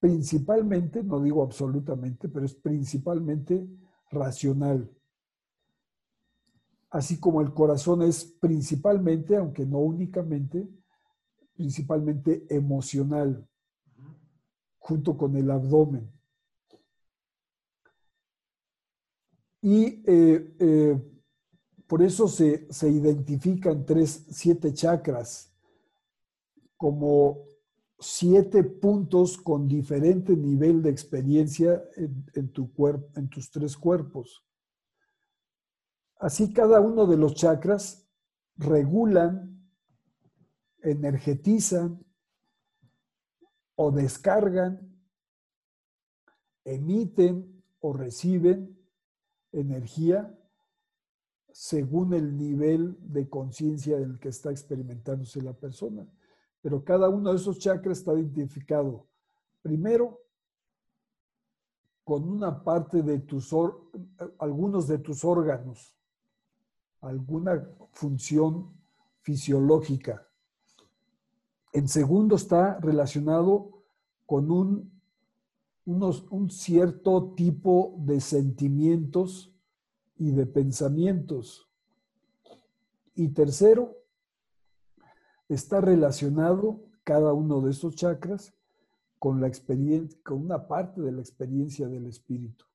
principalmente, 0.01 1.05
no 1.05 1.23
digo 1.23 1.45
absolutamente, 1.45 2.29
pero 2.29 2.47
es 2.47 2.55
principalmente 2.55 3.65
racional. 4.11 4.91
Así 6.91 7.21
como 7.21 7.41
el 7.41 7.55
corazón 7.55 8.03
es 8.03 8.25
principalmente, 8.25 9.37
aunque 9.37 9.65
no 9.65 9.79
únicamente, 9.79 10.69
principalmente 11.55 12.47
emocional, 12.49 13.47
junto 14.79 15.17
con 15.17 15.37
el 15.37 15.51
abdomen. 15.51 16.11
Y 19.63 20.03
eh, 20.07 20.55
eh, 20.59 21.15
por 21.87 22.03
eso 22.03 22.29
se, 22.29 22.67
identifican 22.83 23.87
tres, 23.87 24.27
siete 24.31 24.75
chakras 24.75 25.55
como 26.77 27.47
siete 27.99 28.63
puntos 28.63 29.39
con 29.39 29.69
diferente 29.69 30.37
nivel 30.37 30.83
de 30.83 30.91
experiencia 30.91 31.83
en, 31.97 32.53
tu 32.53 32.73
cuerpo, 32.73 33.09
en 33.17 33.29
tus 33.29 33.51
tres 33.51 33.77
cuerpos. 33.77 34.45
Así 36.19 36.53
cada 36.53 36.81
uno 36.81 37.07
de 37.07 37.17
los 37.17 37.35
chakras 37.35 38.07
regulan, 38.57 39.54
energetizan 40.85 42.05
o 43.75 43.91
descargan, 43.91 44.79
emiten 46.65 47.63
o 47.81 47.93
reciben 47.93 48.79
energía 49.53 50.39
según 51.53 52.15
el 52.15 52.37
nivel 52.37 52.97
de 53.01 53.29
conciencia 53.29 53.99
del 53.99 54.19
que 54.19 54.29
está 54.29 54.51
experimentándose 54.51 55.41
la 55.43 55.53
persona. 55.53 56.07
Pero 56.61 56.85
cada 56.85 57.09
uno 57.09 57.31
de 57.31 57.37
esos 57.37 57.59
chakras 57.59 57.99
está 57.99 58.13
identificado 58.15 59.07
primero 59.63 60.21
con 62.03 62.29
una 62.29 62.63
parte 62.63 63.03
de 63.03 63.21
tus, 63.21 63.51
algunos 64.39 64.87
de 64.89 64.99
tus 64.99 65.25
órganos, 65.25 65.95
alguna 67.01 67.67
función 67.93 68.75
fisiológica. 69.21 70.27
En 71.75 71.89
segundo 71.89 72.37
está 72.37 72.79
relacionado 72.79 73.83
con 74.27 74.53
un, 74.53 74.93
cierto 76.49 77.35
tipo 77.37 77.97
de 77.99 78.21
sentimientos 78.21 79.53
y 80.17 80.31
de 80.31 80.47
pensamientos. 80.47 81.69
Y 83.17 83.31
tercero, 83.31 83.97
está 85.49 85.81
relacionado 85.81 86.81
cada 87.03 87.33
uno 87.33 87.61
de 87.61 87.73
estos 87.73 87.97
chakras 87.97 88.55
con 89.19 89.41
la 89.41 89.49
experiencia, 89.49 90.17
con 90.25 90.43
una 90.43 90.69
parte 90.69 91.01
de 91.01 91.11
la 91.11 91.23
experiencia 91.23 91.89
del 91.89 92.07
espíritu. 92.07 92.67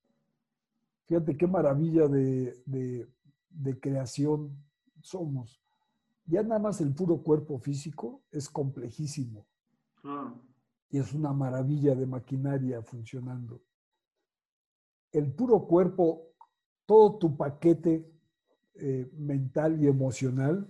Fíjate 1.05 1.37
qué 1.37 1.47
maravilla 1.47 2.09
de 2.09 3.79
creación 3.79 4.61
somos. 5.01 5.61
Ya 6.29 6.43
nada 6.43 6.59
más 6.59 6.79
el 6.79 6.93
puro 6.93 7.23
cuerpo 7.23 7.57
físico 7.57 8.21
es 8.31 8.47
complejísimo. 8.49 9.47
Y 10.91 10.99
es 10.99 11.13
una 11.13 11.33
maravilla 11.33 11.95
de 11.95 12.05
maquinaria 12.05 12.83
funcionando. 12.83 13.61
El 15.11 15.33
puro 15.33 15.65
cuerpo, 15.65 16.33
todo 16.85 17.17
tu 17.17 17.35
paquete 17.35 18.07
eh, 18.75 19.09
mental 19.13 19.83
y 19.83 19.87
emocional 19.87 20.69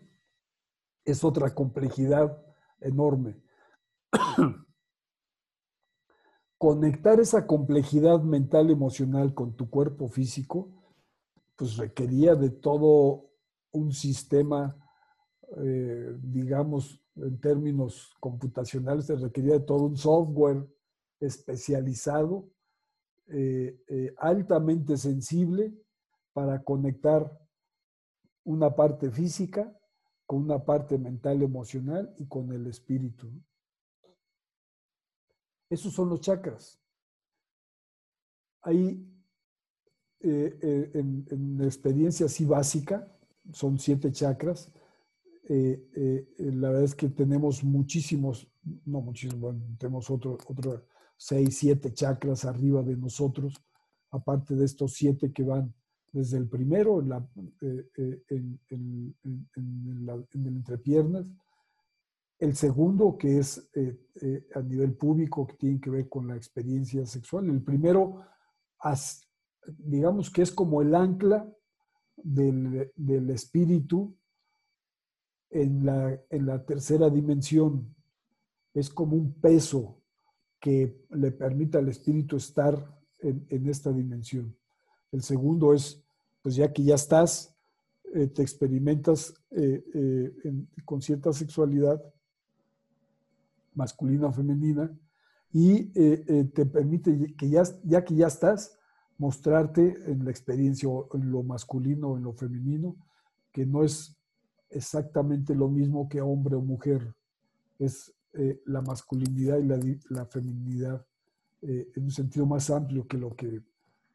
es 1.04 1.24
otra 1.26 1.54
complejidad 1.54 2.42
enorme. 2.80 3.42
conectar 6.58 7.20
esa 7.20 7.46
complejidad 7.46 8.22
mental 8.22 8.70
emocional 8.70 9.34
con 9.34 9.58
tu 9.58 9.70
cuerpo 9.70 10.08
físico, 10.08 10.70
pues 11.58 11.76
requería 11.76 12.36
de 12.36 12.50
todo 12.50 13.32
un 13.72 13.92
sistema, 13.92 14.76
eh, 15.58 16.16
digamos, 16.22 17.02
en 17.16 17.40
términos 17.40 18.16
computacionales, 18.20 19.06
se 19.06 19.16
requería 19.16 19.54
de 19.54 19.60
todo 19.62 19.86
un 19.86 19.98
software 19.98 20.68
especializado, 21.20 22.48
eh, 23.28 23.84
eh, 23.88 24.14
altamente 24.18 24.96
sensible 24.96 25.74
para 26.34 26.64
conectar 26.64 27.36
una 28.44 28.76
parte 28.76 29.10
física 29.12 29.76
con 30.26 30.44
una 30.44 30.64
parte 30.64 30.98
mental 31.00 31.42
emocional 31.42 32.14
y 32.18 32.28
con 32.28 32.52
el 32.54 32.68
espíritu. 32.68 33.28
Esos 35.70 35.94
son 35.94 36.10
los 36.10 36.22
chakras. 36.22 36.80
Ahí, 38.62 39.04
en, 40.22 41.58
la 41.58 41.66
experiencia 41.66 42.28
así 42.28 42.46
básica, 42.46 43.12
son 43.52 43.80
siete 43.80 44.12
chakras. 44.12 44.72
Eh, 45.52 46.28
la 46.38 46.70
verdad 46.70 46.84
es 46.84 46.96
que 46.96 47.10
tenemos 47.10 47.64
muchísimos, 47.64 48.48
no 48.86 49.02
muchísimos, 49.02 49.56
tenemos 49.78 50.10
otro, 50.10 50.38
otro 50.48 50.86
seis, 51.18 51.58
siete 51.58 51.92
chakras 51.94 52.46
arriba 52.46 52.84
de 52.84 52.96
nosotros, 52.96 53.56
aparte 54.12 54.56
de 54.56 54.66
estos 54.66 54.94
siete 54.94 55.34
que 55.34 55.44
van 55.44 55.74
desde 56.12 56.38
el 56.38 56.48
primero 56.48 57.02
en, 57.02 57.10
la, 57.10 57.28
en, 57.62 58.60
en, 58.70 59.16
en 59.24 60.46
el 60.46 60.48
entrepiernas, 60.48 61.32
el 62.40 62.56
segundo, 62.56 63.18
que 63.18 63.38
es 63.38 63.70
eh, 63.76 64.00
eh, 64.22 64.48
a 64.56 64.62
nivel 64.62 64.94
público, 64.96 65.46
que 65.46 65.56
tiene 65.56 65.82
que 65.82 65.90
ver 65.90 66.08
con 66.08 66.28
la 66.28 66.38
experiencia 66.38 67.06
sexual. 67.06 67.50
El 67.50 67.62
primero, 67.62 68.22
digamos 69.78 70.30
que 70.30 70.44
es 70.44 70.52
como 70.52 70.82
el 70.82 70.96
ancla 70.96 71.52
del, 72.16 73.30
espíritu 73.30 74.18
en 75.50 75.86
la, 75.86 76.20
en 76.30 76.46
la, 76.46 76.64
tercera 76.66 77.10
dimensión. 77.10 77.96
Es 78.74 78.90
como 78.90 79.16
un 79.16 79.34
peso 79.34 80.02
que 80.60 81.06
le 81.12 81.32
permite 81.32 81.78
al 81.78 81.88
espíritu 81.88 82.36
estar 82.36 83.00
en, 83.20 83.68
esta 83.68 83.92
dimensión. 83.92 84.56
El 85.12 85.24
segundo 85.24 85.74
es, 85.74 86.04
pues 86.42 86.56
ya 86.56 86.72
que 86.72 86.84
ya 86.84 86.96
estás, 86.96 87.56
eh, 88.14 88.28
te 88.28 88.42
experimentas 88.42 89.34
con 90.86 91.02
cierta 91.02 91.34
sexualidad, 91.34 92.02
masculina 93.74 94.28
o 94.28 94.34
femenina, 94.34 94.92
y 95.52 95.92
eh, 96.00 96.24
eh, 96.28 96.44
te 96.54 96.66
permite, 96.66 97.34
que 97.36 97.50
ya, 97.50 97.64
ya 97.84 98.04
que 98.04 98.16
ya 98.16 98.28
estás, 98.28 98.78
mostrarte 99.18 99.98
en 100.06 100.24
la 100.24 100.32
experiencia, 100.32 100.90
en 101.14 101.32
lo 101.32 101.44
masculino 101.44 102.10
o 102.10 102.18
en 102.18 102.24
lo 102.24 102.34
femenino, 102.34 102.96
que 103.52 103.66
no 103.66 103.84
es 103.84 104.16
exactamente 104.70 105.56
lo 105.56 105.68
mismo 105.68 106.08
que 106.08 106.22
hombre 106.22 106.56
o 106.56 106.62
mujer, 106.62 107.14
es 107.78 108.14
eh, 108.34 108.62
la 108.66 108.82
masculinidad 108.82 109.58
y 109.58 109.66
la, 109.66 109.80
la 110.10 110.26
feminidad 110.26 111.06
en 111.62 112.04
un 112.06 112.12
sentido 112.12 112.46
más 112.46 112.70
amplio 112.70 113.06
que 113.06 113.18
lo 113.18 113.36
que 113.36 113.62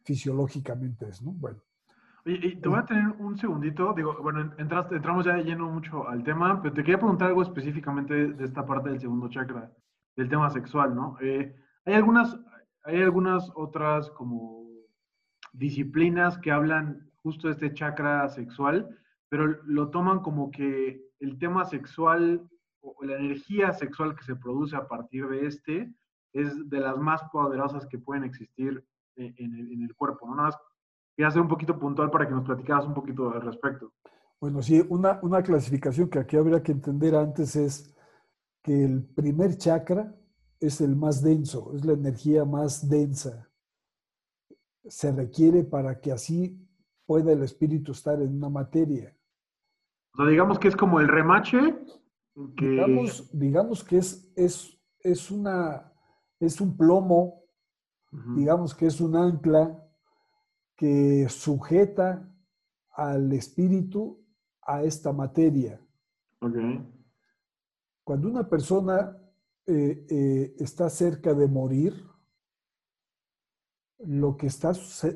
fisiológicamente 0.04 1.08
es, 1.08 1.22
¿no? 1.22 1.32
Bueno. 1.32 1.60
Y, 2.26 2.56
te 2.56 2.68
voy 2.68 2.78
a 2.78 2.86
tener 2.86 3.08
un 3.18 3.36
segundito, 3.36 3.92
digo, 3.94 4.16
bueno, 4.22 4.50
entraste, 4.56 4.96
entramos 4.96 5.26
ya 5.26 5.34
de 5.34 5.44
lleno 5.44 5.70
mucho 5.70 6.08
al 6.08 6.24
tema, 6.24 6.62
pero 6.62 6.72
te 6.72 6.82
quería 6.82 6.98
preguntar 6.98 7.28
algo 7.28 7.42
específicamente 7.42 8.32
de 8.32 8.44
esta 8.44 8.64
parte 8.64 8.88
del 8.88 9.00
segundo 9.00 9.28
chakra, 9.28 9.70
del 10.16 10.30
tema 10.30 10.48
sexual, 10.48 10.94
¿no? 10.94 11.18
Eh, 11.20 11.54
hay 11.84 11.94
algunas, 11.94 12.38
hay 12.84 13.02
algunas 13.02 13.50
otras 13.54 14.08
como 14.10 14.64
disciplinas 15.52 16.38
que 16.38 16.50
hablan 16.50 17.10
justo 17.22 17.48
de 17.48 17.54
este 17.54 17.74
chakra 17.74 18.26
sexual, 18.30 18.88
pero 19.28 19.62
lo 19.64 19.90
toman 19.90 20.20
como 20.20 20.50
que 20.50 21.02
el 21.20 21.38
tema 21.38 21.64
sexual 21.64 22.48
o 22.80 22.96
la 23.04 23.16
energía 23.16 23.72
sexual 23.72 24.14
que 24.14 24.24
se 24.24 24.36
produce 24.36 24.76
a 24.76 24.86
partir 24.86 25.26
de 25.28 25.46
este 25.46 25.94
es 26.32 26.68
de 26.68 26.80
las 26.80 26.98
más 26.98 27.22
poderosas 27.32 27.86
que 27.86 27.98
pueden 27.98 28.24
existir 28.24 28.84
en, 29.16 29.54
el, 29.54 29.72
en 29.72 29.82
el, 29.82 29.94
cuerpo, 29.94 30.26
¿no? 30.26 30.34
Nada 30.34 30.48
más 30.48 30.58
Quería 31.16 31.30
ser 31.30 31.42
un 31.42 31.48
poquito 31.48 31.78
puntual 31.78 32.10
para 32.10 32.26
que 32.26 32.34
nos 32.34 32.44
platicaras 32.44 32.86
un 32.86 32.94
poquito 32.94 33.30
al 33.30 33.42
respecto. 33.42 33.92
Bueno, 34.40 34.60
sí, 34.62 34.84
una, 34.88 35.20
una 35.22 35.42
clasificación 35.42 36.10
que 36.10 36.18
aquí 36.18 36.36
habría 36.36 36.62
que 36.62 36.72
entender 36.72 37.14
antes 37.14 37.54
es 37.54 37.94
que 38.62 38.84
el 38.84 39.04
primer 39.04 39.56
chakra 39.56 40.14
es 40.58 40.80
el 40.80 40.96
más 40.96 41.22
denso, 41.22 41.72
es 41.74 41.84
la 41.84 41.92
energía 41.92 42.44
más 42.44 42.88
densa. 42.88 43.48
Se 44.86 45.12
requiere 45.12 45.62
para 45.62 46.00
que 46.00 46.10
así 46.10 46.63
pueda 47.06 47.32
el 47.32 47.42
espíritu 47.42 47.92
estar 47.92 48.20
en 48.20 48.36
una 48.36 48.48
materia. 48.48 49.16
O 50.14 50.16
sea, 50.18 50.26
digamos 50.26 50.58
que 50.58 50.68
es 50.68 50.76
como 50.76 51.00
el 51.00 51.08
remache. 51.08 51.58
Digamos, 52.34 53.30
digamos, 53.32 53.84
que 53.84 53.98
es, 53.98 54.32
es, 54.36 54.76
es, 55.00 55.30
una, 55.30 55.92
es 56.40 56.60
un 56.60 56.76
plomo, 56.76 57.44
digamos 58.36 58.74
que 58.74 58.86
es 58.86 59.00
un 59.00 59.16
ancla 59.16 59.80
que 60.76 61.28
sujeta 61.28 62.28
al 62.90 63.32
espíritu 63.32 64.24
a 64.62 64.82
esta 64.82 65.12
materia. 65.12 65.80
Cuando 68.02 68.28
una 68.28 68.48
persona 68.48 69.16
eh, 69.66 70.06
eh, 70.10 70.54
está 70.58 70.90
cerca 70.90 71.34
de 71.34 71.46
morir, 71.46 71.94
lo 74.06 74.36
que, 74.36 74.46
está, 74.46 74.72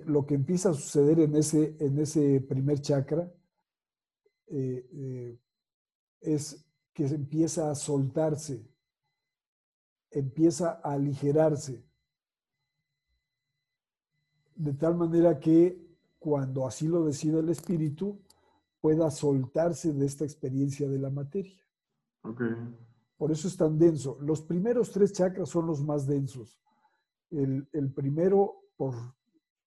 lo 0.07 0.27
que 0.27 0.35
empieza 0.35 0.71
a 0.71 0.75
suceder 0.75 1.21
en 1.21 1.37
ese, 1.37 1.77
en 1.81 1.99
ese 1.99 2.41
primer 2.41 2.81
chakra 2.81 3.33
eh, 4.49 5.39
es 6.21 6.65
que 6.93 7.07
empieza 7.07 7.71
a 7.71 7.75
soltarse, 7.75 8.67
empieza 10.11 10.81
a 10.83 10.93
aligerarse 10.93 11.89
de 14.59 14.75
tal 14.75 14.97
manera 14.97 15.39
que 15.39 15.89
cuando 16.19 16.67
así 16.67 16.89
lo 16.89 17.05
decida 17.05 17.39
el 17.39 17.49
espíritu, 17.49 18.21
pueda 18.81 19.11
soltarse 19.11 19.93
de 19.93 20.05
esta 20.05 20.25
experiencia 20.25 20.89
de 20.89 20.99
la 20.99 21.11
materia. 21.11 21.63
Por 23.17 23.31
eso 23.31 23.49
es 23.49 23.57
tan 23.57 23.79
denso. 23.79 24.19
Los 24.21 24.43
primeros 24.43 24.91
tres 24.91 25.13
chakras 25.13 25.49
son 25.49 25.67
los 25.67 25.83
más 25.83 26.07
densos. 26.07 26.61
El, 27.31 27.93
primero, 27.95 28.65
por 28.79 28.95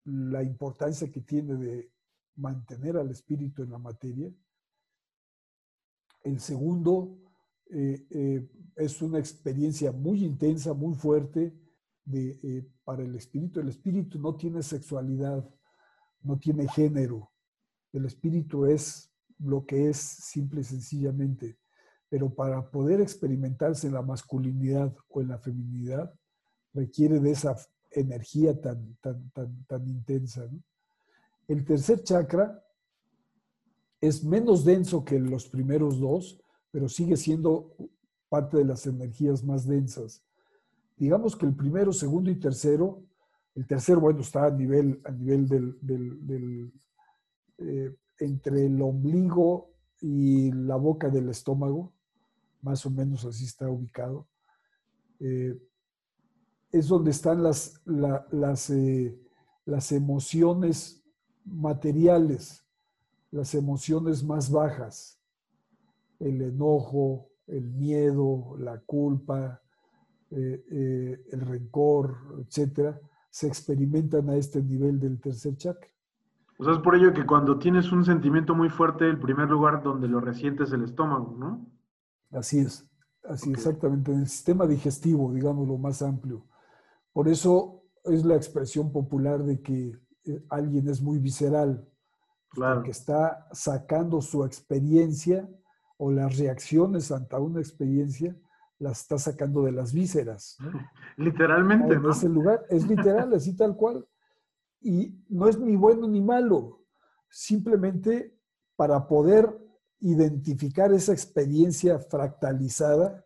la 0.04 0.44
importancia 0.44 1.10
que 1.10 1.22
tiene 1.22 1.56
de, 1.56 1.96
mantener 2.36 2.98
al 2.98 3.10
espíritu 3.10 3.64
en 3.64 3.72
la 3.72 3.78
materia. 3.78 4.32
El 6.24 6.40
segundo 6.40 7.18
eh, 7.68 8.06
eh, 8.10 8.50
es 8.76 9.02
una 9.02 9.20
experiencia 9.20 9.92
muy 9.92 10.24
intensa, 10.24 10.74
muy 10.74 10.96
fuerte 10.96 11.54
de, 12.04 12.40
eh, 12.44 12.70
para 12.84 13.04
el 13.04 13.16
espíritu. 13.16 13.60
El 13.60 13.70
espíritu 13.70 14.20
no 14.20 14.36
tiene 14.36 14.62
sexualidad, 14.64 15.48
no 16.22 16.38
tiene 16.38 16.68
género. 16.68 17.32
El 17.94 18.06
espíritu 18.06 18.66
es 18.66 19.12
lo 19.40 19.66
que 19.66 19.90
es 19.90 19.98
simple 19.98 20.62
y 20.62 20.66
sencillamente. 20.66 21.58
Pero 22.10 22.34
para 22.34 22.70
poder 22.70 23.02
experimentarse 23.02 23.88
en 23.88 23.94
la 23.94 24.02
masculinidad 24.02 24.96
o 25.08 25.22
en 25.22 25.30
la 25.30 25.40
feminidad, 25.40 26.14
requiere 26.74 27.20
de 27.20 27.32
esa 27.32 27.56
energía 27.96 28.60
tan, 28.60 28.96
tan, 29.02 29.30
tan, 29.32 29.66
tan 29.66 29.88
intensa. 29.88 30.48
El 31.48 31.66
tercer 31.66 32.04
chakra 32.04 32.64
es 34.02 34.24
menos 34.24 34.64
denso 34.66 35.04
que 35.04 35.20
los 35.20 35.48
primeros 35.48 36.00
dos, 36.00 36.40
pero 36.72 36.90
sigue 36.90 37.18
siendo 37.18 37.76
parte 38.30 38.58
de 38.58 38.66
las 38.66 38.86
energías 38.86 39.44
más 39.44 39.66
densas. 39.66 40.24
Digamos 40.98 41.36
que 41.36 41.46
el 41.46 41.56
primero, 41.56 41.92
segundo 41.94 42.30
y 42.30 42.36
tercero, 42.36 43.04
el 43.56 43.66
tercero, 43.66 44.02
bueno, 44.02 44.22
está 44.22 44.46
a 44.46 44.52
nivel, 44.52 45.02
a 45.06 45.12
nivel 45.12 45.48
del, 45.48 46.72
eh, 47.58 47.96
entre 48.20 48.66
el 48.66 48.82
ombligo 48.82 49.72
y 50.02 50.52
la 50.52 50.76
boca 50.76 51.10
del 51.10 51.30
estómago, 51.30 51.94
más 52.62 52.86
o 52.86 52.90
menos 52.90 53.24
así 53.26 53.46
está 53.46 53.70
ubicado. 53.70 54.28
Eh, 55.20 55.58
es 56.78 56.90
donde 56.90 57.12
están 57.12 57.42
las, 57.42 57.82
las, 57.86 58.70
eh, 58.70 59.18
las 59.66 59.92
emociones 59.94 61.02
materiales, 61.46 62.66
las 63.32 63.56
emociones 63.56 64.24
más 64.26 64.52
bajas, 64.52 65.18
el 66.20 66.42
enojo, 66.42 67.30
el 67.48 67.72
miedo, 67.72 68.58
la 68.60 68.82
culpa, 68.82 69.62
eh, 70.32 70.66
eh, 70.70 71.26
el 71.32 71.42
rencor, 71.42 72.18
etcétera, 72.46 73.00
se 73.30 73.48
experimentan 73.48 74.30
a 74.30 74.36
este 74.36 74.62
nivel 74.62 75.00
del 75.00 75.22
tercer 75.22 75.56
chakra. 75.56 75.90
O 76.58 76.66
sea, 76.66 76.74
es 76.74 76.80
por 76.80 76.96
ello 76.96 77.14
que 77.14 77.26
cuando 77.26 77.58
tienes 77.58 77.92
un 77.94 78.04
sentimiento 78.04 78.54
muy 78.54 78.70
fuerte, 78.70 79.10
el 79.10 79.20
primer 79.20 79.50
lugar 79.50 79.82
donde 79.82 80.10
lo 80.10 80.20
resientes 80.20 80.70
es 80.70 80.74
el 80.74 80.84
estómago, 80.84 81.36
¿no? 81.38 81.66
Así 82.32 82.60
es, 82.60 82.86
así 83.30 83.52
exactamente, 83.52 84.12
en 84.12 84.20
el 84.20 84.28
sistema 84.28 84.68
digestivo, 84.68 85.32
digamos 85.32 85.68
lo 85.70 85.78
más 85.78 86.02
amplio. 86.02 86.46
Por 87.16 87.30
eso 87.30 87.82
es 88.04 88.26
la 88.26 88.36
expresión 88.36 88.92
popular 88.92 89.42
de 89.42 89.62
que 89.62 89.98
eh, 90.26 90.46
alguien 90.50 90.90
es 90.90 91.02
muy 91.02 91.18
visceral, 91.18 91.88
claro. 92.50 92.84
que 92.84 92.92
está 92.92 93.48
sacando 93.54 94.20
su 94.20 94.44
experiencia 94.44 95.48
o 95.96 96.12
las 96.12 96.38
reacciones 96.38 97.14
ante 97.14 97.38
una 97.38 97.62
experiencia, 97.62 98.36
las 98.80 99.00
está 99.00 99.18
sacando 99.18 99.64
de 99.64 99.72
las 99.72 99.94
vísceras. 99.94 100.58
Literalmente. 101.16 101.94
En 101.94 102.06
ese 102.06 102.28
lugar, 102.28 102.66
es 102.70 102.86
literal, 102.86 103.34
así 103.34 103.56
tal 103.56 103.78
cual. 103.78 104.06
Y 104.82 105.18
no 105.30 105.48
es 105.48 105.58
ni 105.58 105.78
bueno 105.78 106.10
ni 106.10 106.20
malo, 106.20 106.82
simplemente 107.30 108.38
para 108.76 109.08
poder 109.08 109.58
identificar 110.02 110.92
esa 110.92 111.14
experiencia 111.14 111.98
fractalizada, 111.98 113.24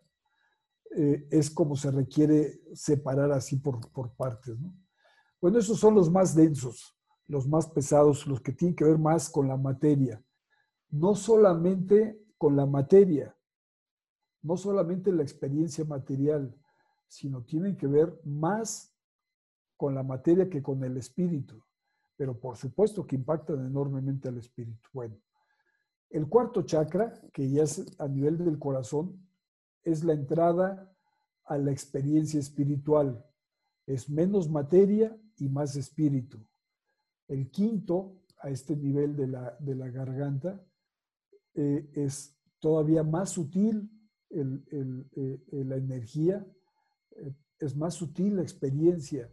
eh, 0.96 1.26
es 1.30 1.50
como 1.50 1.76
se 1.76 1.90
requiere 1.90 2.60
separar 2.74 3.30
así 3.32 3.56
por, 3.56 3.90
por 3.92 4.12
partes. 4.14 4.58
¿no? 4.58 4.74
Bueno, 5.40 5.58
esos 5.58 5.78
son 5.78 5.94
los 5.94 6.10
más 6.10 6.34
densos, 6.34 6.96
los 7.26 7.46
más 7.46 7.68
pesados, 7.68 8.26
los 8.26 8.40
que 8.40 8.52
tienen 8.52 8.74
que 8.74 8.84
ver 8.84 8.98
más 8.98 9.30
con 9.30 9.48
la 9.48 9.56
materia. 9.56 10.22
No 10.90 11.14
solamente 11.14 12.20
con 12.36 12.56
la 12.56 12.66
materia, 12.66 13.36
no 14.42 14.56
solamente 14.56 15.12
la 15.12 15.22
experiencia 15.22 15.84
material, 15.84 16.56
sino 17.06 17.42
tienen 17.44 17.76
que 17.76 17.86
ver 17.86 18.18
más 18.24 18.94
con 19.76 19.94
la 19.94 20.02
materia 20.02 20.48
que 20.48 20.62
con 20.62 20.82
el 20.84 20.96
espíritu. 20.96 21.62
Pero 22.16 22.38
por 22.38 22.56
supuesto 22.56 23.06
que 23.06 23.16
impactan 23.16 23.64
enormemente 23.64 24.28
al 24.28 24.38
espíritu. 24.38 24.88
Bueno, 24.92 25.16
el 26.10 26.28
cuarto 26.28 26.62
chakra, 26.62 27.14
que 27.32 27.48
ya 27.48 27.62
es 27.62 27.84
a 27.98 28.08
nivel 28.08 28.36
del 28.38 28.58
corazón, 28.58 29.29
es 29.84 30.04
la 30.04 30.12
entrada 30.12 30.94
a 31.44 31.58
la 31.58 31.72
experiencia 31.72 32.38
espiritual. 32.38 33.24
Es 33.86 34.08
menos 34.08 34.48
materia 34.48 35.16
y 35.36 35.48
más 35.48 35.76
espíritu. 35.76 36.38
El 37.26 37.50
quinto, 37.50 38.22
a 38.40 38.50
este 38.50 38.76
nivel 38.76 39.16
de 39.16 39.26
la, 39.26 39.56
de 39.58 39.74
la 39.74 39.88
garganta, 39.88 40.64
eh, 41.54 41.90
es 41.94 42.36
todavía 42.58 43.02
más 43.02 43.30
sutil 43.30 43.90
el, 44.30 44.64
el, 44.70 45.10
eh, 45.16 45.64
la 45.64 45.76
energía, 45.76 46.46
eh, 47.16 47.34
es 47.58 47.76
más 47.76 47.94
sutil 47.94 48.36
la 48.36 48.42
experiencia. 48.42 49.30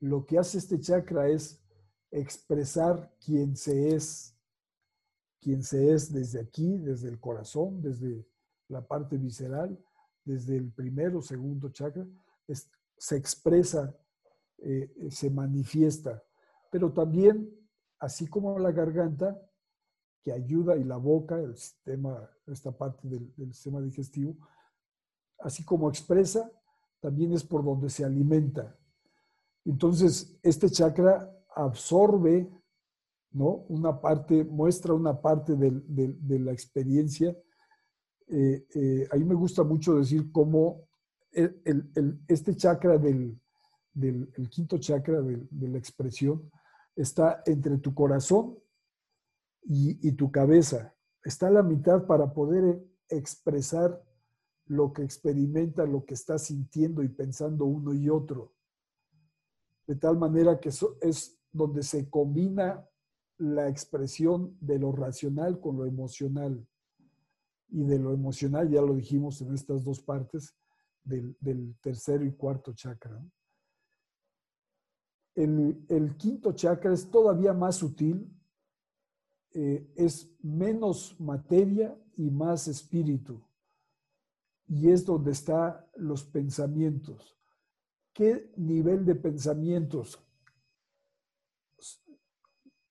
Lo 0.00 0.26
que 0.26 0.38
hace 0.38 0.58
este 0.58 0.80
chakra 0.80 1.28
es 1.28 1.62
expresar 2.10 3.14
quién 3.24 3.56
se 3.56 3.94
es, 3.94 4.36
quién 5.40 5.62
se 5.62 5.92
es 5.92 6.12
desde 6.12 6.40
aquí, 6.40 6.78
desde 6.78 7.08
el 7.08 7.20
corazón, 7.20 7.80
desde 7.80 8.26
la 8.68 8.86
parte 8.86 9.16
visceral, 9.16 9.78
desde 10.30 10.56
el 10.56 10.70
primero, 10.70 11.20
segundo 11.20 11.70
chakra, 11.70 12.06
se 12.96 13.16
expresa, 13.16 13.94
eh, 14.58 15.08
se 15.10 15.30
manifiesta, 15.30 16.22
pero 16.70 16.92
también, 16.92 17.50
así 17.98 18.26
como 18.28 18.58
la 18.58 18.70
garganta, 18.70 19.40
que 20.22 20.32
ayuda, 20.32 20.76
y 20.76 20.84
la 20.84 20.98
boca, 20.98 21.38
el 21.40 21.56
sistema, 21.56 22.30
esta 22.46 22.70
parte 22.70 23.08
del, 23.08 23.32
sistema 23.52 23.80
digestivo, 23.80 24.36
así 25.38 25.64
como 25.64 25.88
expresa, 25.88 26.50
también 27.00 27.32
es 27.32 27.42
por 27.42 27.64
donde 27.64 27.88
se 27.88 28.04
alimenta. 28.04 28.76
Entonces, 29.64 30.38
este 30.42 30.68
chakra 30.70 31.34
absorbe, 31.56 32.50
¿no? 33.32 33.64
Una 33.68 34.00
parte, 34.00 34.44
muestra 34.44 34.92
una 34.92 35.20
parte 35.20 35.56
de 35.56 36.38
la 36.38 36.52
experiencia 36.52 37.34
eh, 38.32 38.66
eh, 38.74 39.08
a 39.10 39.16
mí 39.16 39.24
me 39.24 39.34
gusta 39.34 39.64
mucho 39.64 39.96
decir 39.96 40.30
cómo 40.30 40.88
el, 41.32 42.20
este 42.28 42.54
chakra 42.54 42.96
del, 42.96 43.40
el 43.94 44.48
quinto 44.48 44.78
chakra 44.78 45.20
de, 45.20 45.68
la 45.68 45.78
expresión 45.78 46.48
está 46.94 47.42
entre 47.46 47.78
tu 47.78 47.92
corazón 47.92 48.56
y, 49.62 50.08
y, 50.08 50.12
tu 50.12 50.30
cabeza. 50.30 50.94
Está 51.24 51.48
a 51.48 51.50
la 51.50 51.62
mitad 51.62 52.06
para 52.06 52.32
poder 52.32 52.80
expresar 53.08 54.00
lo 54.66 54.92
que 54.92 55.02
experimenta, 55.02 55.84
lo 55.84 56.04
que 56.04 56.14
está 56.14 56.38
sintiendo 56.38 57.02
y 57.02 57.08
pensando 57.08 57.64
uno 57.64 57.92
y 57.92 58.08
otro. 58.08 58.54
De 59.86 59.96
tal 59.96 60.16
manera 60.16 60.60
que 60.60 60.68
eso 60.68 60.96
es 61.00 61.36
donde 61.50 61.82
se 61.82 62.08
combina 62.08 62.86
la 63.38 63.68
expresión 63.68 64.56
de 64.60 64.78
lo 64.78 64.92
racional 64.92 65.58
con 65.58 65.76
lo 65.76 65.86
emocional 65.86 66.64
y 67.70 67.84
de 67.84 67.98
lo 67.98 68.12
emocional, 68.12 68.68
ya 68.68 68.82
lo 68.82 68.94
dijimos 68.94 69.40
en 69.42 69.54
estas 69.54 69.84
dos 69.84 70.00
partes 70.00 70.54
del, 71.04 71.36
del 71.40 71.76
tercero 71.80 72.24
y 72.24 72.32
cuarto 72.32 72.72
chakra. 72.72 73.22
El, 75.34 75.84
el, 75.88 76.16
quinto 76.16 76.52
chakra 76.52 76.92
es 76.92 77.10
todavía 77.10 77.52
más 77.52 77.76
sutil, 77.76 78.28
eh, 79.52 79.92
es 79.96 80.36
menos 80.42 81.18
materia 81.20 81.96
y 82.16 82.30
más 82.30 82.68
espíritu. 82.68 83.40
Y 84.66 84.90
es 84.90 85.04
donde 85.04 85.32
están 85.32 85.76
los 85.96 86.24
pensamientos. 86.24 87.36
¿Qué 88.12 88.52
nivel 88.56 89.04
de 89.04 89.14
pensamientos? 89.14 90.20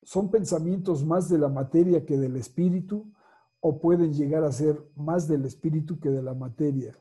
¿Son 0.02 0.32
pensamientos 0.32 1.06
más 1.06 1.30
de 1.30 1.38
la 1.38 1.50
materia 1.50 2.06
que 2.06 2.18
del 2.18 2.36
espíritu? 2.36 3.14
O 3.62 3.80
pueden 3.80 4.14
llegar 4.14 4.44
a 4.44 4.52
ser 4.52 4.82
más 4.96 5.28
del 5.28 5.46
espíritu 5.46 6.00
que 6.00 6.10
de 6.10 6.24
la 6.24 6.34
materia, 6.34 6.98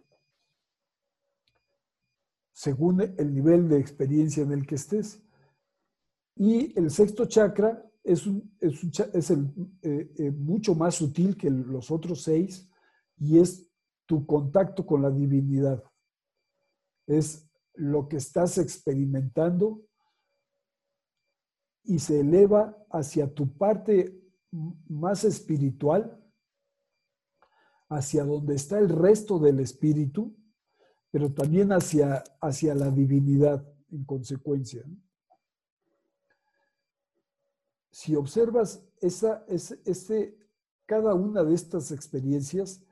según 2.53 3.01
el 3.01 3.33
nivel 3.33 3.69
de 3.69 3.79
experiencia 3.79 4.43
en 4.43 4.53
el 4.53 4.67
que 4.67 4.75
estés. 4.75 5.23
Y 6.35 6.77
el 6.79 6.91
sexto 6.91 7.27
chakra 7.27 7.85
es, 8.03 8.27
eh, 8.27 10.13
eh, 10.19 10.31
mucho 10.33 10.75
más 10.75 10.97
sutil 10.97 11.37
que 11.37 11.51
los 11.51 11.91
otros 11.91 12.23
seis 12.23 12.69
y 13.19 13.39
es 13.39 13.71
tu 14.07 14.27
contacto 14.27 14.85
con 14.87 15.03
la 15.03 15.11
divinidad. 15.11 15.83
Es 17.07 17.49
lo 17.75 18.09
que 18.09 18.17
estás 18.17 18.59
experimentando 18.59 19.83
y 21.85 21.99
se 21.99 22.21
eleva 22.21 22.77
hacia 22.91 23.33
tu 23.33 23.57
parte 23.57 24.21
más 24.51 25.25
espiritual 25.25 26.19
hacia 27.89 28.24
donde 28.24 28.55
está 28.55 28.78
el 28.78 28.89
resto 28.89 29.39
del 29.39 29.61
espíritu, 29.61 30.36
pero 31.11 31.32
también 31.32 31.72
hacia, 31.72 32.22
hacia 32.41 32.74
la 32.74 32.91
divinidad 32.91 33.66
en 33.91 34.05
consecuencia. 34.05 34.84
Si 37.91 38.14
observas 38.14 38.84
esa, 39.01 39.45
ese, 39.49 40.39
cada 40.86 41.14
una 41.14 41.43
de 41.43 41.55
estas 41.55 41.91
experiencias 41.91 42.82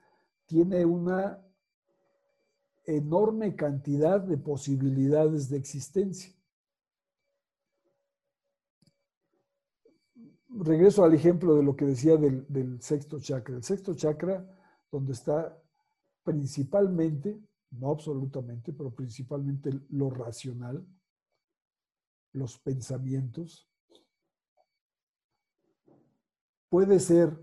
tiene 0.46 0.84
una 0.84 1.42
enorme 2.86 3.54
cantidad 3.54 4.20
de 4.20 4.38
posibilidades 4.38 5.48
de 5.48 5.58
existencia. 5.58 6.32
Regreso 10.48 11.04
al 11.04 11.12
ejemplo 11.12 11.54
de 11.54 11.62
lo 11.62 11.76
que 11.76 11.84
decía 11.84 12.16
del, 12.16 12.46
del 12.48 12.80
sexto 12.80 13.20
chakra. 13.20 13.56
El 13.56 13.64
sexto 13.64 13.94
chakra, 13.94 14.55
donde 14.90 15.12
está 15.12 15.60
principalmente, 16.22 17.40
no 17.70 17.90
absolutamente, 17.90 18.72
pero 18.72 18.94
principalmente 18.94 19.70
lo 19.90 20.10
racional, 20.10 20.86
los 22.32 22.58
pensamientos, 22.58 23.68
puede 26.68 27.00
ser 27.00 27.38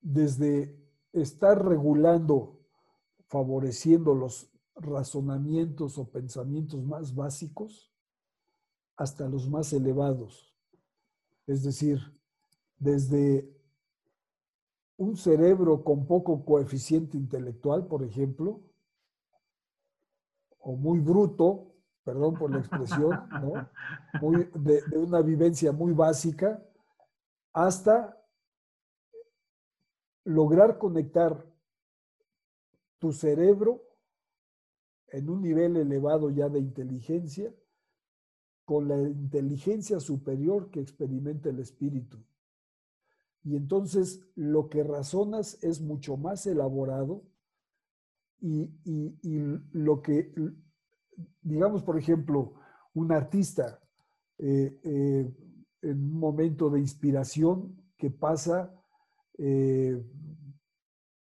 desde 0.00 0.78
estar 1.12 1.64
regulando, 1.64 2.60
favoreciendo 3.28 4.14
los 4.14 4.50
razonamientos 4.74 5.96
o 5.98 6.10
pensamientos 6.10 6.82
más 6.82 7.14
básicos 7.14 7.92
hasta 8.96 9.28
los 9.28 9.48
más 9.48 9.72
elevados. 9.72 10.54
Es 11.46 11.62
decir, 11.62 12.00
desde 12.78 13.53
un 14.96 15.16
cerebro 15.16 15.82
con 15.82 16.06
poco 16.06 16.44
coeficiente 16.44 17.16
intelectual, 17.16 17.86
por 17.86 18.02
ejemplo, 18.02 18.60
o 20.58 20.76
muy 20.76 21.00
bruto, 21.00 21.74
perdón 22.04 22.34
por 22.34 22.50
la 22.50 22.58
expresión, 22.58 23.10
de, 24.54 24.82
de 24.82 24.98
una 24.98 25.20
vivencia 25.20 25.72
muy 25.72 25.92
básica, 25.92 26.62
hasta 27.52 28.20
lograr 30.24 30.78
conectar 30.78 31.44
tu 32.98 33.12
cerebro 33.12 33.82
en 35.08 35.28
un 35.28 35.42
nivel 35.42 35.76
elevado 35.76 36.30
ya 36.30 36.48
de 36.48 36.58
inteligencia 36.58 37.54
con 38.64 38.88
la 38.88 38.96
inteligencia 38.96 40.00
superior 40.00 40.70
que 40.70 40.80
experimenta 40.80 41.50
el 41.50 41.58
espíritu. 41.58 42.18
Y 43.44 43.56
entonces 43.56 44.26
lo 44.34 44.70
que 44.70 44.82
razonas 44.82 45.62
es 45.62 45.80
mucho 45.80 46.16
más 46.16 46.46
elaborado 46.46 47.22
y, 48.40 48.70
lo 49.72 50.02
que, 50.02 50.32
digamos, 51.42 51.82
por 51.82 51.98
ejemplo, 51.98 52.54
un 52.94 53.12
artista 53.12 53.80
eh, 54.38 54.80
eh, 54.82 55.34
en 55.82 56.04
un 56.04 56.18
momento 56.18 56.70
de 56.70 56.80
inspiración 56.80 57.76
que 57.96 58.10
pasa 58.10 58.74
eh, 59.38 60.02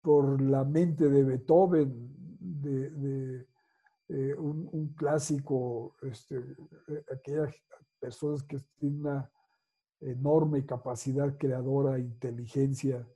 por 0.01 0.41
la 0.41 0.63
mente 0.63 1.09
de 1.09 1.23
Beethoven, 1.23 2.09
de, 2.39 3.47
un, 4.37 4.93
clásico, 4.95 5.95
este, 6.03 6.37
aquellas 7.11 7.55
personas 7.99 8.43
que 8.43 8.57
tienen 8.77 8.99
una 8.99 9.31
enorme 10.05 10.65
capacidad 10.65 11.37
creadora, 11.37 11.99
inteligencia, 11.99 13.07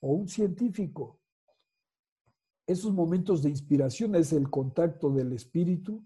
o 0.00 0.12
un 0.12 0.28
científico. 0.28 1.18
Esos 2.66 2.92
momentos 2.92 3.42
de 3.42 3.50
inspiración 3.50 4.14
es 4.14 4.32
el 4.32 4.48
contacto 4.50 5.10
del 5.10 5.32
espíritu 5.32 6.02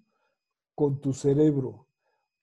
con 0.74 1.00
tu 1.00 1.12
cerebro, 1.12 1.86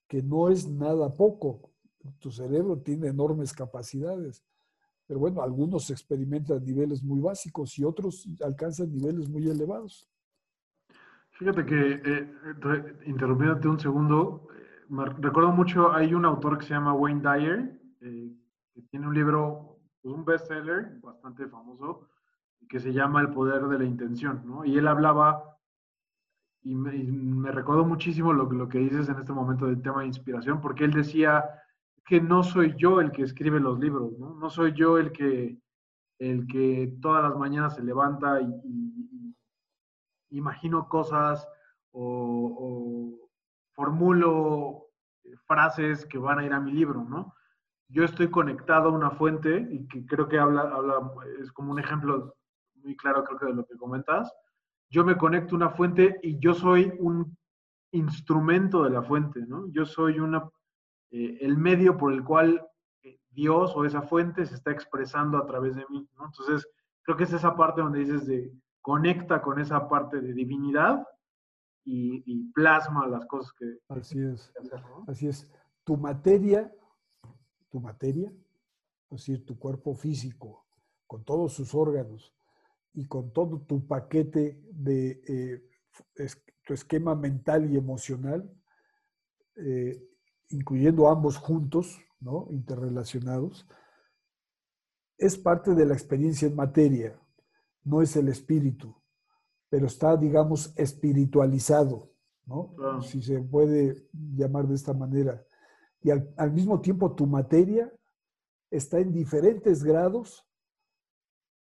que 0.08 0.22
no 0.22 0.50
es 0.50 0.68
nada 0.68 1.16
poco. 1.16 1.72
Tu 2.20 2.32
cerebro 2.32 2.78
tiene 2.80 3.08
enormes 3.08 3.54
capacidades. 3.54 4.44
Pero 5.08 5.20
bueno, 5.20 5.42
algunos 5.42 5.90
experimentan 5.92 6.64
niveles 6.66 7.04
muy 7.04 7.20
básicos 7.20 7.78
y 7.78 7.84
otros 7.84 8.28
alcanzan 8.44 8.92
niveles 8.92 9.30
muy 9.30 9.48
elevados. 9.48 10.10
Fíjate 11.32 11.66
que, 11.66 12.02
eh, 12.06 12.34
interrumpiéndote 13.06 13.68
un 13.68 13.80
segundo, 13.80 14.48
eh, 14.56 15.06
recuerdo 15.20 15.52
mucho, 15.52 15.92
hay 15.92 16.14
un 16.14 16.26
autor 16.26 16.58
que 16.58 16.66
se 16.66 16.74
llama 16.74 16.94
Wayne 16.94 17.22
Dyer, 17.22 17.75
eh, 18.02 18.32
que 18.74 18.82
tiene 18.84 19.08
un 19.08 19.14
libro, 19.14 19.80
pues 20.02 20.14
un 20.14 20.26
bestseller 20.26 21.00
bastante 21.02 21.48
famoso, 21.48 22.10
que 22.68 22.80
se 22.80 22.93
llama 22.93 23.22
El 23.22 23.30
poder 23.30 23.64
de 23.68 23.80
la 23.80 23.86
intención, 23.86 24.41
¿no? 24.46 24.66
Y 24.66 24.78
él 24.78 24.88
hablaba, 24.88 25.58
y 26.64 26.76
me, 26.76 26.96
y 26.96 27.12
me 27.12 27.52
recuerdo 27.52 27.86
muchísimo 27.86 28.34
lo, 28.34 28.52
lo 28.52 28.68
que 28.68 28.80
dices 28.80 29.08
en 29.08 29.20
este 29.20 29.34
momento 29.34 29.68
del 29.68 29.82
tema 29.82 30.02
de 30.02 30.08
inspiración, 30.08 30.62
porque 30.62 30.84
él 30.84 30.91
decía, 30.91 31.43
que 32.06 32.22
no 32.22 32.43
soy 32.43 32.76
yo 32.78 33.02
el 33.02 33.12
que 33.12 33.24
escribe 33.24 33.60
los 33.60 33.80
libros, 33.80 34.18
¿no? 34.20 34.50
Soy 34.50 34.74
yo 34.74 34.98
el 34.98 35.12
que, 35.12 35.58
el 36.20 36.48
que 36.48 36.96
todas 37.02 37.24
las 37.24 37.36
mañanas 37.36 37.76
se 37.76 37.84
levanta 37.84 38.39
y, 38.41 39.36
imagino 40.30 40.88
cosas 40.88 41.48
o, 41.91 43.30
formulo 43.74 44.88
frases 45.46 46.06
que 46.06 46.18
van 46.18 46.39
a 46.39 46.46
ir 46.46 46.54
a 46.54 46.62
mi 46.62 46.72
libro, 46.72 47.04
¿no? 47.04 47.35
Yo 47.88 48.04
estoy 48.04 48.30
conectado 48.30 48.90
a 48.90 48.94
una 48.94 49.12
fuente 49.12 49.68
y 49.70 49.88
que 49.88 50.06
creo 50.06 50.28
que 50.28 50.40
habla, 50.40 50.62
habla, 50.62 51.12
es 51.40 51.52
como 51.52 51.72
un 51.72 51.80
ejemplo 51.80 52.36
muy 52.84 52.96
claro 52.96 53.24
creo 53.24 53.40
que 53.40 53.46
de 53.48 53.54
lo 53.54 53.66
que 53.66 53.78
comentas. 53.78 54.32
Yo 54.90 55.04
me 55.04 55.18
conecto 55.18 55.56
a 55.56 55.58
una 55.58 55.70
fuente 55.70 56.20
y 56.22 56.40
yo 56.40 56.54
soy 56.54 56.94
un 57.00 57.38
instrumento 57.92 58.84
de 58.84 58.90
la 58.90 59.02
fuente, 59.02 59.46
¿no? 59.46 59.68
Yo 59.72 59.86
soy 59.86 60.20
una 60.20 60.50
eh, 61.12 61.38
el 61.42 61.58
medio 61.58 61.98
por 61.98 62.12
el 62.12 62.24
cual 62.24 62.62
eh, 63.04 63.20
Dios 63.30 63.72
o 63.76 63.86
esa 63.86 64.02
fuente 64.02 64.46
se 64.46 64.56
está 64.56 64.72
expresando 64.72 65.38
a 65.38 65.46
través 65.46 65.76
de 65.76 65.86
mí. 65.90 66.08
¿no? 66.18 66.26
Entonces, 66.26 66.68
creo 67.04 67.16
que 67.16 67.24
es 67.24 67.32
esa 67.32 67.56
parte 67.56 67.82
donde 67.82 68.00
dices 68.00 68.26
de 68.26 68.52
conecta 68.82 69.42
con 69.42 69.60
esa 69.60 69.88
parte 69.88 70.20
de 70.20 70.34
divinidad 70.34 71.08
y, 71.86 72.52
plasma 72.54 73.08
las 73.08 73.26
cosas 73.28 73.54
que... 73.54 73.78
Así 73.90 74.20
es. 74.20 74.52
Así 75.08 75.28
es. 75.28 75.50
Tu 75.84 75.96
materia, 75.96 76.72
tu 77.76 77.82
materia, 77.82 78.32
es 79.12 79.18
decir, 79.18 79.46
tu 79.46 79.60
cuerpo 79.60 79.96
físico, 79.96 80.66
con 81.06 81.26
todos 81.26 81.52
sus 81.52 81.76
órganos 81.76 82.34
y 82.94 83.06
con 83.06 83.34
todo 83.34 83.60
tu 83.60 83.86
paquete 83.86 84.62
de 84.72 85.22
eh, 85.28 86.30
tu 86.66 86.74
esquema 86.74 87.16
mental 87.16 87.70
y 87.70 87.76
emocional, 87.76 88.50
incluyendo 90.50 91.10
ambos 91.10 91.36
juntos, 91.36 92.00
¿no? 92.22 92.48
interrelacionados, 92.50 93.68
es 95.18 95.38
parte 95.38 95.76
de 95.76 95.86
la 95.86 95.96
experiencia 95.96 96.48
en 96.48 96.56
materia, 96.56 97.20
no 97.84 98.02
es 98.02 98.16
el 98.16 98.30
espíritu, 98.30 98.96
pero 99.68 99.88
está, 99.88 100.16
digamos, 100.16 100.74
espiritualizado, 100.78 102.10
¿no? 102.46 103.02
si 103.02 103.22
se 103.22 103.42
puede 103.42 104.08
llamar 104.14 104.66
de 104.66 104.76
esta 104.76 104.94
manera. 104.94 105.46
Y 106.06 106.12
al, 106.12 106.51
mismo 106.51 106.80
tiempo 106.80 107.16
tu 107.16 107.26
materia 107.26 107.91
está 108.70 108.99
en 108.99 109.12
diferentes 109.12 109.84
grados, 109.84 110.47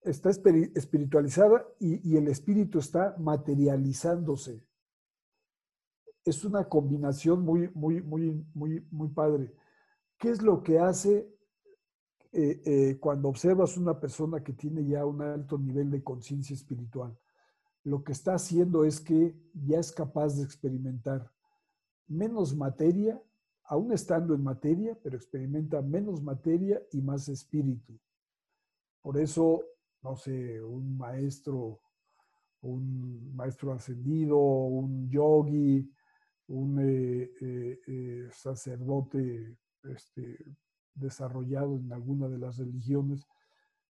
está 0.01 0.30
espiritualizada 0.30 1.65
y, 1.80 2.11
y 2.11 2.17
el 2.17 2.28
espíritu 2.28 2.80
está 2.80 3.15
materializándose 3.17 4.67
es 6.30 6.43
una 6.43 6.65
combinación 6.65 7.41
muy, 7.41 7.69
muy, 7.73 8.01
muy, 8.01 8.45
muy, 8.53 8.86
muy 8.91 9.07
padre. 9.09 9.53
¿Qué 10.17 10.30
es 10.30 10.41
lo 10.41 10.61
que 10.61 10.80
hace 10.80 11.30
eh, 12.34 12.61
eh, 12.65 12.97
cuando 12.99 13.30
observas 13.30 13.78
una 13.78 13.99
persona 13.99 14.43
que 14.43 14.53
tiene 14.53 14.86
ya 14.86 15.05
un 15.05 15.21
alto 15.21 15.57
nivel 15.57 15.89
de 15.89 16.03
conciencia 16.03 16.53
espiritual? 16.53 17.17
Lo 17.84 18.03
que 18.03 18.11
está 18.11 18.34
haciendo 18.34 18.84
es 18.84 18.99
que 18.99 19.39
ya 19.53 19.80
es 19.80 19.91
capaz 19.91 20.36
de 20.36 20.43
experimentar 20.43 21.32
menos 22.07 22.55
materia, 22.55 23.21
aún 23.68 23.91
estando 23.91 24.34
en 24.34 24.43
materia, 24.43 24.97
pero 25.03 25.18
experimenta 25.18 25.82
menos 25.82 26.22
materia 26.22 26.82
y 26.91 27.01
más 27.01 27.28
espíritu. 27.28 27.99
Por 29.01 29.18
eso, 29.18 29.61
no 30.01 30.15
sé, 30.15 30.61
un 30.61 30.97
maestro, 30.97 31.80
un 32.61 33.36
maestro 33.36 33.74
ascendido, 33.74 34.38
un 34.38 35.09
yogi, 35.09 35.89
un 36.47 36.80
eh, 36.80 37.32
eh, 37.41 37.80
eh, 37.88 38.30
sacerdote 38.32 39.57
este, 39.84 40.38
desarrollado 40.93 41.76
en 41.76 41.91
alguna 41.91 42.30
de 42.30 42.38
las 42.38 42.57
religiones. 42.57 43.28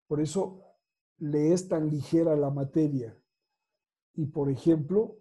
Por 0.06 0.20
eso 0.20 0.62
le 1.18 1.52
es 1.52 1.68
tan 1.68 1.90
ligera 1.90 2.36
la 2.36 2.50
materia. 2.50 3.16
Y 4.14 4.26
por 4.26 4.50
ejemplo, 4.50 5.16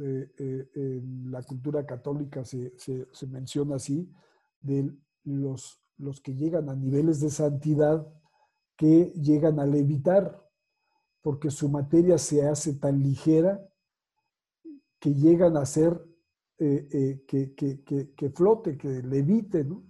en 0.00 1.30
la 1.30 1.42
cultura 1.42 1.84
católica 1.84 2.44
se, 2.44 2.72
se, 2.78 3.26
menciona 3.26 3.76
así, 3.76 4.10
de 4.60 4.92
los, 5.24 5.80
los 5.98 6.20
que 6.20 6.34
llegan 6.34 6.68
a 6.68 6.74
niveles 6.74 7.20
de 7.20 7.30
santidad 7.30 8.06
que 8.76 9.12
llegan 9.14 9.60
a 9.60 9.66
levitar, 9.66 10.42
porque 11.20 11.50
su 11.50 11.68
materia 11.68 12.16
se 12.16 12.48
hace 12.48 12.72
tan 12.74 13.02
ligera 13.02 13.68
que 14.98 15.14
llegan 15.14 15.58
a 15.58 15.66
ser 15.66 16.02
eh, 16.58 16.88
eh, 16.92 17.24
que, 17.26 17.54
que, 17.54 17.82
que, 18.14 18.30
flote, 18.30 18.76
que 18.78 19.02
levite, 19.02 19.64
¿no? 19.64 19.82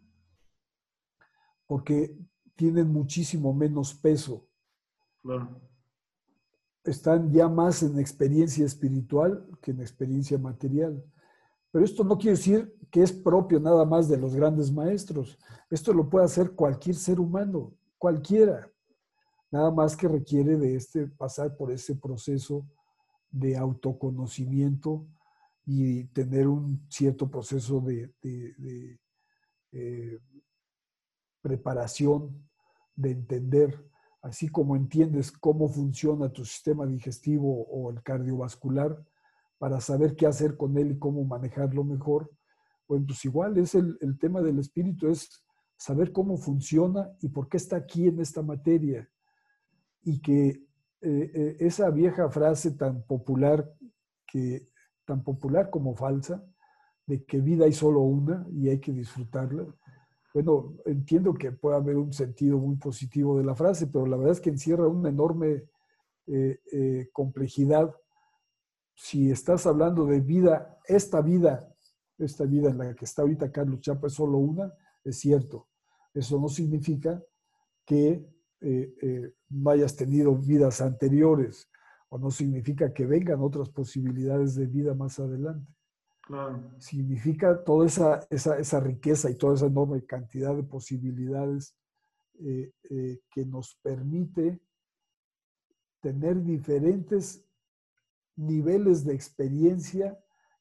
Porque 1.67 2.17
tienen 2.57 2.89
muchísimo 2.89 3.53
menos 3.55 3.95
peso. 3.95 4.49
Claro. 5.23 5.70
Están 6.85 7.31
ya 7.31 7.49
más 7.49 7.83
en 7.83 7.99
experiencia 7.99 8.65
espiritual 8.65 9.47
que 9.61 9.71
en 9.71 9.81
experiencia 9.81 10.39
material. 10.39 11.03
Pero 11.71 11.85
esto 11.85 12.03
no 12.05 12.19
quiere 12.19 12.37
decir 12.37 12.75
que 12.91 13.03
es 13.03 13.13
propio 13.13 13.61
nada 13.61 13.85
más 13.85 14.09
de 14.09 14.17
los 14.17 14.35
grandes 14.35 14.73
maestros. 14.73 15.39
Esto 15.71 15.93
lo 15.93 16.09
puede 16.09 16.25
hacer 16.25 16.53
cualquier 16.53 16.97
ser 16.97 17.21
humano, 17.21 17.73
cualquiera. 17.99 18.69
Nada 19.51 19.71
más 19.71 19.97
que 19.97 20.09
requiere 20.09 20.57
de 20.57 20.77
este, 20.77 21.07
pasar 21.07 21.57
por 21.57 21.71
ese 21.71 21.95
proceso 21.95 22.67
de 23.31 23.57
autoconocimiento 23.57 25.07
y 25.65 26.05
tener 26.05 26.49
un 26.49 26.85
cierto 26.89 27.31
proceso 27.31 27.81
de, 27.81 28.13
eh, 29.73 30.21
preparación, 31.41 32.49
de 32.97 33.13
entender, 33.13 33.83
así 34.23 34.49
como 34.49 34.77
entiendes 34.77 35.33
cómo 35.33 35.69
funciona 35.69 36.33
tu 36.33 36.45
sistema 36.45 36.87
digestivo 36.87 37.67
o 37.69 37.91
el 37.91 38.03
cardiovascular, 38.03 39.03
para 39.59 39.81
saber 39.81 40.17
qué 40.17 40.27
hacer 40.27 40.57
con 40.57 40.77
él 40.79 40.93
y 40.93 40.99
cómo 40.99 41.25
manejarlo 41.25 41.85
mejor. 41.85 42.31
Bueno, 42.89 43.07
pues 43.07 43.25
igual 43.25 43.59
es 43.59 43.75
el, 43.75 43.99
el 44.01 44.19
tema 44.19 44.41
del 44.41 44.59
espíritu, 44.59 45.09
es 45.09 45.45
saber 45.77 46.13
cómo 46.13 46.37
funciona 46.37 47.11
y 47.21 47.29
por 47.29 47.49
qué 47.49 47.57
está 47.57 47.77
aquí 47.77 48.09
en 48.09 48.21
esta 48.21 48.43
materia. 48.43 49.09
Y 50.03 50.21
que 50.21 50.65
eh, 51.03 51.31
eh, 51.35 51.57
esa 51.61 51.89
vieja 51.91 52.29
frase 52.29 52.73
tan 52.73 53.03
popular, 53.05 53.67
que, 54.27 54.69
tan 55.07 55.23
popular 55.23 55.71
como 55.71 55.95
falsa, 55.95 56.45
de 57.07 57.25
que 57.25 57.41
vida 57.41 57.65
hay 57.65 57.73
solo 57.73 58.01
una 58.01 58.47
y 58.53 58.69
hay 58.69 58.79
que 58.79 58.93
disfrutarla. 58.93 59.67
Bueno, 60.33 60.77
entiendo 60.85 61.35
que 61.35 61.53
puede 61.53 61.77
haber 61.77 61.97
un 61.97 62.13
sentido 62.13 62.59
muy 62.59 62.77
positivo 62.77 63.37
de 63.39 63.45
la 63.45 63.55
frase, 63.55 63.87
pero 63.89 64.07
la 64.07 64.17
verdad 64.17 64.33
es 64.33 64.41
que 64.41 64.51
encierra 64.51 64.87
una 64.87 65.09
enorme 65.09 65.65
eh, 66.27 67.09
complejidad 67.13 67.93
si 69.03 69.31
estás 69.31 69.67
hablando 69.67 70.05
de 70.05 70.21
vida, 70.21 70.79
esta 70.87 71.23
vida, 71.23 71.75
esta 72.19 72.45
vida 72.45 72.69
en 72.69 72.79
la 72.79 72.95
que 72.95 73.07
está 73.07 73.23
ahorita 73.23 73.51
Carlos 73.51 73.81
Chapa 73.81 74.09
es 74.09 74.13
solo 74.13 74.37
una, 74.37 74.73
es 75.03 75.19
cierto. 75.19 75.69
Eso 76.13 76.39
no 76.39 76.49
significa 76.49 77.23
que 77.87 78.29
eh, 78.61 78.95
eh, 79.01 79.35
no 79.49 79.71
hayas 79.71 79.97
tenido 79.97 80.37
vidas 80.37 80.83
anteriores 80.83 81.71
o 82.11 82.19
no 82.19 82.31
significa 82.31 82.93
que 82.93 83.07
vengan 83.07 83.41
otras 83.41 83.71
posibilidades 83.71 84.55
de 84.55 84.67
vida 84.67 84.95
más 84.95 85.19
adelante. 85.19 85.73
Significa 86.79 87.65
toda 87.65 87.87
esa, 87.87 88.27
esa, 88.31 88.81
riqueza 88.81 89.31
y 89.31 89.35
toda 89.35 89.55
esa 89.55 89.67
enorme 89.67 90.05
cantidad 90.05 90.55
de 90.55 90.63
posibilidades 90.63 91.75
eh, 92.39 92.73
que 93.31 93.45
nos 93.45 93.75
permite 93.83 94.61
tener 96.01 96.43
diferentes 96.43 97.45
niveles 98.37 99.05
de 99.05 99.15
experiencia 99.15 100.19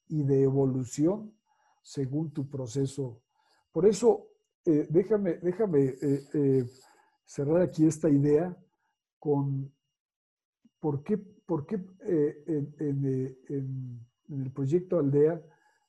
y 0.08 0.24
de 0.24 0.44
evolución 0.44 1.34
según 1.82 2.32
tu 2.32 2.50
proceso. 2.50 3.22
Por 3.72 3.86
eso, 3.86 4.28
eh, 4.66 4.88
déjame, 4.90 5.36
déjame 5.38 5.86
eh, 6.02 6.24
eh, 6.34 6.66
cerrar 7.26 7.62
aquí 7.62 7.86
esta 7.86 8.10
idea 8.10 8.56
con 9.18 9.72
por 10.80 11.04
qué, 11.04 11.18
por 11.18 11.66
qué 11.66 11.76
en, 12.46 14.06
el 14.30 14.52
proyecto 14.52 15.00
Aldea 15.00 15.42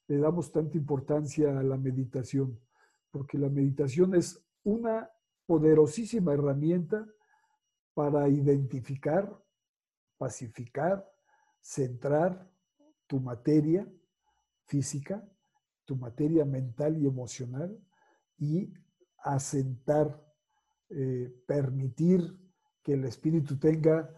le 0.09 0.19
damos 0.19 0.51
tanta 0.51 0.77
importancia 0.77 1.59
a 1.59 1.63
la 1.63 1.77
meditación. 1.77 2.59
Porque 3.11 3.39
la 3.39 3.49
meditación 3.49 4.15
es 4.15 4.43
una 4.65 5.11
poderosísima 5.47 6.33
herramienta 6.33 7.07
para 7.95 8.29
identificar, 8.29 9.37
pacificar, 10.17 11.09
centrar 11.61 12.49
tu 13.07 13.21
materia 13.21 13.87
física, 14.67 15.29
tu 15.85 15.97
materia 15.97 16.45
mental 16.45 16.97
y 16.99 17.07
emocional 17.07 17.77
y 18.39 18.73
asentar, 19.19 20.25
eh, 20.89 21.35
permitir 21.47 22.39
que 22.83 22.95
el 22.95 23.05
espíritu 23.05 23.59
tenga 23.59 24.09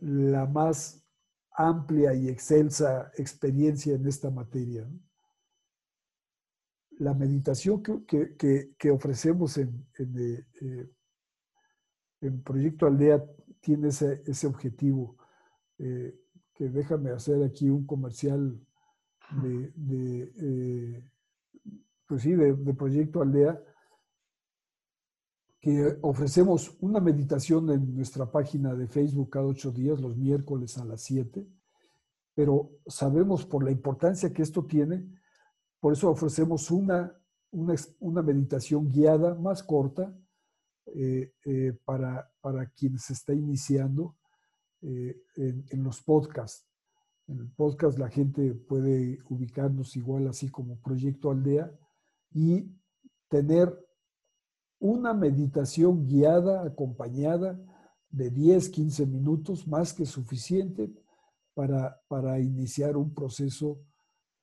la 0.00 0.46
más 0.46 1.06
amplia 1.68 2.14
y 2.14 2.28
excelsa 2.28 3.10
experiencia 3.16 3.94
en 3.94 4.06
esta 4.06 4.30
materia. 4.30 4.88
La 6.98 7.14
meditación 7.14 7.82
que, 7.82 8.90
ofrecemos 8.90 9.56
en, 9.58 9.86
en, 9.98 10.44
eh, 10.60 10.90
en, 12.20 12.42
Proyecto 12.42 12.86
Aldea 12.86 13.24
tiene 13.60 13.88
ese, 13.88 14.22
ese 14.26 14.46
objetivo. 14.46 15.16
Eh, 15.78 16.14
déjame 16.68 17.10
hacer 17.10 17.42
aquí 17.42 17.70
un 17.70 17.86
comercial 17.86 18.60
de, 19.42 20.32
eh, 20.36 21.04
pues 22.06 22.22
sí, 22.22 22.32
de, 22.32 22.74
Proyecto 22.74 23.22
Aldea, 23.22 23.62
que 25.60 25.98
ofrecemos 26.00 26.76
una 26.80 27.00
meditación 27.00 27.70
en 27.70 27.94
nuestra 27.94 28.30
página 28.30 28.74
de 28.74 28.88
Facebook 28.88 29.30
cada 29.30 29.46
ocho 29.46 29.70
días, 29.70 30.00
los 30.00 30.16
miércoles 30.16 30.78
a 30.78 30.84
las 30.84 31.02
siete, 31.02 31.46
pero 32.34 32.70
sabemos 32.86 33.44
por 33.44 33.62
la 33.62 33.70
importancia 33.70 34.32
que 34.32 34.42
esto 34.42 34.64
tiene, 34.64 35.06
por 35.78 35.92
eso 35.92 36.10
ofrecemos 36.10 36.70
una, 36.70 37.12
una, 37.50 38.22
meditación 38.22 38.88
guiada 38.88 39.34
más 39.34 39.62
corta 39.62 40.14
eh, 40.86 41.32
eh, 41.44 41.78
para, 41.84 42.30
para 42.40 42.66
quien 42.70 42.98
se 42.98 43.12
está 43.12 43.34
iniciando 43.34 44.16
eh, 44.82 45.22
en, 45.36 45.84
los 45.84 46.02
podcasts. 46.02 46.66
En 47.26 47.38
el 47.38 47.50
podcast 47.50 47.98
la 47.98 48.08
gente 48.08 48.54
puede 48.54 49.18
ubicarnos 49.28 49.94
igual 49.96 50.26
así 50.28 50.50
como 50.50 50.80
Proyecto 50.80 51.30
Aldea 51.30 51.70
y 52.32 52.66
tener 53.28 53.72
una 54.80 55.12
meditación 55.12 56.08
guiada, 56.08 56.64
acompañada 56.64 57.60
de 58.08 58.30
10, 58.30 58.70
15 58.70 59.06
minutos, 59.06 59.68
más 59.68 59.92
que 59.92 60.06
suficiente 60.06 60.90
para, 61.54 62.00
para 62.08 62.40
iniciar 62.40 62.96
un 62.96 63.14
proceso 63.14 63.78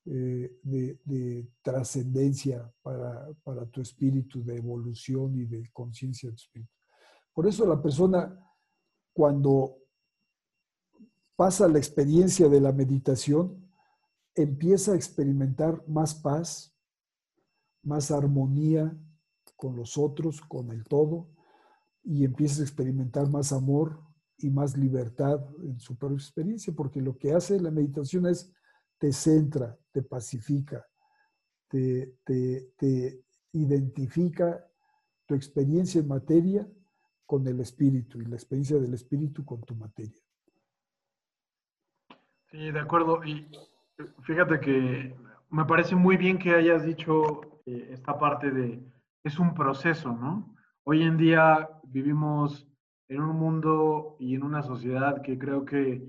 eh, 0.06 0.58
de, 0.64 1.00
de 1.04 1.50
trascendencia 1.62 2.72
para, 2.82 3.28
para, 3.44 3.66
tu 3.66 3.82
espíritu, 3.82 4.44
de 4.44 4.56
evolución 4.56 5.36
y 5.36 5.46
de 5.46 5.70
conciencia 5.74 6.30
de 6.30 6.36
tu 6.36 6.42
espíritu. 6.44 6.72
Por 7.34 7.48
eso 7.48 7.66
la 7.66 7.82
persona, 7.82 8.40
cuando 9.14 9.80
pasa 11.36 11.68
la 11.68 11.80
experiencia 11.80 12.48
de 12.48 12.62
la 12.62 12.72
meditación, 12.72 13.70
empieza 14.34 14.94
a 14.94 14.96
experimentar 14.96 15.84
más 15.88 16.14
paz, 16.14 16.74
más 17.82 18.12
armonía 18.12 18.96
con 19.58 19.76
los 19.76 19.98
otros, 19.98 20.40
con 20.42 20.72
el 20.72 20.86
todo, 20.86 21.30
y 22.04 22.24
empieza 22.24 22.62
a 22.62 22.66
experimentar 22.66 23.30
más 23.30 23.52
amor 23.52 24.00
y 24.38 24.50
más 24.50 24.78
libertad 24.78 25.42
en 25.64 25.80
su 25.80 25.98
propia 25.98 26.16
experiencia, 26.16 26.74
porque 26.74 27.02
lo 27.02 27.18
que 27.18 27.34
hace 27.34 27.60
la 27.60 27.72
meditación 27.72 28.28
es 28.28 28.54
te 28.98 29.12
centra, 29.12 29.78
te 29.92 30.04
pacifica, 30.04 30.86
te, 31.68 32.16
te 32.24 33.24
identifica 33.52 34.66
tu 35.26 35.36
experiencia 35.36 36.00
en 36.00 36.08
materia 36.08 36.68
con 37.26 37.46
el 37.46 37.60
espíritu 37.60 38.22
y 38.22 38.26
la 38.26 38.36
experiencia 38.36 38.80
del 38.80 38.94
espíritu 38.94 39.44
con 39.44 39.62
tu 39.62 39.76
materia. 39.76 40.22
Sí, 42.50 42.72
de 42.72 42.80
acuerdo. 42.80 43.24
Y 43.26 43.50
fíjate 44.22 44.60
que 44.60 45.14
me 45.50 45.66
parece 45.66 45.96
muy 45.96 46.16
bien 46.16 46.40
que 46.40 46.56
hayas 46.56 46.86
dicho 46.86 47.62
eh, 47.66 47.90
esta 47.92 48.18
parte 48.18 48.50
de, 48.50 48.82
es 49.28 49.40
un 49.40 49.54
proceso, 49.54 50.12
¿no? 50.14 50.56
Hoy 50.84 51.04
en 51.04 51.18
día 51.18 51.70
vivimos 51.84 52.68
en 53.10 53.22
un 53.22 53.38
mundo 53.38 54.16
y 54.20 54.36
en 54.36 54.44
una 54.44 54.62
sociedad 54.62 55.22
que 55.22 55.38
creo 55.38 55.66
que 55.66 56.04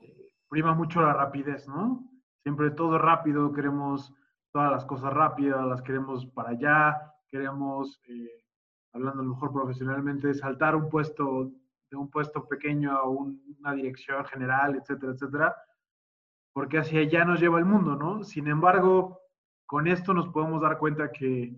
eh, 0.00 0.32
prima 0.48 0.74
mucho 0.74 1.00
la 1.00 1.12
rapidez, 1.12 1.68
¿no? 1.68 2.08
Siempre 2.42 2.70
todo 2.70 2.98
rápido, 2.98 3.52
queremos 3.52 4.14
todas 4.52 4.70
las 4.70 4.84
cosas 4.84 5.12
rápidas, 5.12 5.66
las 5.66 5.82
queremos 5.82 6.26
para 6.26 6.50
allá, 6.50 7.14
queremos, 7.28 8.00
eh, 8.08 8.44
hablando 8.92 9.20
a 9.22 9.24
lo 9.24 9.34
mejor 9.34 9.52
profesionalmente, 9.52 10.34
saltar 10.34 10.74
un 10.74 10.88
puesto 10.88 11.50
de 11.90 11.96
un 11.96 12.08
puesto 12.08 12.46
pequeño 12.48 12.92
a 12.92 13.08
una 13.08 13.74
dirección 13.74 14.24
general, 14.26 14.76
etcétera, 14.76 15.12
etcétera 15.12 15.56
porque 16.52 16.78
hacia 16.78 17.00
allá 17.00 17.24
nos 17.24 17.40
lleva 17.40 17.58
el 17.58 17.64
mundo, 17.64 17.96
¿no? 17.96 18.24
Sin 18.24 18.48
embargo, 18.48 19.20
con 19.66 19.86
esto 19.86 20.12
nos 20.12 20.28
podemos 20.28 20.60
dar 20.60 20.78
cuenta 20.78 21.12
que 21.12 21.54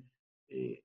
eh, 0.48 0.84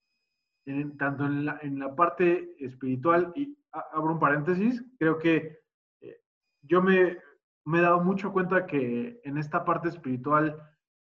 tanto 0.98 1.26
en 1.26 1.80
la, 1.80 1.96
parte 1.96 2.56
espiritual, 2.60 3.32
y 3.36 3.58
abro 3.72 4.14
un 4.14 4.20
paréntesis, 4.20 4.84
creo 5.00 5.18
que 5.18 5.60
eh, 6.02 6.22
yo 6.62 6.82
me, 6.82 7.18
me, 7.66 7.80
he 7.80 7.82
dado 7.82 8.02
mucho 8.02 8.34
cuenta 8.34 8.66
que 8.66 9.22
en 9.24 9.38
esta 9.38 9.64
parte 9.64 9.88
espiritual 9.88 10.62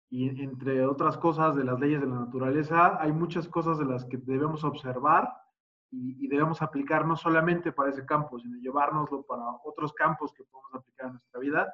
y 0.09 0.41
entre 0.41 0.85
otras 0.85 1.17
cosas 1.17 1.55
de 1.55 1.63
las 1.63 1.79
leyes 1.79 2.01
de 2.01 2.07
la 2.07 2.21
naturaleza, 2.21 2.97
hay 2.99 3.11
muchas 3.11 3.47
cosas 3.47 3.77
de 3.77 3.85
las 3.85 4.05
que 4.05 4.17
debemos 4.17 4.63
observar 4.63 5.31
y, 5.91 6.27
debemos 6.27 6.63
aplicar 6.63 7.05
no 7.05 7.15
solamente 7.15 7.71
para 7.71 7.91
ese 7.91 8.05
campo, 8.05 8.39
sino 8.39 8.57
llevárnoslo 8.57 9.23
para 9.23 9.43
otros 9.63 9.93
campos 9.93 10.33
que 10.33 10.43
podemos 10.45 10.73
aplicar 10.73 11.07
en 11.07 11.13
nuestra 11.13 11.39
vida. 11.39 11.73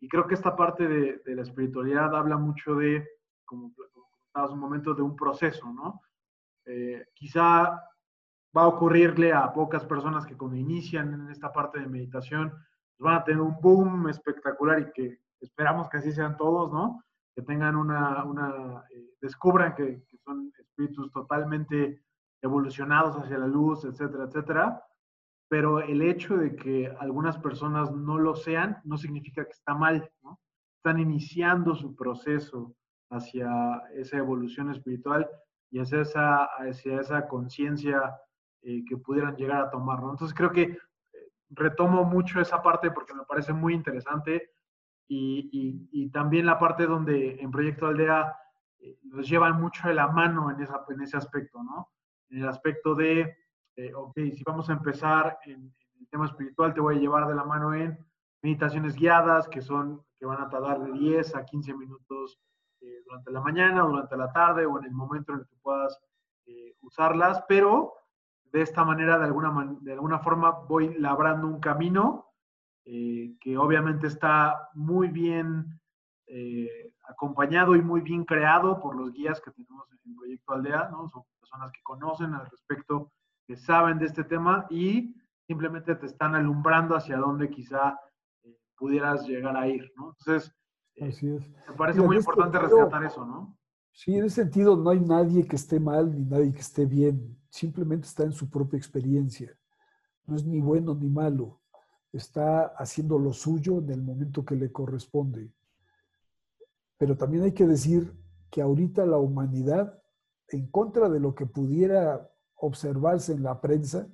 Y 0.00 0.08
creo 0.08 0.26
que 0.26 0.34
esta 0.34 0.56
parte 0.56 0.88
de, 0.88 1.18
de 1.18 1.34
la 1.34 1.42
espiritualidad 1.42 2.14
habla 2.14 2.38
mucho 2.38 2.76
de, 2.76 3.06
como, 3.44 3.74
comentabas 3.74 4.52
un 4.52 4.60
momento, 4.60 4.94
de 4.94 5.02
un 5.02 5.14
proceso, 5.14 5.70
¿no? 5.70 6.00
Eh, 6.70 7.06
quizá 7.14 7.82
va 8.54 8.62
a 8.62 8.66
ocurrirle 8.66 9.32
a 9.32 9.50
pocas 9.50 9.86
personas 9.86 10.26
que 10.26 10.36
cuando 10.36 10.56
inician 10.56 11.14
en 11.14 11.30
esta 11.30 11.50
parte 11.50 11.80
de 11.80 11.86
meditación 11.86 12.50
pues 12.50 13.06
van 13.06 13.14
a 13.14 13.24
tener 13.24 13.40
un 13.40 13.58
boom 13.58 14.08
espectacular 14.10 14.80
y 14.80 14.92
que 14.92 15.18
esperamos 15.40 15.88
que 15.88 15.96
así 15.96 16.12
sean 16.12 16.36
todos, 16.36 16.70
¿no? 16.70 17.02
Que 17.34 17.42
tengan 17.42 17.74
una, 17.74 18.84
eh, 18.90 19.14
descubran 19.18 19.74
que, 19.74 20.04
que, 20.06 20.18
son 20.18 20.52
espíritus 20.58 21.10
totalmente 21.10 22.02
evolucionados 22.42 23.16
hacia 23.16 23.38
la 23.38 23.46
luz, 23.46 23.84
etcétera, 23.86 24.24
etcétera. 24.24 24.84
Pero 25.48 25.80
el 25.80 26.02
hecho 26.02 26.36
de 26.36 26.54
que 26.54 26.94
algunas 27.00 27.38
personas 27.38 27.90
no 27.92 28.18
lo 28.18 28.36
sean 28.36 28.78
no 28.84 28.98
significa 28.98 29.44
que 29.44 29.52
está 29.52 29.74
mal, 29.74 30.10
¿no? 30.22 30.38
Están 30.76 30.98
iniciando 31.00 31.74
su 31.74 31.96
proceso 31.96 32.74
hacia 33.10 33.84
esa 33.94 34.18
evolución 34.18 34.70
espiritual 34.70 35.30
y 35.70 35.80
hacia 35.80 36.00
esa, 36.00 36.48
esa 36.68 37.28
conciencia 37.28 38.16
eh, 38.62 38.84
que 38.86 38.96
pudieran 38.96 39.36
llegar 39.36 39.60
a 39.62 39.70
tomar, 39.70 40.00
¿no? 40.00 40.10
Entonces 40.10 40.36
creo 40.36 40.50
que 40.50 40.62
eh, 40.62 40.78
retomo 41.50 42.04
mucho 42.04 42.40
esa 42.40 42.62
parte 42.62 42.90
porque 42.90 43.14
me 43.14 43.24
parece 43.24 43.52
muy 43.52 43.74
interesante 43.74 44.50
y, 45.10 45.88
y, 45.90 46.10
también 46.10 46.44
la 46.44 46.58
parte 46.58 46.86
donde 46.86 47.40
en 47.40 47.50
Proyecto 47.50 47.86
Aldea 47.86 48.36
eh, 48.78 48.98
nos 49.04 49.26
llevan 49.26 49.58
mucho 49.58 49.88
de 49.88 49.94
la 49.94 50.08
mano 50.08 50.50
en, 50.50 50.60
esa, 50.60 50.84
en 50.88 51.00
ese 51.00 51.16
aspecto, 51.16 51.62
¿no? 51.62 51.88
en 52.30 52.42
el 52.42 52.48
aspecto 52.48 52.94
de, 52.94 53.36
eh, 53.76 53.94
ok, 53.94 54.14
si 54.14 54.42
vamos 54.44 54.68
a 54.68 54.74
empezar 54.74 55.38
en, 55.44 55.72
el 56.00 56.08
tema 56.08 56.26
espiritual, 56.26 56.74
te 56.74 56.80
voy 56.80 56.96
a 56.96 57.00
llevar 57.00 57.26
de 57.26 57.34
la 57.34 57.42
mano 57.42 57.74
en 57.74 57.98
meditaciones 58.40 58.94
guiadas, 58.94 59.48
que 59.48 59.60
son, 59.60 60.04
que 60.18 60.26
van 60.26 60.40
a 60.40 60.48
tardar 60.48 60.80
de 60.80 60.92
10 60.92 61.34
a 61.34 61.44
15 61.44 61.74
minutos 61.74 62.38
eh, 62.80 63.02
durante 63.04 63.30
la 63.30 63.40
mañana, 63.40 63.82
durante 63.82 64.16
la 64.16 64.32
tarde 64.32 64.66
o 64.66 64.78
en 64.78 64.84
el 64.84 64.92
momento 64.92 65.32
en 65.32 65.40
el 65.40 65.46
que 65.46 65.56
puedas 65.62 65.98
eh, 66.46 66.74
usarlas, 66.80 67.42
pero 67.48 67.94
de 68.44 68.62
esta 68.62 68.84
manera, 68.84 69.18
de 69.18 69.24
alguna, 69.24 69.76
de 69.80 69.92
alguna 69.92 70.18
forma, 70.20 70.50
voy 70.50 70.94
labrando 70.98 71.46
un 71.46 71.60
camino 71.60 72.24
que 72.84 73.58
obviamente 73.58 74.06
está 74.06 74.70
muy 74.72 75.08
bien 75.08 75.78
acompañado 77.06 77.76
y 77.76 77.82
muy 77.82 78.00
bien 78.00 78.24
creado 78.24 78.80
por 78.80 78.96
los 78.96 79.12
guías 79.12 79.42
que 79.42 79.50
tenemos 79.50 79.86
en 79.92 79.98
el 80.10 80.16
Proyecto 80.16 80.52
Aldea, 80.54 80.88
¿no? 80.90 81.10
personas 81.48 81.72
que 81.72 81.82
conocen 81.82 82.34
al 82.34 82.46
respecto, 82.46 83.12
que 83.46 83.56
saben 83.56 83.98
de 83.98 84.06
este 84.06 84.24
tema 84.24 84.66
y 84.68 85.14
simplemente 85.46 85.94
te 85.94 86.06
están 86.06 86.34
alumbrando 86.34 86.94
hacia 86.94 87.16
dónde 87.16 87.48
quizá 87.48 87.98
eh, 88.44 88.58
pudieras 88.76 89.26
llegar 89.26 89.56
a 89.56 89.66
ir, 89.66 89.90
¿no? 89.96 90.10
Entonces, 90.10 90.52
eh, 90.52 90.52
Así 91.00 91.28
es. 91.28 91.48
me 91.68 91.74
parece 91.76 92.00
muy 92.00 92.16
importante 92.16 92.58
rescatar 92.58 93.04
eso, 93.04 93.24
¿no? 93.24 93.56
Sí, 93.92 94.16
en 94.16 94.24
ese 94.24 94.42
sentido 94.42 94.76
no 94.76 94.90
hay 94.90 95.00
nadie 95.00 95.46
que 95.46 95.56
esté 95.56 95.80
mal 95.80 96.14
ni 96.14 96.24
nadie 96.24 96.52
que 96.52 96.60
esté 96.60 96.86
bien, 96.86 97.36
simplemente 97.48 98.06
está 98.06 98.24
en 98.24 98.32
su 98.32 98.48
propia 98.48 98.76
experiencia. 98.76 99.56
No 100.24 100.36
es 100.36 100.44
ni 100.44 100.60
bueno 100.60 100.94
ni 100.94 101.08
malo, 101.08 101.60
está 102.12 102.66
haciendo 102.76 103.18
lo 103.18 103.32
suyo 103.32 103.78
en 103.78 103.90
el 103.90 104.02
momento 104.02 104.44
que 104.44 104.54
le 104.54 104.70
corresponde. 104.70 105.52
Pero 106.96 107.16
también 107.16 107.44
hay 107.44 107.52
que 107.52 107.66
decir 107.66 108.16
que 108.50 108.62
ahorita 108.62 109.04
la 109.06 109.18
humanidad 109.18 110.00
en 110.48 110.70
contra 110.70 111.08
de 111.08 111.20
lo 111.20 111.34
que 111.34 111.46
pudiera 111.46 112.30
observarse 112.56 113.32
en 113.32 113.42
la 113.42 113.60
prensa, 113.60 114.08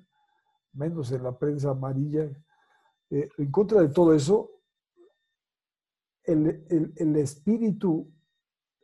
menos 0.73 1.13
en 1.13 1.23
la 1.23 1.39
prensa 1.39 1.71
amarilla, 1.71 2.31
eh, 3.11 3.29
en 3.39 3.51
contra 3.51 3.81
de 3.81 3.89
todo 3.89 4.15
eso, 4.15 4.51
el, 6.25 6.93
el 6.97 7.17
espíritu, 7.17 8.13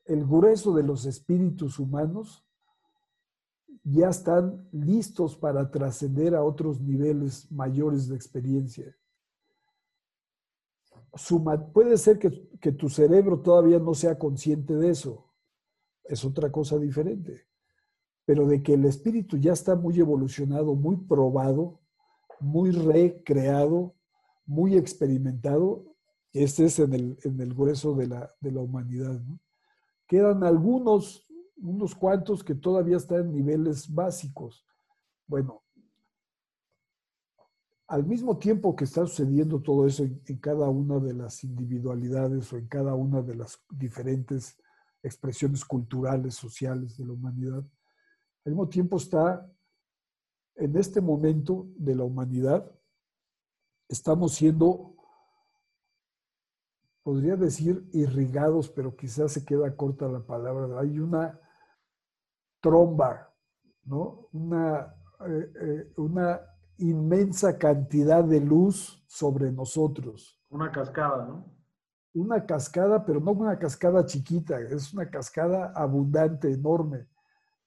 el 0.04 0.26
grueso 0.26 0.74
de 0.74 0.82
los 0.82 1.06
espíritus 1.06 1.78
humanos 1.78 2.44
ya 3.84 4.08
están 4.08 4.68
listos 4.72 5.36
para 5.36 5.70
trascender 5.70 6.34
a 6.34 6.44
otros 6.44 6.80
niveles 6.80 7.50
mayores 7.50 8.08
de 8.08 8.16
experiencia. 8.16 8.96
puede 11.72 11.96
ser 11.96 12.18
que, 12.18 12.48
que, 12.60 12.72
tu 12.72 12.88
cerebro 12.88 13.40
todavía 13.40 13.78
no 13.78 13.94
sea 13.94 14.18
consciente 14.18 14.74
de 14.74 14.90
eso, 14.90 15.32
es 16.04 16.24
otra 16.24 16.52
cosa 16.52 16.78
diferente. 16.78 17.46
Pero 18.26 18.46
de 18.46 18.62
que 18.62 18.74
el 18.74 18.84
espíritu 18.84 19.38
ya 19.38 19.52
está 19.52 19.74
muy 19.74 19.98
evolucionado, 19.98 20.74
muy 20.74 20.96
probado, 20.96 21.80
muy 22.38 22.70
recreado, 22.70 23.94
muy 24.46 24.76
experimentado, 24.76 25.89
este 26.32 26.66
es 26.66 26.78
en 26.78 26.92
el, 26.94 27.18
en 27.24 27.40
el 27.40 27.54
grueso 27.54 27.94
de 27.94 28.06
la, 28.06 28.34
de 28.40 28.52
la 28.52 28.60
humanidad. 28.60 29.20
Quedan 30.06 30.44
algunos, 30.44 31.26
unos 31.56 31.94
cuantos 31.94 32.44
que 32.44 32.54
todavía 32.54 32.96
están 32.96 33.20
en 33.20 33.32
niveles 33.32 33.92
básicos. 33.92 34.64
Bueno, 35.26 35.62
al 37.86 38.06
mismo 38.06 38.38
tiempo 38.38 38.76
que 38.76 38.84
está 38.84 39.06
sucediendo 39.06 39.60
todo 39.60 39.86
eso 39.86 40.04
en, 40.04 40.22
en, 40.26 40.38
cada 40.38 40.68
una 40.68 41.00
de 41.00 41.12
las 41.12 41.42
individualidades 41.42 42.52
o 42.52 42.58
en 42.58 42.68
cada 42.68 42.94
una 42.94 43.20
de 43.22 43.34
las 43.34 43.60
diferentes 43.68 44.56
expresiones 45.02 45.64
culturales, 45.64 46.34
sociales 46.34 46.96
de 46.96 47.06
la 47.06 47.12
humanidad, 47.12 47.64
al 48.44 48.52
mismo 48.52 48.68
tiempo 48.68 48.96
está 48.96 49.46
en 50.56 50.76
este 50.76 51.00
momento 51.00 51.68
de 51.76 51.94
la 51.94 52.04
humanidad, 52.04 52.70
estamos 53.88 54.34
siendo, 54.34 54.94
podría 57.02 57.36
decir, 57.36 57.88
irrigados, 57.92 58.68
pero 58.68 58.94
quizás 58.94 59.32
se 59.32 59.44
queda 59.44 59.74
corta 59.76 60.08
la 60.08 60.20
palabra. 60.20 60.80
Hay 60.80 60.98
una 60.98 61.38
tromba, 62.60 63.32
¿no? 63.84 64.28
Una, 64.32 64.94
eh, 65.26 65.52
eh, 65.60 65.92
una 65.96 66.40
inmensa 66.78 67.58
cantidad 67.58 68.24
de 68.24 68.40
luz 68.40 69.04
sobre 69.06 69.50
nosotros. 69.50 70.40
Una 70.48 70.70
cascada, 70.70 71.26
¿no? 71.26 71.60
una 72.14 72.44
cascada, 72.44 73.04
pero 73.04 73.20
no 73.20 73.32
una 73.32 73.58
cascada 73.58 74.04
chiquita, 74.04 74.60
es 74.60 74.92
una 74.92 75.08
cascada 75.08 75.72
abundante, 75.74 76.52
enorme, 76.52 77.06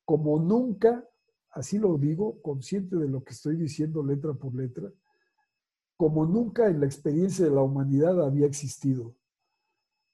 como 0.04 0.40
nunca, 0.40 1.08
así 1.52 1.78
lo 1.78 1.98
digo, 1.98 2.42
consciente 2.42 2.98
de 2.98 3.08
lo 3.08 3.24
que 3.24 3.34
estoy 3.34 3.56
diciendo 3.56 4.04
letra 4.04 4.34
por 4.34 4.54
letra, 4.54 4.92
como 5.96 6.26
nunca 6.26 6.68
en 6.68 6.82
la 6.82 6.86
experiencia 6.86 7.46
de 7.46 7.52
la 7.52 7.62
humanidad 7.62 8.22
había 8.22 8.46
existido. 8.46 9.16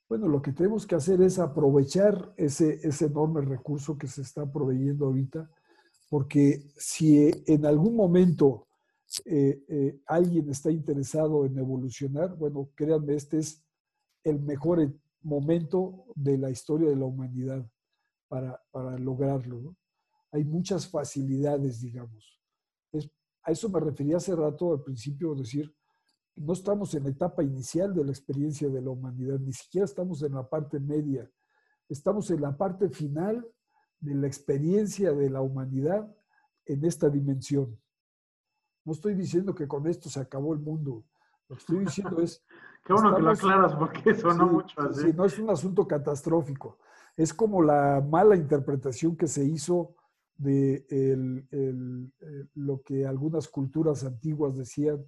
Bueno, 0.09 0.27
lo 0.27 0.41
que 0.41 0.53
tenemos 0.53 0.87
que 0.87 0.95
hacer 0.95 1.21
es 1.21 1.37
aprovechar 1.37 2.33
ese, 2.35 2.79
ese 2.81 3.05
enorme 3.05 3.41
recurso 3.41 3.95
que 3.95 4.07
se 4.07 4.23
está 4.23 4.51
proveyendo 4.51 5.05
ahorita, 5.05 5.47
porque 6.09 6.63
si 6.75 7.29
en 7.45 7.63
algún 7.63 7.95
momento 7.95 8.67
eh, 9.25 9.63
eh, 9.67 10.01
alguien 10.07 10.49
está 10.49 10.71
interesado 10.71 11.45
en 11.45 11.59
evolucionar, 11.59 12.35
bueno, 12.35 12.71
créanme, 12.73 13.13
este 13.13 13.37
es 13.37 13.63
el 14.23 14.39
mejor 14.39 14.91
momento 15.21 16.05
de 16.15 16.39
la 16.39 16.49
historia 16.49 16.89
de 16.89 16.95
la 16.95 17.05
humanidad 17.05 17.63
para, 18.27 18.59
lograrlo. 18.97 19.75
Hay 20.31 20.43
muchas 20.43 20.87
facilidades, 20.87 21.81
digamos. 21.81 22.39
a 23.43 23.51
eso 23.51 23.69
me 23.69 23.79
refería 23.79 24.17
hace 24.17 24.35
rato 24.35 24.73
al 24.73 24.81
principio, 24.81 25.35
decir, 25.35 25.71
no 26.39 26.53
estamos 26.53 26.93
en 26.95 27.03
la 27.03 27.09
etapa 27.09 27.43
inicial 27.43 27.93
de 27.93 28.05
la 28.05 28.11
experiencia 28.11 28.69
de 28.69 28.81
la 28.81 28.89
humanidad, 28.89 29.39
ni 29.39 29.51
siquiera 29.51 29.83
estamos 29.83 30.23
en 30.23 30.33
la 30.33 30.47
parte 30.47 30.79
media, 30.79 31.29
estamos 31.89 32.31
en 32.31 32.41
la 32.41 32.55
parte 32.55 32.89
final 32.89 33.45
de 33.99 34.15
la 34.15 34.27
experiencia 34.27 35.11
de 35.11 35.29
la 35.29 35.41
humanidad 35.41 36.09
en 36.65 36.85
esta 36.85 37.09
dimensión. 37.09 37.77
No 38.85 38.93
estoy 38.93 39.15
diciendo 39.15 39.53
que 39.53 39.67
con 39.67 39.85
esto 39.87 40.09
se 40.09 40.21
acabó 40.21 40.53
el 40.53 40.59
mundo. 40.59 41.03
Lo 41.49 41.55
que 41.57 41.59
estoy 41.59 41.79
diciendo 41.79 42.21
es 42.21 42.41
Qué 42.85 42.93
bueno 42.93 43.13
que 43.13 43.21
lo 43.21 43.31
aclaras 43.31 43.75
porque 43.75 44.15
sonó 44.15 44.47
mucho 44.47 44.81
así. 44.81 45.01
Sí, 45.01 45.13
no 45.13 45.25
es 45.25 45.37
un 45.37 45.49
asunto 45.49 45.85
catastrófico. 45.85 46.77
Es 47.17 47.33
como 47.33 47.61
la 47.61 48.01
mala 48.07 48.37
interpretación 48.37 49.17
que 49.17 49.27
se 49.27 49.43
hizo 49.43 49.95
de 50.37 50.85
eh, 50.89 52.47
lo 52.55 52.81
que 52.81 53.05
algunas 53.05 53.49
culturas 53.49 54.05
antiguas 54.05 54.55
decían 54.55 55.05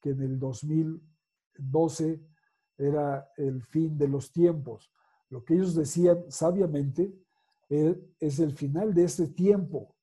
que 0.00 0.10
en 0.10 0.22
el 0.22 0.38
2012 0.38 2.20
era 2.76 3.30
el 3.36 3.62
fin 3.62 3.98
de 3.98 4.08
los 4.08 4.32
tiempos. 4.32 4.90
Lo 5.30 5.44
que 5.44 5.54
ellos 5.54 5.74
decían 5.74 6.24
sabiamente 6.28 7.12
eh, 7.68 8.00
es 8.18 8.38
el 8.38 8.52
final 8.52 8.94
de 8.94 9.04
este 9.04 9.28
tiempo, 9.28 9.94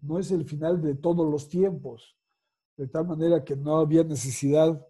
no 0.00 0.18
es 0.18 0.30
el 0.30 0.44
final 0.44 0.80
de 0.80 0.94
todos 0.94 1.30
los 1.30 1.48
tiempos. 1.48 2.16
De 2.76 2.86
tal 2.86 3.06
manera 3.06 3.42
que 3.42 3.56
no 3.56 3.78
había 3.78 4.04
necesidad 4.04 4.86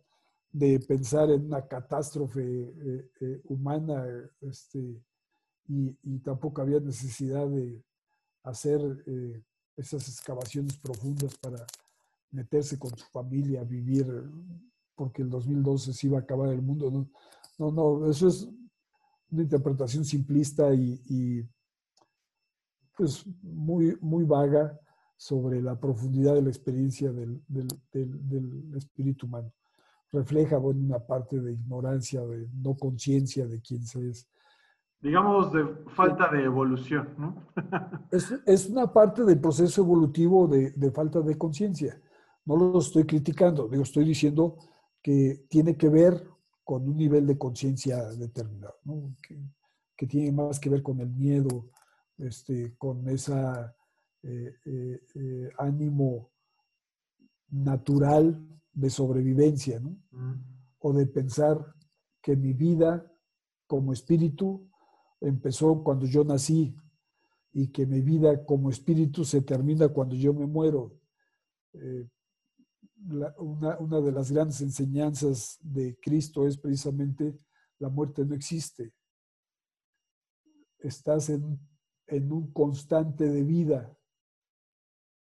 de 0.53 0.80
pensar 0.80 1.30
en 1.30 1.47
una 1.47 1.66
catástrofe 1.66 2.43
eh, 2.43 3.11
eh, 3.20 3.41
humana 3.45 4.07
este, 4.41 5.03
y, 5.68 6.18
tampoco 6.20 6.62
había 6.62 6.80
necesidad 6.80 7.47
de 7.47 7.84
hacer 8.43 8.80
eh, 9.07 9.43
esas 9.76 10.09
excavaciones 10.09 10.76
profundas 10.78 11.37
para 11.39 11.59
meterse 12.30 12.78
con 12.78 12.96
su 12.96 13.06
familia, 13.06 13.64
vivir, 13.64 14.06
porque 14.94 15.22
el 15.22 15.30
2012 15.30 15.92
se 15.92 16.06
iba 16.06 16.18
a 16.18 16.22
acabar 16.22 16.50
el 16.50 16.62
mundo. 16.62 16.90
No, 16.90 17.08
no, 17.58 17.70
no 17.70 18.10
eso 18.10 18.28
es 18.28 18.48
una 19.30 19.42
interpretación 19.42 20.04
simplista 20.04 20.72
y, 20.74 21.46
pues 22.96 23.26
muy, 23.42 23.96
muy 24.00 24.24
vaga 24.24 24.78
sobre 25.16 25.60
la 25.60 25.78
profundidad 25.78 26.34
de 26.34 26.42
la 26.42 26.48
experiencia 26.48 27.12
del, 27.12 27.42
del, 27.46 28.74
espíritu 28.74 29.26
humano. 29.26 29.52
Refleja 30.12 30.56
bueno, 30.56 30.80
una 30.80 30.98
parte 30.98 31.40
de 31.40 31.52
ignorancia, 31.52 32.24
de 32.24 32.48
no 32.54 32.74
conciencia 32.74 33.46
de 33.46 33.60
quién 33.60 33.84
se 33.84 34.08
es. 34.08 34.28
Digamos 35.00 35.52
de 35.52 35.66
falta 35.88 36.30
de 36.30 36.44
evolución, 36.44 37.08
¿no? 37.18 37.34
es, 38.10 38.32
es, 38.46 38.68
una 38.70 38.90
parte 38.90 39.24
del 39.24 39.38
proceso 39.38 39.82
evolutivo 39.82 40.46
de, 40.46 40.70
de 40.70 40.90
falta 40.90 41.20
de 41.20 41.36
conciencia. 41.36 42.00
No 42.47 42.57
lo 42.57 42.78
estoy 42.78 43.05
criticando, 43.05 43.68
digo, 43.68 43.82
estoy 43.82 44.05
diciendo 44.05 44.57
que 45.03 45.44
tiene 45.49 45.76
que 45.76 45.88
ver 45.88 46.26
con 46.64 46.88
un 46.88 46.97
nivel 46.97 47.26
de 47.26 47.38
conciencia 47.38 48.03
determinado, 48.12 48.76
¿no? 48.84 49.16
que, 49.22 49.38
que, 49.97 50.07
tiene 50.07 50.32
más 50.32 50.59
que 50.59 50.70
ver 50.70 50.82
con 50.82 51.01
el 51.01 51.11
miedo, 51.11 51.70
este, 52.18 52.74
con 52.76 53.09
ese 53.09 53.34
eh, 54.22 54.57
eh, 54.64 55.01
eh, 55.14 55.51
ánimo 55.59 56.30
natural 57.51 58.44
de 58.72 58.90
sobrevivencia, 58.90 59.78
¿no? 59.78 59.97
o 60.78 60.92
de 60.92 61.07
pensar 61.07 61.74
que 62.20 62.36
mi 62.36 62.53
vida 62.53 63.09
como 63.66 63.92
espíritu 63.92 64.68
empezó 65.20 65.82
cuando 65.84 66.07
yo 66.07 66.24
nací 66.24 66.76
y 67.53 67.68
que 67.68 67.86
mi 67.86 68.01
vida 68.01 68.44
como 68.44 68.70
espíritu 68.70 69.24
se 69.24 69.42
termina 69.42 69.88
cuando 69.88 70.16
yo 70.16 70.34
me 70.34 70.47
muero 70.47 70.92
una, 73.38 74.00
de 74.00 74.12
las 74.12 74.30
grandes 74.30 74.61
enseñanzas 74.61 75.59
de 75.61 75.98
Cristo 76.00 76.46
es 76.46 76.59
precisamente 76.59 77.38
la 77.78 77.88
muerte 77.88 78.24
no 78.24 78.34
existe. 78.34 78.92
Estás 80.78 81.28
en, 81.28 81.59
en 82.07 82.32
un 82.32 82.52
constante 82.52 83.28
de 83.28 83.42
vida. 83.42 83.96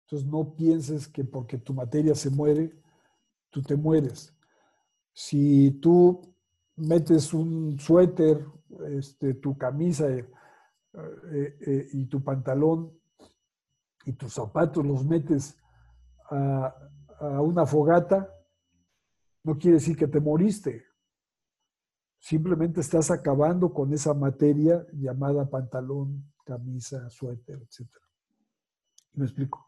Entonces 0.06 0.28
no 0.28 0.56
pienses 0.56 1.08
que 1.08 1.24
porque 1.24 1.58
tu 1.58 1.74
materia 1.74 2.16
se 2.16 2.30
muere, 2.30 2.78
tú 3.50 3.62
te 3.62 3.76
mueres. 3.76 4.36
Si 5.14 5.72
tú 5.82 6.22
metes 6.76 7.34
un 7.34 7.80
suéter, 7.80 8.46
este, 8.90 9.36
tu 9.36 9.58
camisa 9.58 10.10
eh, 10.10 10.28
eh, 10.94 11.88
y 11.94 12.06
tu 12.06 12.24
pantalón 12.24 12.92
y 14.06 14.14
tus 14.14 14.34
zapatos 14.34 14.86
los 14.86 15.06
metes 15.06 15.58
a, 16.30 16.74
a 17.22 17.42
una 17.42 17.66
fogata, 17.66 18.30
no 19.44 19.58
quiere 19.58 19.76
decir 19.76 19.96
que 19.96 20.08
te 20.08 20.20
moriste. 20.20 20.84
Simplemente 22.20 22.82
estás 22.82 23.12
acabando 23.12 23.74
con 23.74 23.94
esa 23.94 24.14
materia 24.14 24.86
llamada 24.94 25.50
pantalón, 25.50 26.32
camisa, 26.44 27.10
suéter, 27.10 27.60
etc. 27.62 27.88
¿Me 29.14 29.26
explico? 29.26 29.68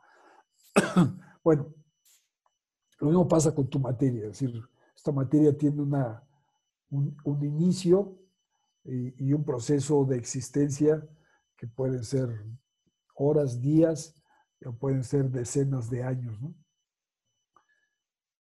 bueno, 1.43 1.73
lo 2.99 3.07
mismo 3.07 3.27
pasa 3.27 3.53
con 3.53 3.69
tu 3.69 3.79
materia. 3.79 4.23
Es 4.27 4.39
decir, 4.39 4.61
esta 4.95 5.11
materia 5.11 5.55
tiene 5.55 5.81
una, 5.81 6.23
un, 6.89 7.43
inicio 7.43 8.19
y, 8.83 9.27
y, 9.27 9.33
un 9.33 9.43
proceso 9.43 10.05
de 10.05 10.17
existencia 10.17 11.07
que 11.55 11.67
pueden 11.67 12.03
ser 12.03 12.29
horas, 13.15 13.61
días, 13.61 14.15
o 14.65 14.73
pueden 14.73 15.03
ser 15.03 15.29
decenas 15.29 15.89
de 15.89 16.03
años. 16.03 16.39
¿no? 16.41 16.53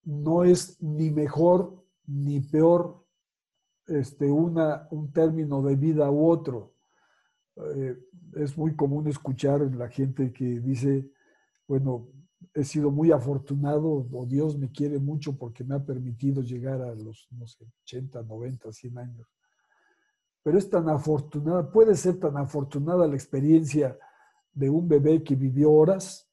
No 0.03 0.43
es 0.43 0.81
ni 0.81 1.09
mejor 1.11 1.83
ni 2.05 2.39
peor 2.41 3.05
este, 3.87 4.29
una, 4.29 4.87
un 4.91 5.11
término 5.11 5.61
de 5.61 5.75
vida 5.75 6.09
u 6.11 6.29
otro. 6.29 6.73
Eh, 7.55 7.97
es 8.35 8.57
muy 8.57 8.75
común 8.75 9.07
escuchar 9.07 9.61
la 9.75 9.89
gente 9.89 10.31
que 10.31 10.59
dice, 10.59 11.09
bueno, 11.67 12.09
he 12.53 12.63
sido 12.63 12.91
muy 12.91 13.11
afortunado 13.11 14.07
o 14.11 14.25
Dios 14.25 14.57
me 14.57 14.71
quiere 14.71 14.99
mucho 14.99 15.37
porque 15.37 15.63
me 15.63 15.75
ha 15.75 15.83
permitido 15.83 16.41
llegar 16.41 16.81
a 16.81 16.93
los, 16.93 17.27
no 17.31 17.47
sé, 17.47 17.65
80, 17.83 18.23
90, 18.23 18.71
100 18.71 18.97
años. 18.97 19.27
Pero 20.43 20.57
es 20.57 20.69
tan 20.69 20.89
afortunada, 20.89 21.71
puede 21.71 21.95
ser 21.95 22.19
tan 22.19 22.35
afortunada 22.37 23.07
la 23.07 23.15
experiencia 23.15 23.97
de 24.51 24.69
un 24.69 24.87
bebé 24.87 25.23
que 25.23 25.35
vivió 25.35 25.71
horas 25.71 26.29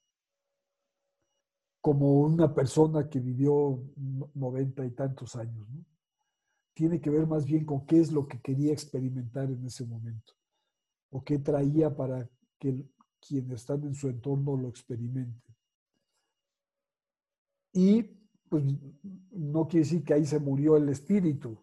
como 1.81 2.20
una 2.20 2.55
persona 2.55 3.09
que 3.09 3.20
vivió 3.20 3.83
noventa 4.35 4.85
y 4.85 4.91
tantos 4.91 5.37
años. 5.37 5.66
Tiene 6.74 7.01
que 7.01 7.11
ver 7.11 7.26
más 7.26 7.45
bien 7.45 7.64
con 7.64 7.87
qué 7.87 7.99
es 7.99 8.12
lo 8.12 8.26
que 8.26 8.41
quería 8.41 8.72
experimentar 8.72 9.51
en 9.51 9.64
ese 9.64 9.87
momento 9.87 10.35
o 11.11 11.22
qué 11.24 11.39
traía 11.39 11.95
para 11.95 12.28
que 12.59 12.87
quienes 13.20 13.61
están 13.61 13.85
en 13.85 13.95
su 13.95 14.09
entorno 14.09 14.57
lo 14.57 14.68
experimenten. 14.68 15.55
Y 17.72 18.03
pues 18.49 18.64
no 19.31 19.68
quiere 19.68 19.85
decir 19.85 20.05
que 20.05 20.14
ahí 20.14 20.26
se 20.26 20.41
murió 20.41 20.76
el 20.76 20.89
espíritu. 20.89 21.57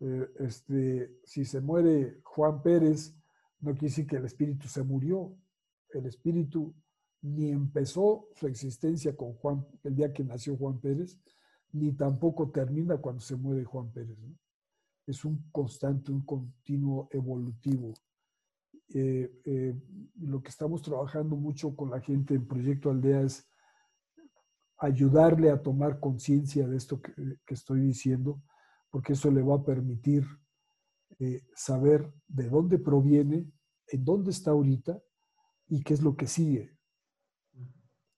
Eh, 0.00 0.30
este, 0.40 1.20
si 1.24 1.44
se 1.44 1.60
muere 1.60 2.20
Juan 2.24 2.62
Pérez, 2.62 3.14
no 3.60 3.72
quiere 3.72 3.88
decir 3.88 4.06
que 4.06 4.16
el 4.16 4.24
espíritu 4.24 4.66
se 4.68 4.82
murió. 4.82 5.36
El 5.90 6.06
espíritu 6.06 6.74
ni 7.24 7.50
empezó 7.50 8.28
su 8.34 8.46
existencia 8.46 9.16
con 9.16 9.32
Juan, 9.34 9.66
el 9.82 9.96
día 9.96 10.12
que 10.12 10.22
nació 10.22 10.58
Juan 10.58 10.78
Pérez, 10.78 11.18
ni 11.72 11.92
tampoco 11.92 12.50
termina 12.50 12.98
cuando 12.98 13.22
se 13.22 13.34
muere 13.34 13.64
Juan 13.64 13.90
Pérez. 13.90 14.18
Es 15.06 15.24
un 15.24 15.48
constante, 15.50 16.12
un 16.12 16.22
continuo 16.26 17.08
evolutivo. 17.10 17.94
Eh, 18.92 19.40
eh, 19.46 19.74
lo 20.20 20.42
que 20.42 20.50
estamos 20.50 20.82
trabajando 20.82 21.34
mucho 21.34 21.74
con 21.74 21.90
la 21.90 22.00
gente 22.00 22.34
en 22.34 22.46
Proyecto 22.46 22.90
Aldea 22.90 23.22
es 23.22 23.48
ayudarle 24.76 25.50
a 25.50 25.62
tomar 25.62 26.00
conciencia 26.00 26.68
de 26.68 26.76
esto 26.76 27.00
que, 27.00 27.14
estoy 27.46 27.80
diciendo, 27.80 28.42
porque 28.90 29.14
eso 29.14 29.30
le 29.30 29.40
va 29.40 29.54
a 29.54 29.64
permitir 29.64 30.26
eh, 31.18 31.42
saber 31.56 32.12
de 32.28 32.50
dónde 32.50 32.78
proviene, 32.78 33.50
en 33.86 34.04
dónde 34.04 34.30
está 34.30 34.50
ahorita 34.50 35.02
y 35.68 35.82
qué 35.82 35.94
es 35.94 36.02
lo 36.02 36.16
que 36.16 36.26
sigue 36.26 36.73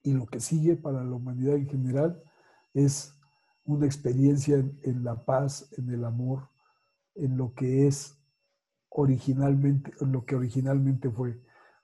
y 0.06 0.12
lo 0.12 0.26
que 0.26 0.38
sigue 0.38 0.76
para 0.76 1.02
la 1.02 1.16
humanidad 1.16 1.56
en 1.56 1.68
general 1.68 2.22
es 2.72 3.18
una 3.64 3.86
experiencia 3.86 4.56
en, 4.56 5.02
la 5.02 5.24
paz, 5.24 5.68
en 5.76 5.90
el 5.90 6.04
amor, 6.04 6.48
en 7.16 7.36
lo 7.36 7.52
que 7.54 7.88
es 7.88 8.16
originalmente, 8.88 9.92
en 10.00 10.12
lo 10.12 10.24
que 10.24 10.36
originalmente 10.36 11.10
fue. 11.10 11.42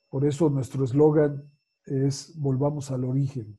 Por 0.08 0.24
eso 0.24 0.48
nuestro 0.50 0.84
eslogan 0.84 1.50
es 1.84 2.38
volvamos 2.38 2.92
al 2.92 3.04
origen, 3.04 3.58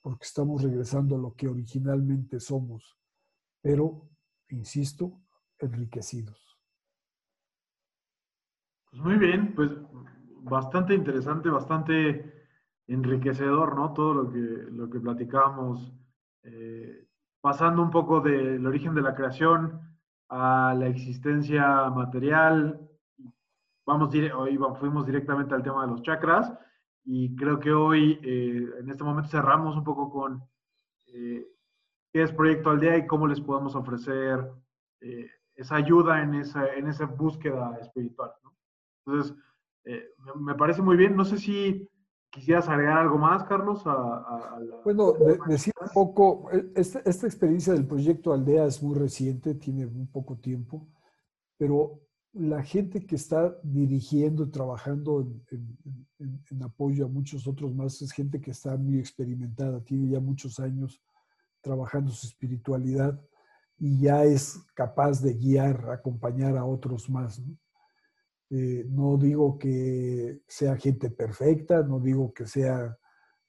porque 0.00 0.24
estamos 0.24 0.62
regresando 0.62 1.16
a 1.16 1.18
lo 1.18 1.34
que 1.34 1.48
originalmente 1.48 2.38
somos, 2.38 2.96
pero, 3.60 4.08
insisto, 4.50 5.20
enriquecidos. 5.58 6.38
Pues 8.90 9.02
muy 9.02 9.16
bien, 9.16 9.52
pues 9.56 9.72
bastante 10.42 10.94
interesante, 10.94 11.48
bastante 11.48 12.39
enriquecedor, 12.90 13.76
¿no? 13.76 13.92
Todo 13.92 14.14
lo 14.14 14.30
que, 14.30 14.38
lo 14.38 14.90
que 14.90 14.98
platicábamos, 14.98 15.92
eh, 16.42 17.06
pasando 17.40 17.82
un 17.82 17.90
poco 17.90 18.20
del 18.20 18.66
origen 18.66 18.94
de 18.94 19.02
la 19.02 19.14
creación 19.14 19.80
a 20.28 20.74
la 20.76 20.88
existencia 20.88 21.88
material. 21.90 22.80
Vamos, 23.86 24.12
hoy 24.36 24.58
fuimos 24.78 25.06
directamente 25.06 25.54
al 25.54 25.62
tema 25.62 25.82
de 25.82 25.92
los 25.92 26.02
chakras 26.02 26.52
y 27.04 27.34
creo 27.36 27.60
que 27.60 27.72
hoy, 27.72 28.18
eh, 28.22 28.68
en 28.80 28.90
este 28.90 29.04
momento, 29.04 29.30
cerramos 29.30 29.76
un 29.76 29.84
poco 29.84 30.10
con 30.10 30.42
eh, 31.06 31.46
qué 32.12 32.22
es 32.22 32.32
Proyecto 32.32 32.70
Aldea 32.70 32.98
y 32.98 33.06
cómo 33.06 33.26
les 33.26 33.40
podemos 33.40 33.74
ofrecer 33.74 34.50
esa 35.54 35.76
ayuda 35.76 36.22
en 36.22 36.34
esa, 36.34 36.66
en 36.74 36.88
esa 36.88 37.06
búsqueda 37.06 37.78
espiritual. 37.80 38.32
Entonces, 39.06 39.34
me 40.36 40.54
parece 40.54 40.82
muy 40.82 40.96
bien. 40.96 41.16
No 41.16 41.24
sé 41.24 41.38
si 41.38 41.88
¿Quisieras 42.30 42.68
agregar 42.68 42.98
algo 42.98 43.18
más, 43.18 43.42
Carlos? 43.44 43.82
bueno, 44.84 45.14
decir 45.48 45.72
un 45.80 45.88
poco, 45.92 46.48
e, 46.52 46.72
esta, 46.76 47.00
esta, 47.00 47.26
experiencia 47.26 47.72
del 47.72 47.86
proyecto 47.86 48.32
Aldea 48.32 48.66
es 48.66 48.80
muy 48.82 48.96
reciente, 48.96 49.54
tiene 49.54 49.86
muy 49.86 50.06
poco 50.06 50.36
tiempo, 50.38 50.88
pero 51.58 52.00
la 52.32 52.62
gente 52.62 53.04
que 53.04 53.16
está 53.16 53.58
dirigiendo 53.64 54.44
y 54.44 54.50
trabajando 54.50 55.26
en, 55.50 55.76
en, 56.50 56.62
apoyo 56.62 57.06
a 57.06 57.08
muchos 57.08 57.48
otros 57.48 57.74
más 57.74 58.00
es 58.00 58.12
gente 58.12 58.40
que 58.40 58.52
está 58.52 58.76
muy 58.76 59.00
experimentada, 59.00 59.82
tiene 59.82 60.08
ya 60.08 60.20
muchos 60.20 60.60
años 60.60 61.02
trabajando 61.60 62.12
su 62.12 62.28
espiritualidad 62.28 63.20
y 63.76 64.02
ya 64.02 64.24
es 64.24 64.60
capaz 64.74 65.20
de 65.20 65.34
guiar, 65.34 65.90
acompañar 65.90 66.56
a 66.56 66.64
otros 66.64 67.10
más. 67.10 67.40
¿no? 67.40 67.56
Eh, 68.50 68.84
no 68.88 69.16
digo 69.16 69.56
que 69.58 70.42
sea 70.48 70.76
gente 70.76 71.08
perfecta, 71.10 71.82
no 71.82 72.00
digo 72.00 72.32
que 72.32 72.46
sea 72.46 72.98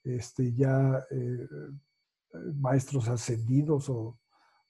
este, 0.04 0.54
ya 0.54 1.04
eh, 1.10 1.48
maestros 2.56 3.08
ascendidos 3.08 3.90
o 3.90 4.20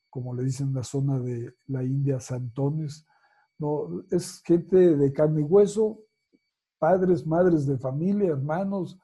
como 0.09 0.33
le 0.33 0.43
dicen 0.43 0.69
en 0.69 0.75
la 0.75 0.83
zona 0.83 1.19
de 1.19 1.53
la 1.67 1.83
India, 1.83 2.19
santones. 2.19 3.05
No, 3.57 4.03
es 4.11 4.41
gente 4.43 4.95
de 4.95 5.13
carne 5.13 5.41
y 5.41 5.43
hueso, 5.43 5.99
padres, 6.77 7.25
madres 7.25 7.65
de 7.65 7.77
familia, 7.77 8.29
hermanos, 8.29 8.99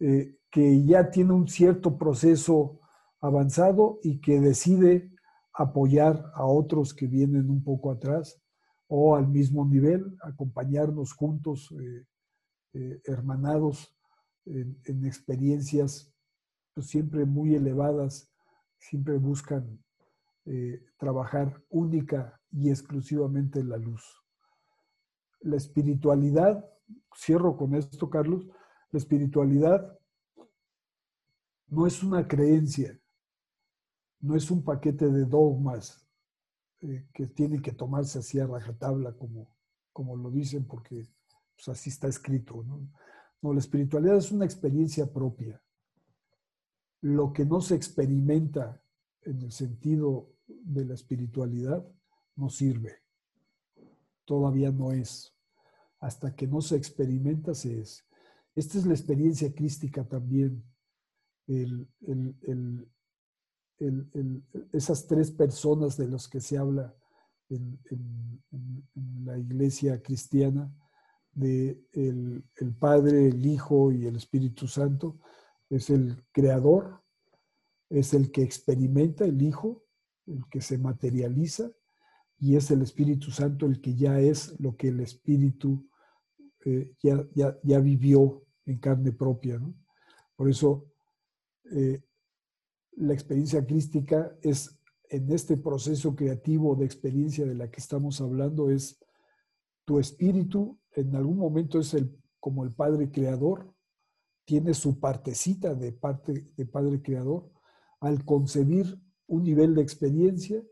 eh, 0.00 0.36
que 0.50 0.84
ya 0.84 1.10
tiene 1.10 1.32
un 1.32 1.46
cierto 1.46 1.96
proceso 1.96 2.80
avanzado 3.20 4.00
y 4.02 4.20
que 4.20 4.40
decide 4.40 5.12
apoyar 5.52 6.30
a 6.34 6.44
otros 6.44 6.92
que 6.92 7.06
vienen 7.06 7.48
un 7.48 7.62
poco 7.62 7.92
atrás 7.92 8.41
o 8.94 9.16
al 9.16 9.26
mismo 9.26 9.64
nivel, 9.64 10.18
acompañarnos 10.20 11.14
juntos, 11.14 11.74
eh, 11.80 12.04
eh, 12.74 13.00
hermanados 13.06 13.96
en, 14.44 15.06
experiencias 15.06 16.12
pues, 16.74 16.88
siempre 16.88 17.24
muy 17.24 17.54
elevadas, 17.54 18.30
siempre 18.76 19.16
buscan 19.16 19.82
eh, 20.44 20.84
trabajar 20.98 21.58
única 21.70 22.38
y 22.50 22.68
exclusivamente 22.68 23.60
en 23.60 23.70
la 23.70 23.78
luz. 23.78 24.04
La 25.40 25.56
espiritualidad, 25.56 26.62
cierro 27.16 27.56
con 27.56 27.74
esto, 27.74 28.10
Carlos, 28.10 28.46
la 28.90 28.98
espiritualidad 28.98 29.98
no 31.68 31.86
es 31.86 32.02
una 32.02 32.28
creencia, 32.28 33.00
no 34.20 34.36
es 34.36 34.50
un 34.50 34.62
paquete 34.62 35.08
de 35.08 35.24
dogmas 35.24 36.01
eh, 36.82 37.06
que 37.14 37.28
tiene 37.28 37.62
que 37.62 37.72
tomarse 37.72 38.18
así 38.18 38.40
a 38.40 38.46
rajatabla 38.46 39.12
como, 39.12 39.56
como 39.92 40.16
lo 40.16 40.30
dicen 40.30 40.66
porque 40.66 41.08
pues, 41.54 41.68
así 41.68 41.90
está 41.90 42.08
escrito. 42.08 42.64
¿no? 42.64 42.90
la 43.52 43.60
espiritualidad 43.60 44.16
es 44.16 44.32
una 44.32 44.44
experiencia 44.44 45.12
propia. 45.12 45.62
Lo 47.00 47.32
que 47.32 47.44
no 47.44 47.60
se 47.60 47.76
experimenta 47.76 48.82
en 49.22 49.42
el 49.42 49.52
sentido 49.52 50.32
de 50.46 50.84
la 50.84 50.94
espiritualidad 50.94 51.86
no 52.36 52.48
sirve. 52.48 53.02
Todavía 54.24 54.70
no 54.70 54.92
es. 54.92 55.36
Hasta 56.00 56.34
que 56.34 56.46
no 56.48 56.60
se 56.60 56.76
experimenta, 56.76 57.54
se 57.54 57.80
es. 57.80 58.04
Esta 58.54 58.78
es 58.78 58.86
la 58.86 58.94
experiencia 58.94 59.54
crística 59.54 60.04
también. 60.04 60.64
Esas 64.72 65.06
tres 65.06 65.30
personas 65.30 65.96
de 65.96 66.08
las 66.08 66.28
que 66.28 66.40
se 66.40 66.58
habla 66.58 66.94
en, 67.48 67.78
la 69.24 69.38
iglesia 69.38 70.02
cristiana, 70.02 70.72
de 71.32 71.82
el, 71.92 72.44
el 72.56 72.74
Padre, 72.74 73.28
el 73.28 73.44
Hijo 73.46 73.92
y 73.92 74.06
el 74.06 74.16
Espíritu 74.16 74.66
Santo, 74.66 75.18
es 75.70 75.90
el 75.90 76.22
creador, 76.32 77.02
es 77.88 78.14
el 78.14 78.30
que 78.30 78.42
experimenta 78.42 79.24
el 79.24 79.40
Hijo, 79.42 79.84
el 80.26 80.44
que 80.50 80.60
se 80.60 80.78
materializa, 80.78 81.70
y 82.38 82.56
es 82.56 82.70
el 82.72 82.82
Espíritu 82.82 83.30
Santo 83.30 83.66
el 83.66 83.80
que 83.80 83.94
ya 83.94 84.18
es 84.18 84.58
lo 84.58 84.76
que 84.76 84.88
el 84.88 84.98
Espíritu 84.98 85.88
eh, 86.64 86.92
ya, 87.00 87.24
ya, 87.62 87.78
vivió 87.78 88.44
en 88.66 88.78
carne 88.78 89.12
propia. 89.12 89.60
Por 90.34 90.50
eso 90.50 90.86
eh, 91.70 92.02
la 92.96 93.12
experiencia 93.12 93.66
crística 93.66 94.36
es 94.42 94.78
en 95.08 95.30
este 95.30 95.56
proceso 95.56 96.14
creativo 96.16 96.74
de 96.74 96.84
experiencia 96.84 97.44
de 97.44 97.54
la 97.54 97.70
que 97.70 97.80
estamos 97.80 98.20
hablando, 98.20 98.70
es 98.70 98.98
tu 99.84 99.98
espíritu 99.98 100.78
en 100.94 101.14
algún 101.16 101.38
momento 101.38 101.78
es 101.78 101.94
el, 101.94 102.16
como 102.40 102.64
el 102.64 102.72
Padre 102.72 103.10
Creador, 103.10 103.74
tiene 104.44 104.74
su 104.74 104.98
partecita 104.98 105.74
de, 105.74 105.92
parte, 105.92 106.50
de 106.56 106.66
Padre 106.66 107.00
Creador, 107.02 107.50
al 108.00 108.24
concebir 108.24 108.98
un 109.26 109.44
nivel 109.44 109.74
de 109.74 109.82
experiencia, 109.82 110.62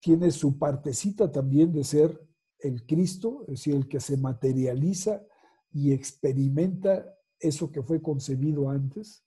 tiene 0.00 0.30
su 0.30 0.58
partecita 0.58 1.30
también 1.30 1.72
de 1.72 1.84
ser 1.84 2.20
el 2.58 2.84
Cristo, 2.84 3.42
es 3.42 3.60
decir, 3.60 3.74
el 3.74 3.88
que 3.88 4.00
se 4.00 4.16
materializa 4.16 5.22
y 5.70 5.92
experimenta 5.92 7.06
eso 7.38 7.70
que 7.70 7.82
fue 7.82 8.02
concebido 8.02 8.68
antes. 8.68 9.24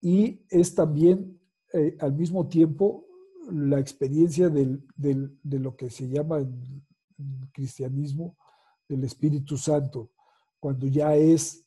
Y 0.00 0.44
es 0.48 0.74
también 0.74 1.40
eh, 1.72 1.96
al 2.00 2.14
mismo 2.14 2.48
tiempo 2.48 3.06
la 3.50 3.78
experiencia 3.78 4.48
de 4.48 4.80
lo 5.42 5.76
que 5.76 5.90
se 5.90 6.08
llama 6.08 6.40
en 6.40 7.48
cristianismo 7.52 8.36
el 8.88 9.04
Espíritu 9.04 9.56
Santo, 9.56 10.10
cuando 10.60 10.86
ya 10.86 11.16
es 11.16 11.64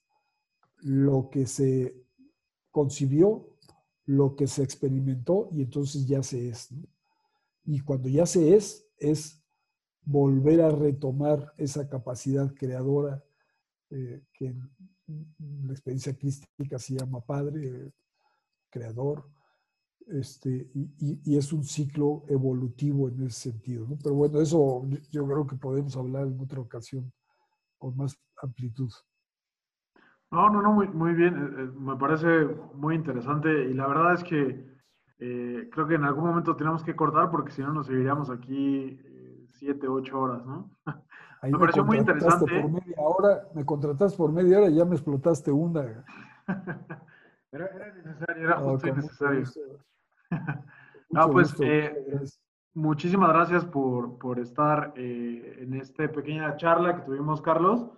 lo 0.78 1.30
que 1.30 1.46
se 1.46 1.96
concibió, 2.72 3.58
lo 4.06 4.36
que 4.36 4.48
se 4.48 4.64
experimentó 4.64 5.50
y 5.52 5.62
entonces 5.62 6.08
ya 6.08 6.24
se 6.24 6.50
es. 6.50 6.70
Y 7.66 7.82
cuando 7.82 8.10
ya 8.10 8.26
se 8.26 8.56
es, 8.56 8.88
es 8.98 9.44
volver 10.04 10.62
a 10.62 10.70
retomar 10.70 11.54
esa 11.58 11.88
capacidad 11.88 12.54
creadora 12.56 13.24
eh, 13.90 14.24
que 14.34 14.48
en 14.48 15.68
la 15.68 15.74
experiencia 15.74 16.16
crística 16.16 16.80
se 16.80 16.96
llama 16.96 17.22
Padre, 17.22 17.92
Creador, 18.70 19.26
este, 20.08 20.72
y, 20.74 21.38
es 21.38 21.54
un 21.54 21.64
ciclo 21.64 22.24
evolutivo 22.28 23.10
en 23.10 23.24
ese 23.24 23.52
sentido. 23.52 23.86
Pero 24.04 24.16
bueno, 24.16 24.42
eso 24.42 24.84
yo 25.12 25.26
creo 25.26 25.46
que 25.46 25.56
podemos 25.56 25.96
hablar 25.96 26.28
en 26.28 26.40
otra 26.40 26.60
ocasión 26.60 27.12
con 27.78 27.96
más 27.96 28.20
amplitud. 28.42 28.92
No, 30.32 30.50
no, 30.50 30.62
no, 30.62 30.74
muy, 30.74 30.88
muy 30.88 31.14
bien. 31.14 31.36
Eh, 31.36 31.64
eh, 31.64 31.72
me 31.80 31.96
parece 31.96 32.46
muy 32.74 32.96
interesante 32.96 33.50
y 33.66 33.74
la 33.74 33.88
verdad 33.88 34.14
es 34.14 34.24
que 34.24 34.80
eh, 35.20 35.70
creo 35.72 35.88
que 35.88 35.96
en 35.96 36.04
algún 36.06 36.26
momento 36.26 36.56
tenemos 36.56 36.84
que 36.84 36.96
cortar 36.96 37.30
porque 37.30 37.52
si 37.52 37.62
no 37.62 37.74
nos 37.74 37.88
seguiríamos 37.88 38.30
aquí 38.30 39.00
siete, 39.54 39.88
ocho 39.88 40.20
horas, 40.20 40.46
¿no? 40.46 40.72
me, 41.44 41.58
pareció 41.58 41.84
muy 41.84 41.98
interesante. 41.98 42.62
Por 42.62 42.72
media 42.72 42.96
hora, 42.98 43.48
me 43.54 43.66
contrataste 43.66 44.18
por 44.18 44.32
media 44.32 44.60
hora 44.60 44.70
y 44.70 44.76
ya 44.76 44.86
me 44.86 44.96
explotaste 44.96 45.52
una. 45.52 46.06
era, 47.52 47.68
era, 47.68 47.94
necesario, 47.94 48.44
era 48.44 48.58
justo 48.58 48.88
y 48.88 48.92
necesario. 48.92 49.44
no, 51.10 51.32
pues 51.32 51.56
muchísimas 52.74 53.30
gracias 53.30 53.66
por, 53.66 54.40
estar 54.40 54.94
en 54.96 55.74
esta 55.74 56.12
pequeña 56.12 56.56
charla 56.58 56.96
que 56.96 57.02
tuvimos, 57.02 57.42
Carlos. 57.42 57.90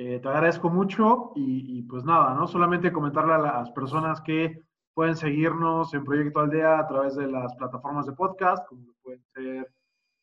Eh, 0.00 0.20
te 0.20 0.28
agradezco 0.28 0.70
mucho 0.70 1.32
y, 1.34 1.82
pues 1.82 2.04
nada, 2.04 2.32
¿no? 2.32 2.46
Solamente 2.46 2.92
comentarle 2.92 3.34
a 3.34 3.38
las 3.38 3.70
personas 3.72 4.20
que 4.20 4.62
pueden 4.94 5.16
seguirnos 5.16 5.92
en 5.92 6.04
Proyecto 6.04 6.38
Aldea 6.38 6.78
a 6.78 6.86
través 6.86 7.16
de 7.16 7.26
las 7.26 7.52
plataformas 7.56 8.06
de 8.06 8.12
podcast, 8.12 8.64
como 8.68 8.86
lo 8.86 8.94
pueden 9.02 9.24
ser 9.34 9.72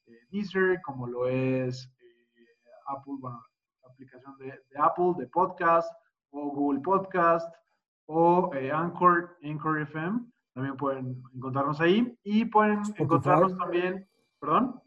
eh, 0.05 0.19
Deezer, 0.31 0.81
como 0.81 1.07
lo 1.07 1.27
es 1.27 1.91
eh, 1.99 2.45
Apple, 2.87 3.15
bueno, 3.19 3.43
la 3.83 3.89
aplicación 3.89 4.37
de, 4.37 4.57
Apple 4.77 5.13
de 5.17 5.27
podcast, 5.27 5.91
o 6.29 6.51
Google 6.51 6.79
Podcast, 6.79 7.53
o 8.07 8.51
Anchor, 8.73 9.37
Anchor 9.43 9.81
FM. 9.81 10.19
También 10.53 10.77
pueden 10.77 11.21
encontrarnos 11.33 11.81
ahí 11.81 12.17
y 12.23 12.45
pueden 12.45 12.81
encontrarnos 12.97 13.57
también, 13.57 14.07
perdón. 14.39 14.81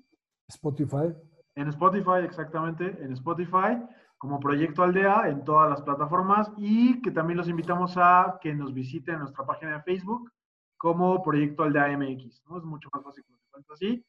Spotify. 0.48 1.14
En 1.54 1.68
Spotify, 1.68 2.24
exactamente, 2.24 2.86
en 3.02 3.12
Spotify 3.12 3.76
como 4.18 4.40
Proyecto 4.40 4.82
Aldea 4.82 5.28
en 5.28 5.44
todas 5.44 5.70
las 5.70 5.80
plataformas 5.82 6.50
y 6.56 7.00
que 7.00 7.12
también 7.12 7.38
los 7.38 7.48
invitamos 7.48 7.94
a 7.96 8.38
que 8.40 8.52
nos 8.52 8.74
visiten 8.74 9.14
en 9.14 9.20
nuestra 9.20 9.46
página 9.46 9.74
de 9.74 9.82
Facebook 9.82 10.30
como 10.76 11.22
Proyecto 11.22 11.62
Aldea 11.62 11.96
MX, 11.96 12.42
¿no? 12.48 12.58
Es 12.58 12.64
mucho 12.64 12.88
más 12.92 13.02
fácil 13.02 13.24
que 13.24 13.32
lo 13.32 13.74
así. 13.74 14.04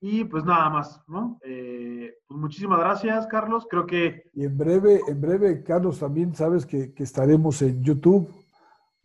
Y 0.00 0.24
pues 0.24 0.44
nada 0.44 0.70
más, 0.70 1.02
¿no? 1.08 1.40
Eh, 1.42 2.14
pues 2.26 2.40
muchísimas 2.40 2.78
gracias, 2.78 3.26
Carlos. 3.26 3.66
Creo 3.68 3.84
que... 3.84 4.30
Y 4.32 4.44
en 4.44 4.56
breve, 4.56 5.00
en 5.08 5.20
breve, 5.20 5.64
Carlos, 5.64 5.98
también 5.98 6.34
sabes 6.34 6.64
que, 6.64 6.92
estaremos 6.96 7.60
en 7.62 7.82
YouTube, 7.82 8.28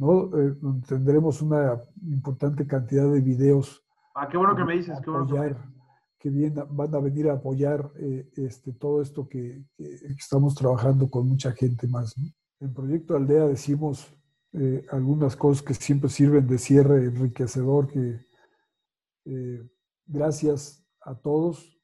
¿no? 0.03 0.37
Eh, 0.37 0.55
tendremos 0.87 1.41
una 1.41 1.79
importante 2.03 2.67
cantidad 2.67 3.11
de 3.11 3.21
videos. 3.21 3.83
Ah, 4.15 4.27
qué 4.29 4.37
bueno 4.37 4.55
que 4.55 4.63
me 4.63 4.73
dices, 4.75 4.99
qué 5.01 5.09
bueno 5.09 5.27
que 6.23 6.29
bien 6.29 6.55
van 6.69 6.95
a 6.95 6.99
venir 6.99 7.29
a 7.29 7.33
apoyar 7.33 7.91
eh, 7.97 8.29
este, 8.37 8.71
todo 8.71 9.01
esto 9.01 9.27
que, 9.27 9.61
estamos 9.77 10.55
trabajando 10.55 11.09
con 11.09 11.27
mucha 11.27 11.51
gente 11.51 11.85
más. 11.85 12.15
En 12.61 12.73
Proyecto 12.73 13.17
Aldea 13.17 13.45
decimos 13.47 14.07
eh, 14.53 14.85
algunas 14.89 15.35
cosas 15.35 15.61
que 15.61 15.73
siempre 15.73 16.09
sirven 16.09 16.47
de 16.47 16.57
cierre 16.57 17.07
enriquecedor, 17.07 17.89
que 17.89 18.25
eh, 19.25 19.69
gracias 20.05 20.87
a 21.01 21.13
todos, 21.13 21.77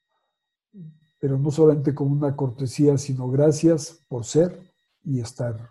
pero 1.20 1.38
no 1.38 1.52
solamente 1.52 1.94
con 1.94 2.10
una 2.10 2.34
cortesía, 2.38 2.98
sino 2.98 3.30
gracias 3.30 4.06
por 4.08 4.24
ser 4.24 4.58
y 5.04 5.20
estar. 5.20 5.70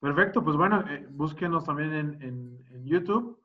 Perfecto, 0.00 0.44
pues 0.44 0.56
bueno, 0.56 0.84
búsquenos 1.10 1.64
también 1.64 1.92
en, 1.92 2.22
en 2.70 2.84
YouTube 2.84 3.38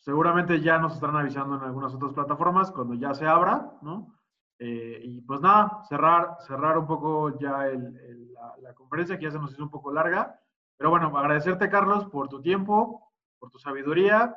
Seguramente 0.00 0.60
ya 0.60 0.78
nos 0.78 0.94
estarán 0.94 1.16
avisando 1.16 1.56
en 1.56 1.62
algunas 1.62 1.94
otras 1.94 2.14
plataformas 2.14 2.70
cuando 2.70 2.94
ya 2.94 3.12
se 3.12 3.26
abra, 3.26 3.70
¿no? 3.82 4.16
Eh, 4.58 4.98
y 5.04 5.20
pues 5.20 5.40
nada, 5.42 5.82
cerrar, 5.88 6.36
cerrar 6.40 6.78
un 6.78 6.86
poco 6.86 7.38
ya 7.38 7.66
la, 7.66 8.56
la, 8.62 8.74
conferencia 8.74 9.18
que 9.18 9.24
ya 9.24 9.30
se 9.30 9.38
nos 9.38 9.52
hizo 9.52 9.62
un 9.62 9.70
poco 9.70 9.92
larga. 9.92 10.40
Pero 10.78 10.88
bueno, 10.88 11.16
agradecerte 11.16 11.68
Carlos 11.68 12.06
por 12.06 12.28
tu 12.28 12.40
tiempo, 12.40 13.12
por 13.38 13.50
tu 13.50 13.58
sabiduría. 13.58 14.34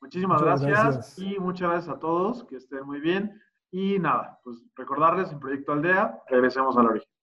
Muchísimas 0.00 0.40
gracias, 0.40 0.70
gracias, 0.70 1.18
y 1.18 1.38
muchas 1.38 1.70
gracias 1.70 1.96
a 1.96 1.98
todos, 1.98 2.44
que 2.44 2.56
estén 2.56 2.86
muy 2.86 3.00
bien. 3.00 3.38
Y 3.70 3.98
nada, 3.98 4.40
pues 4.44 4.64
recordarles 4.76 5.30
en 5.30 5.40
Proyecto 5.40 5.72
Aldea, 5.72 6.22
regresemos 6.28 6.76
al 6.78 6.86
origen. 6.86 7.13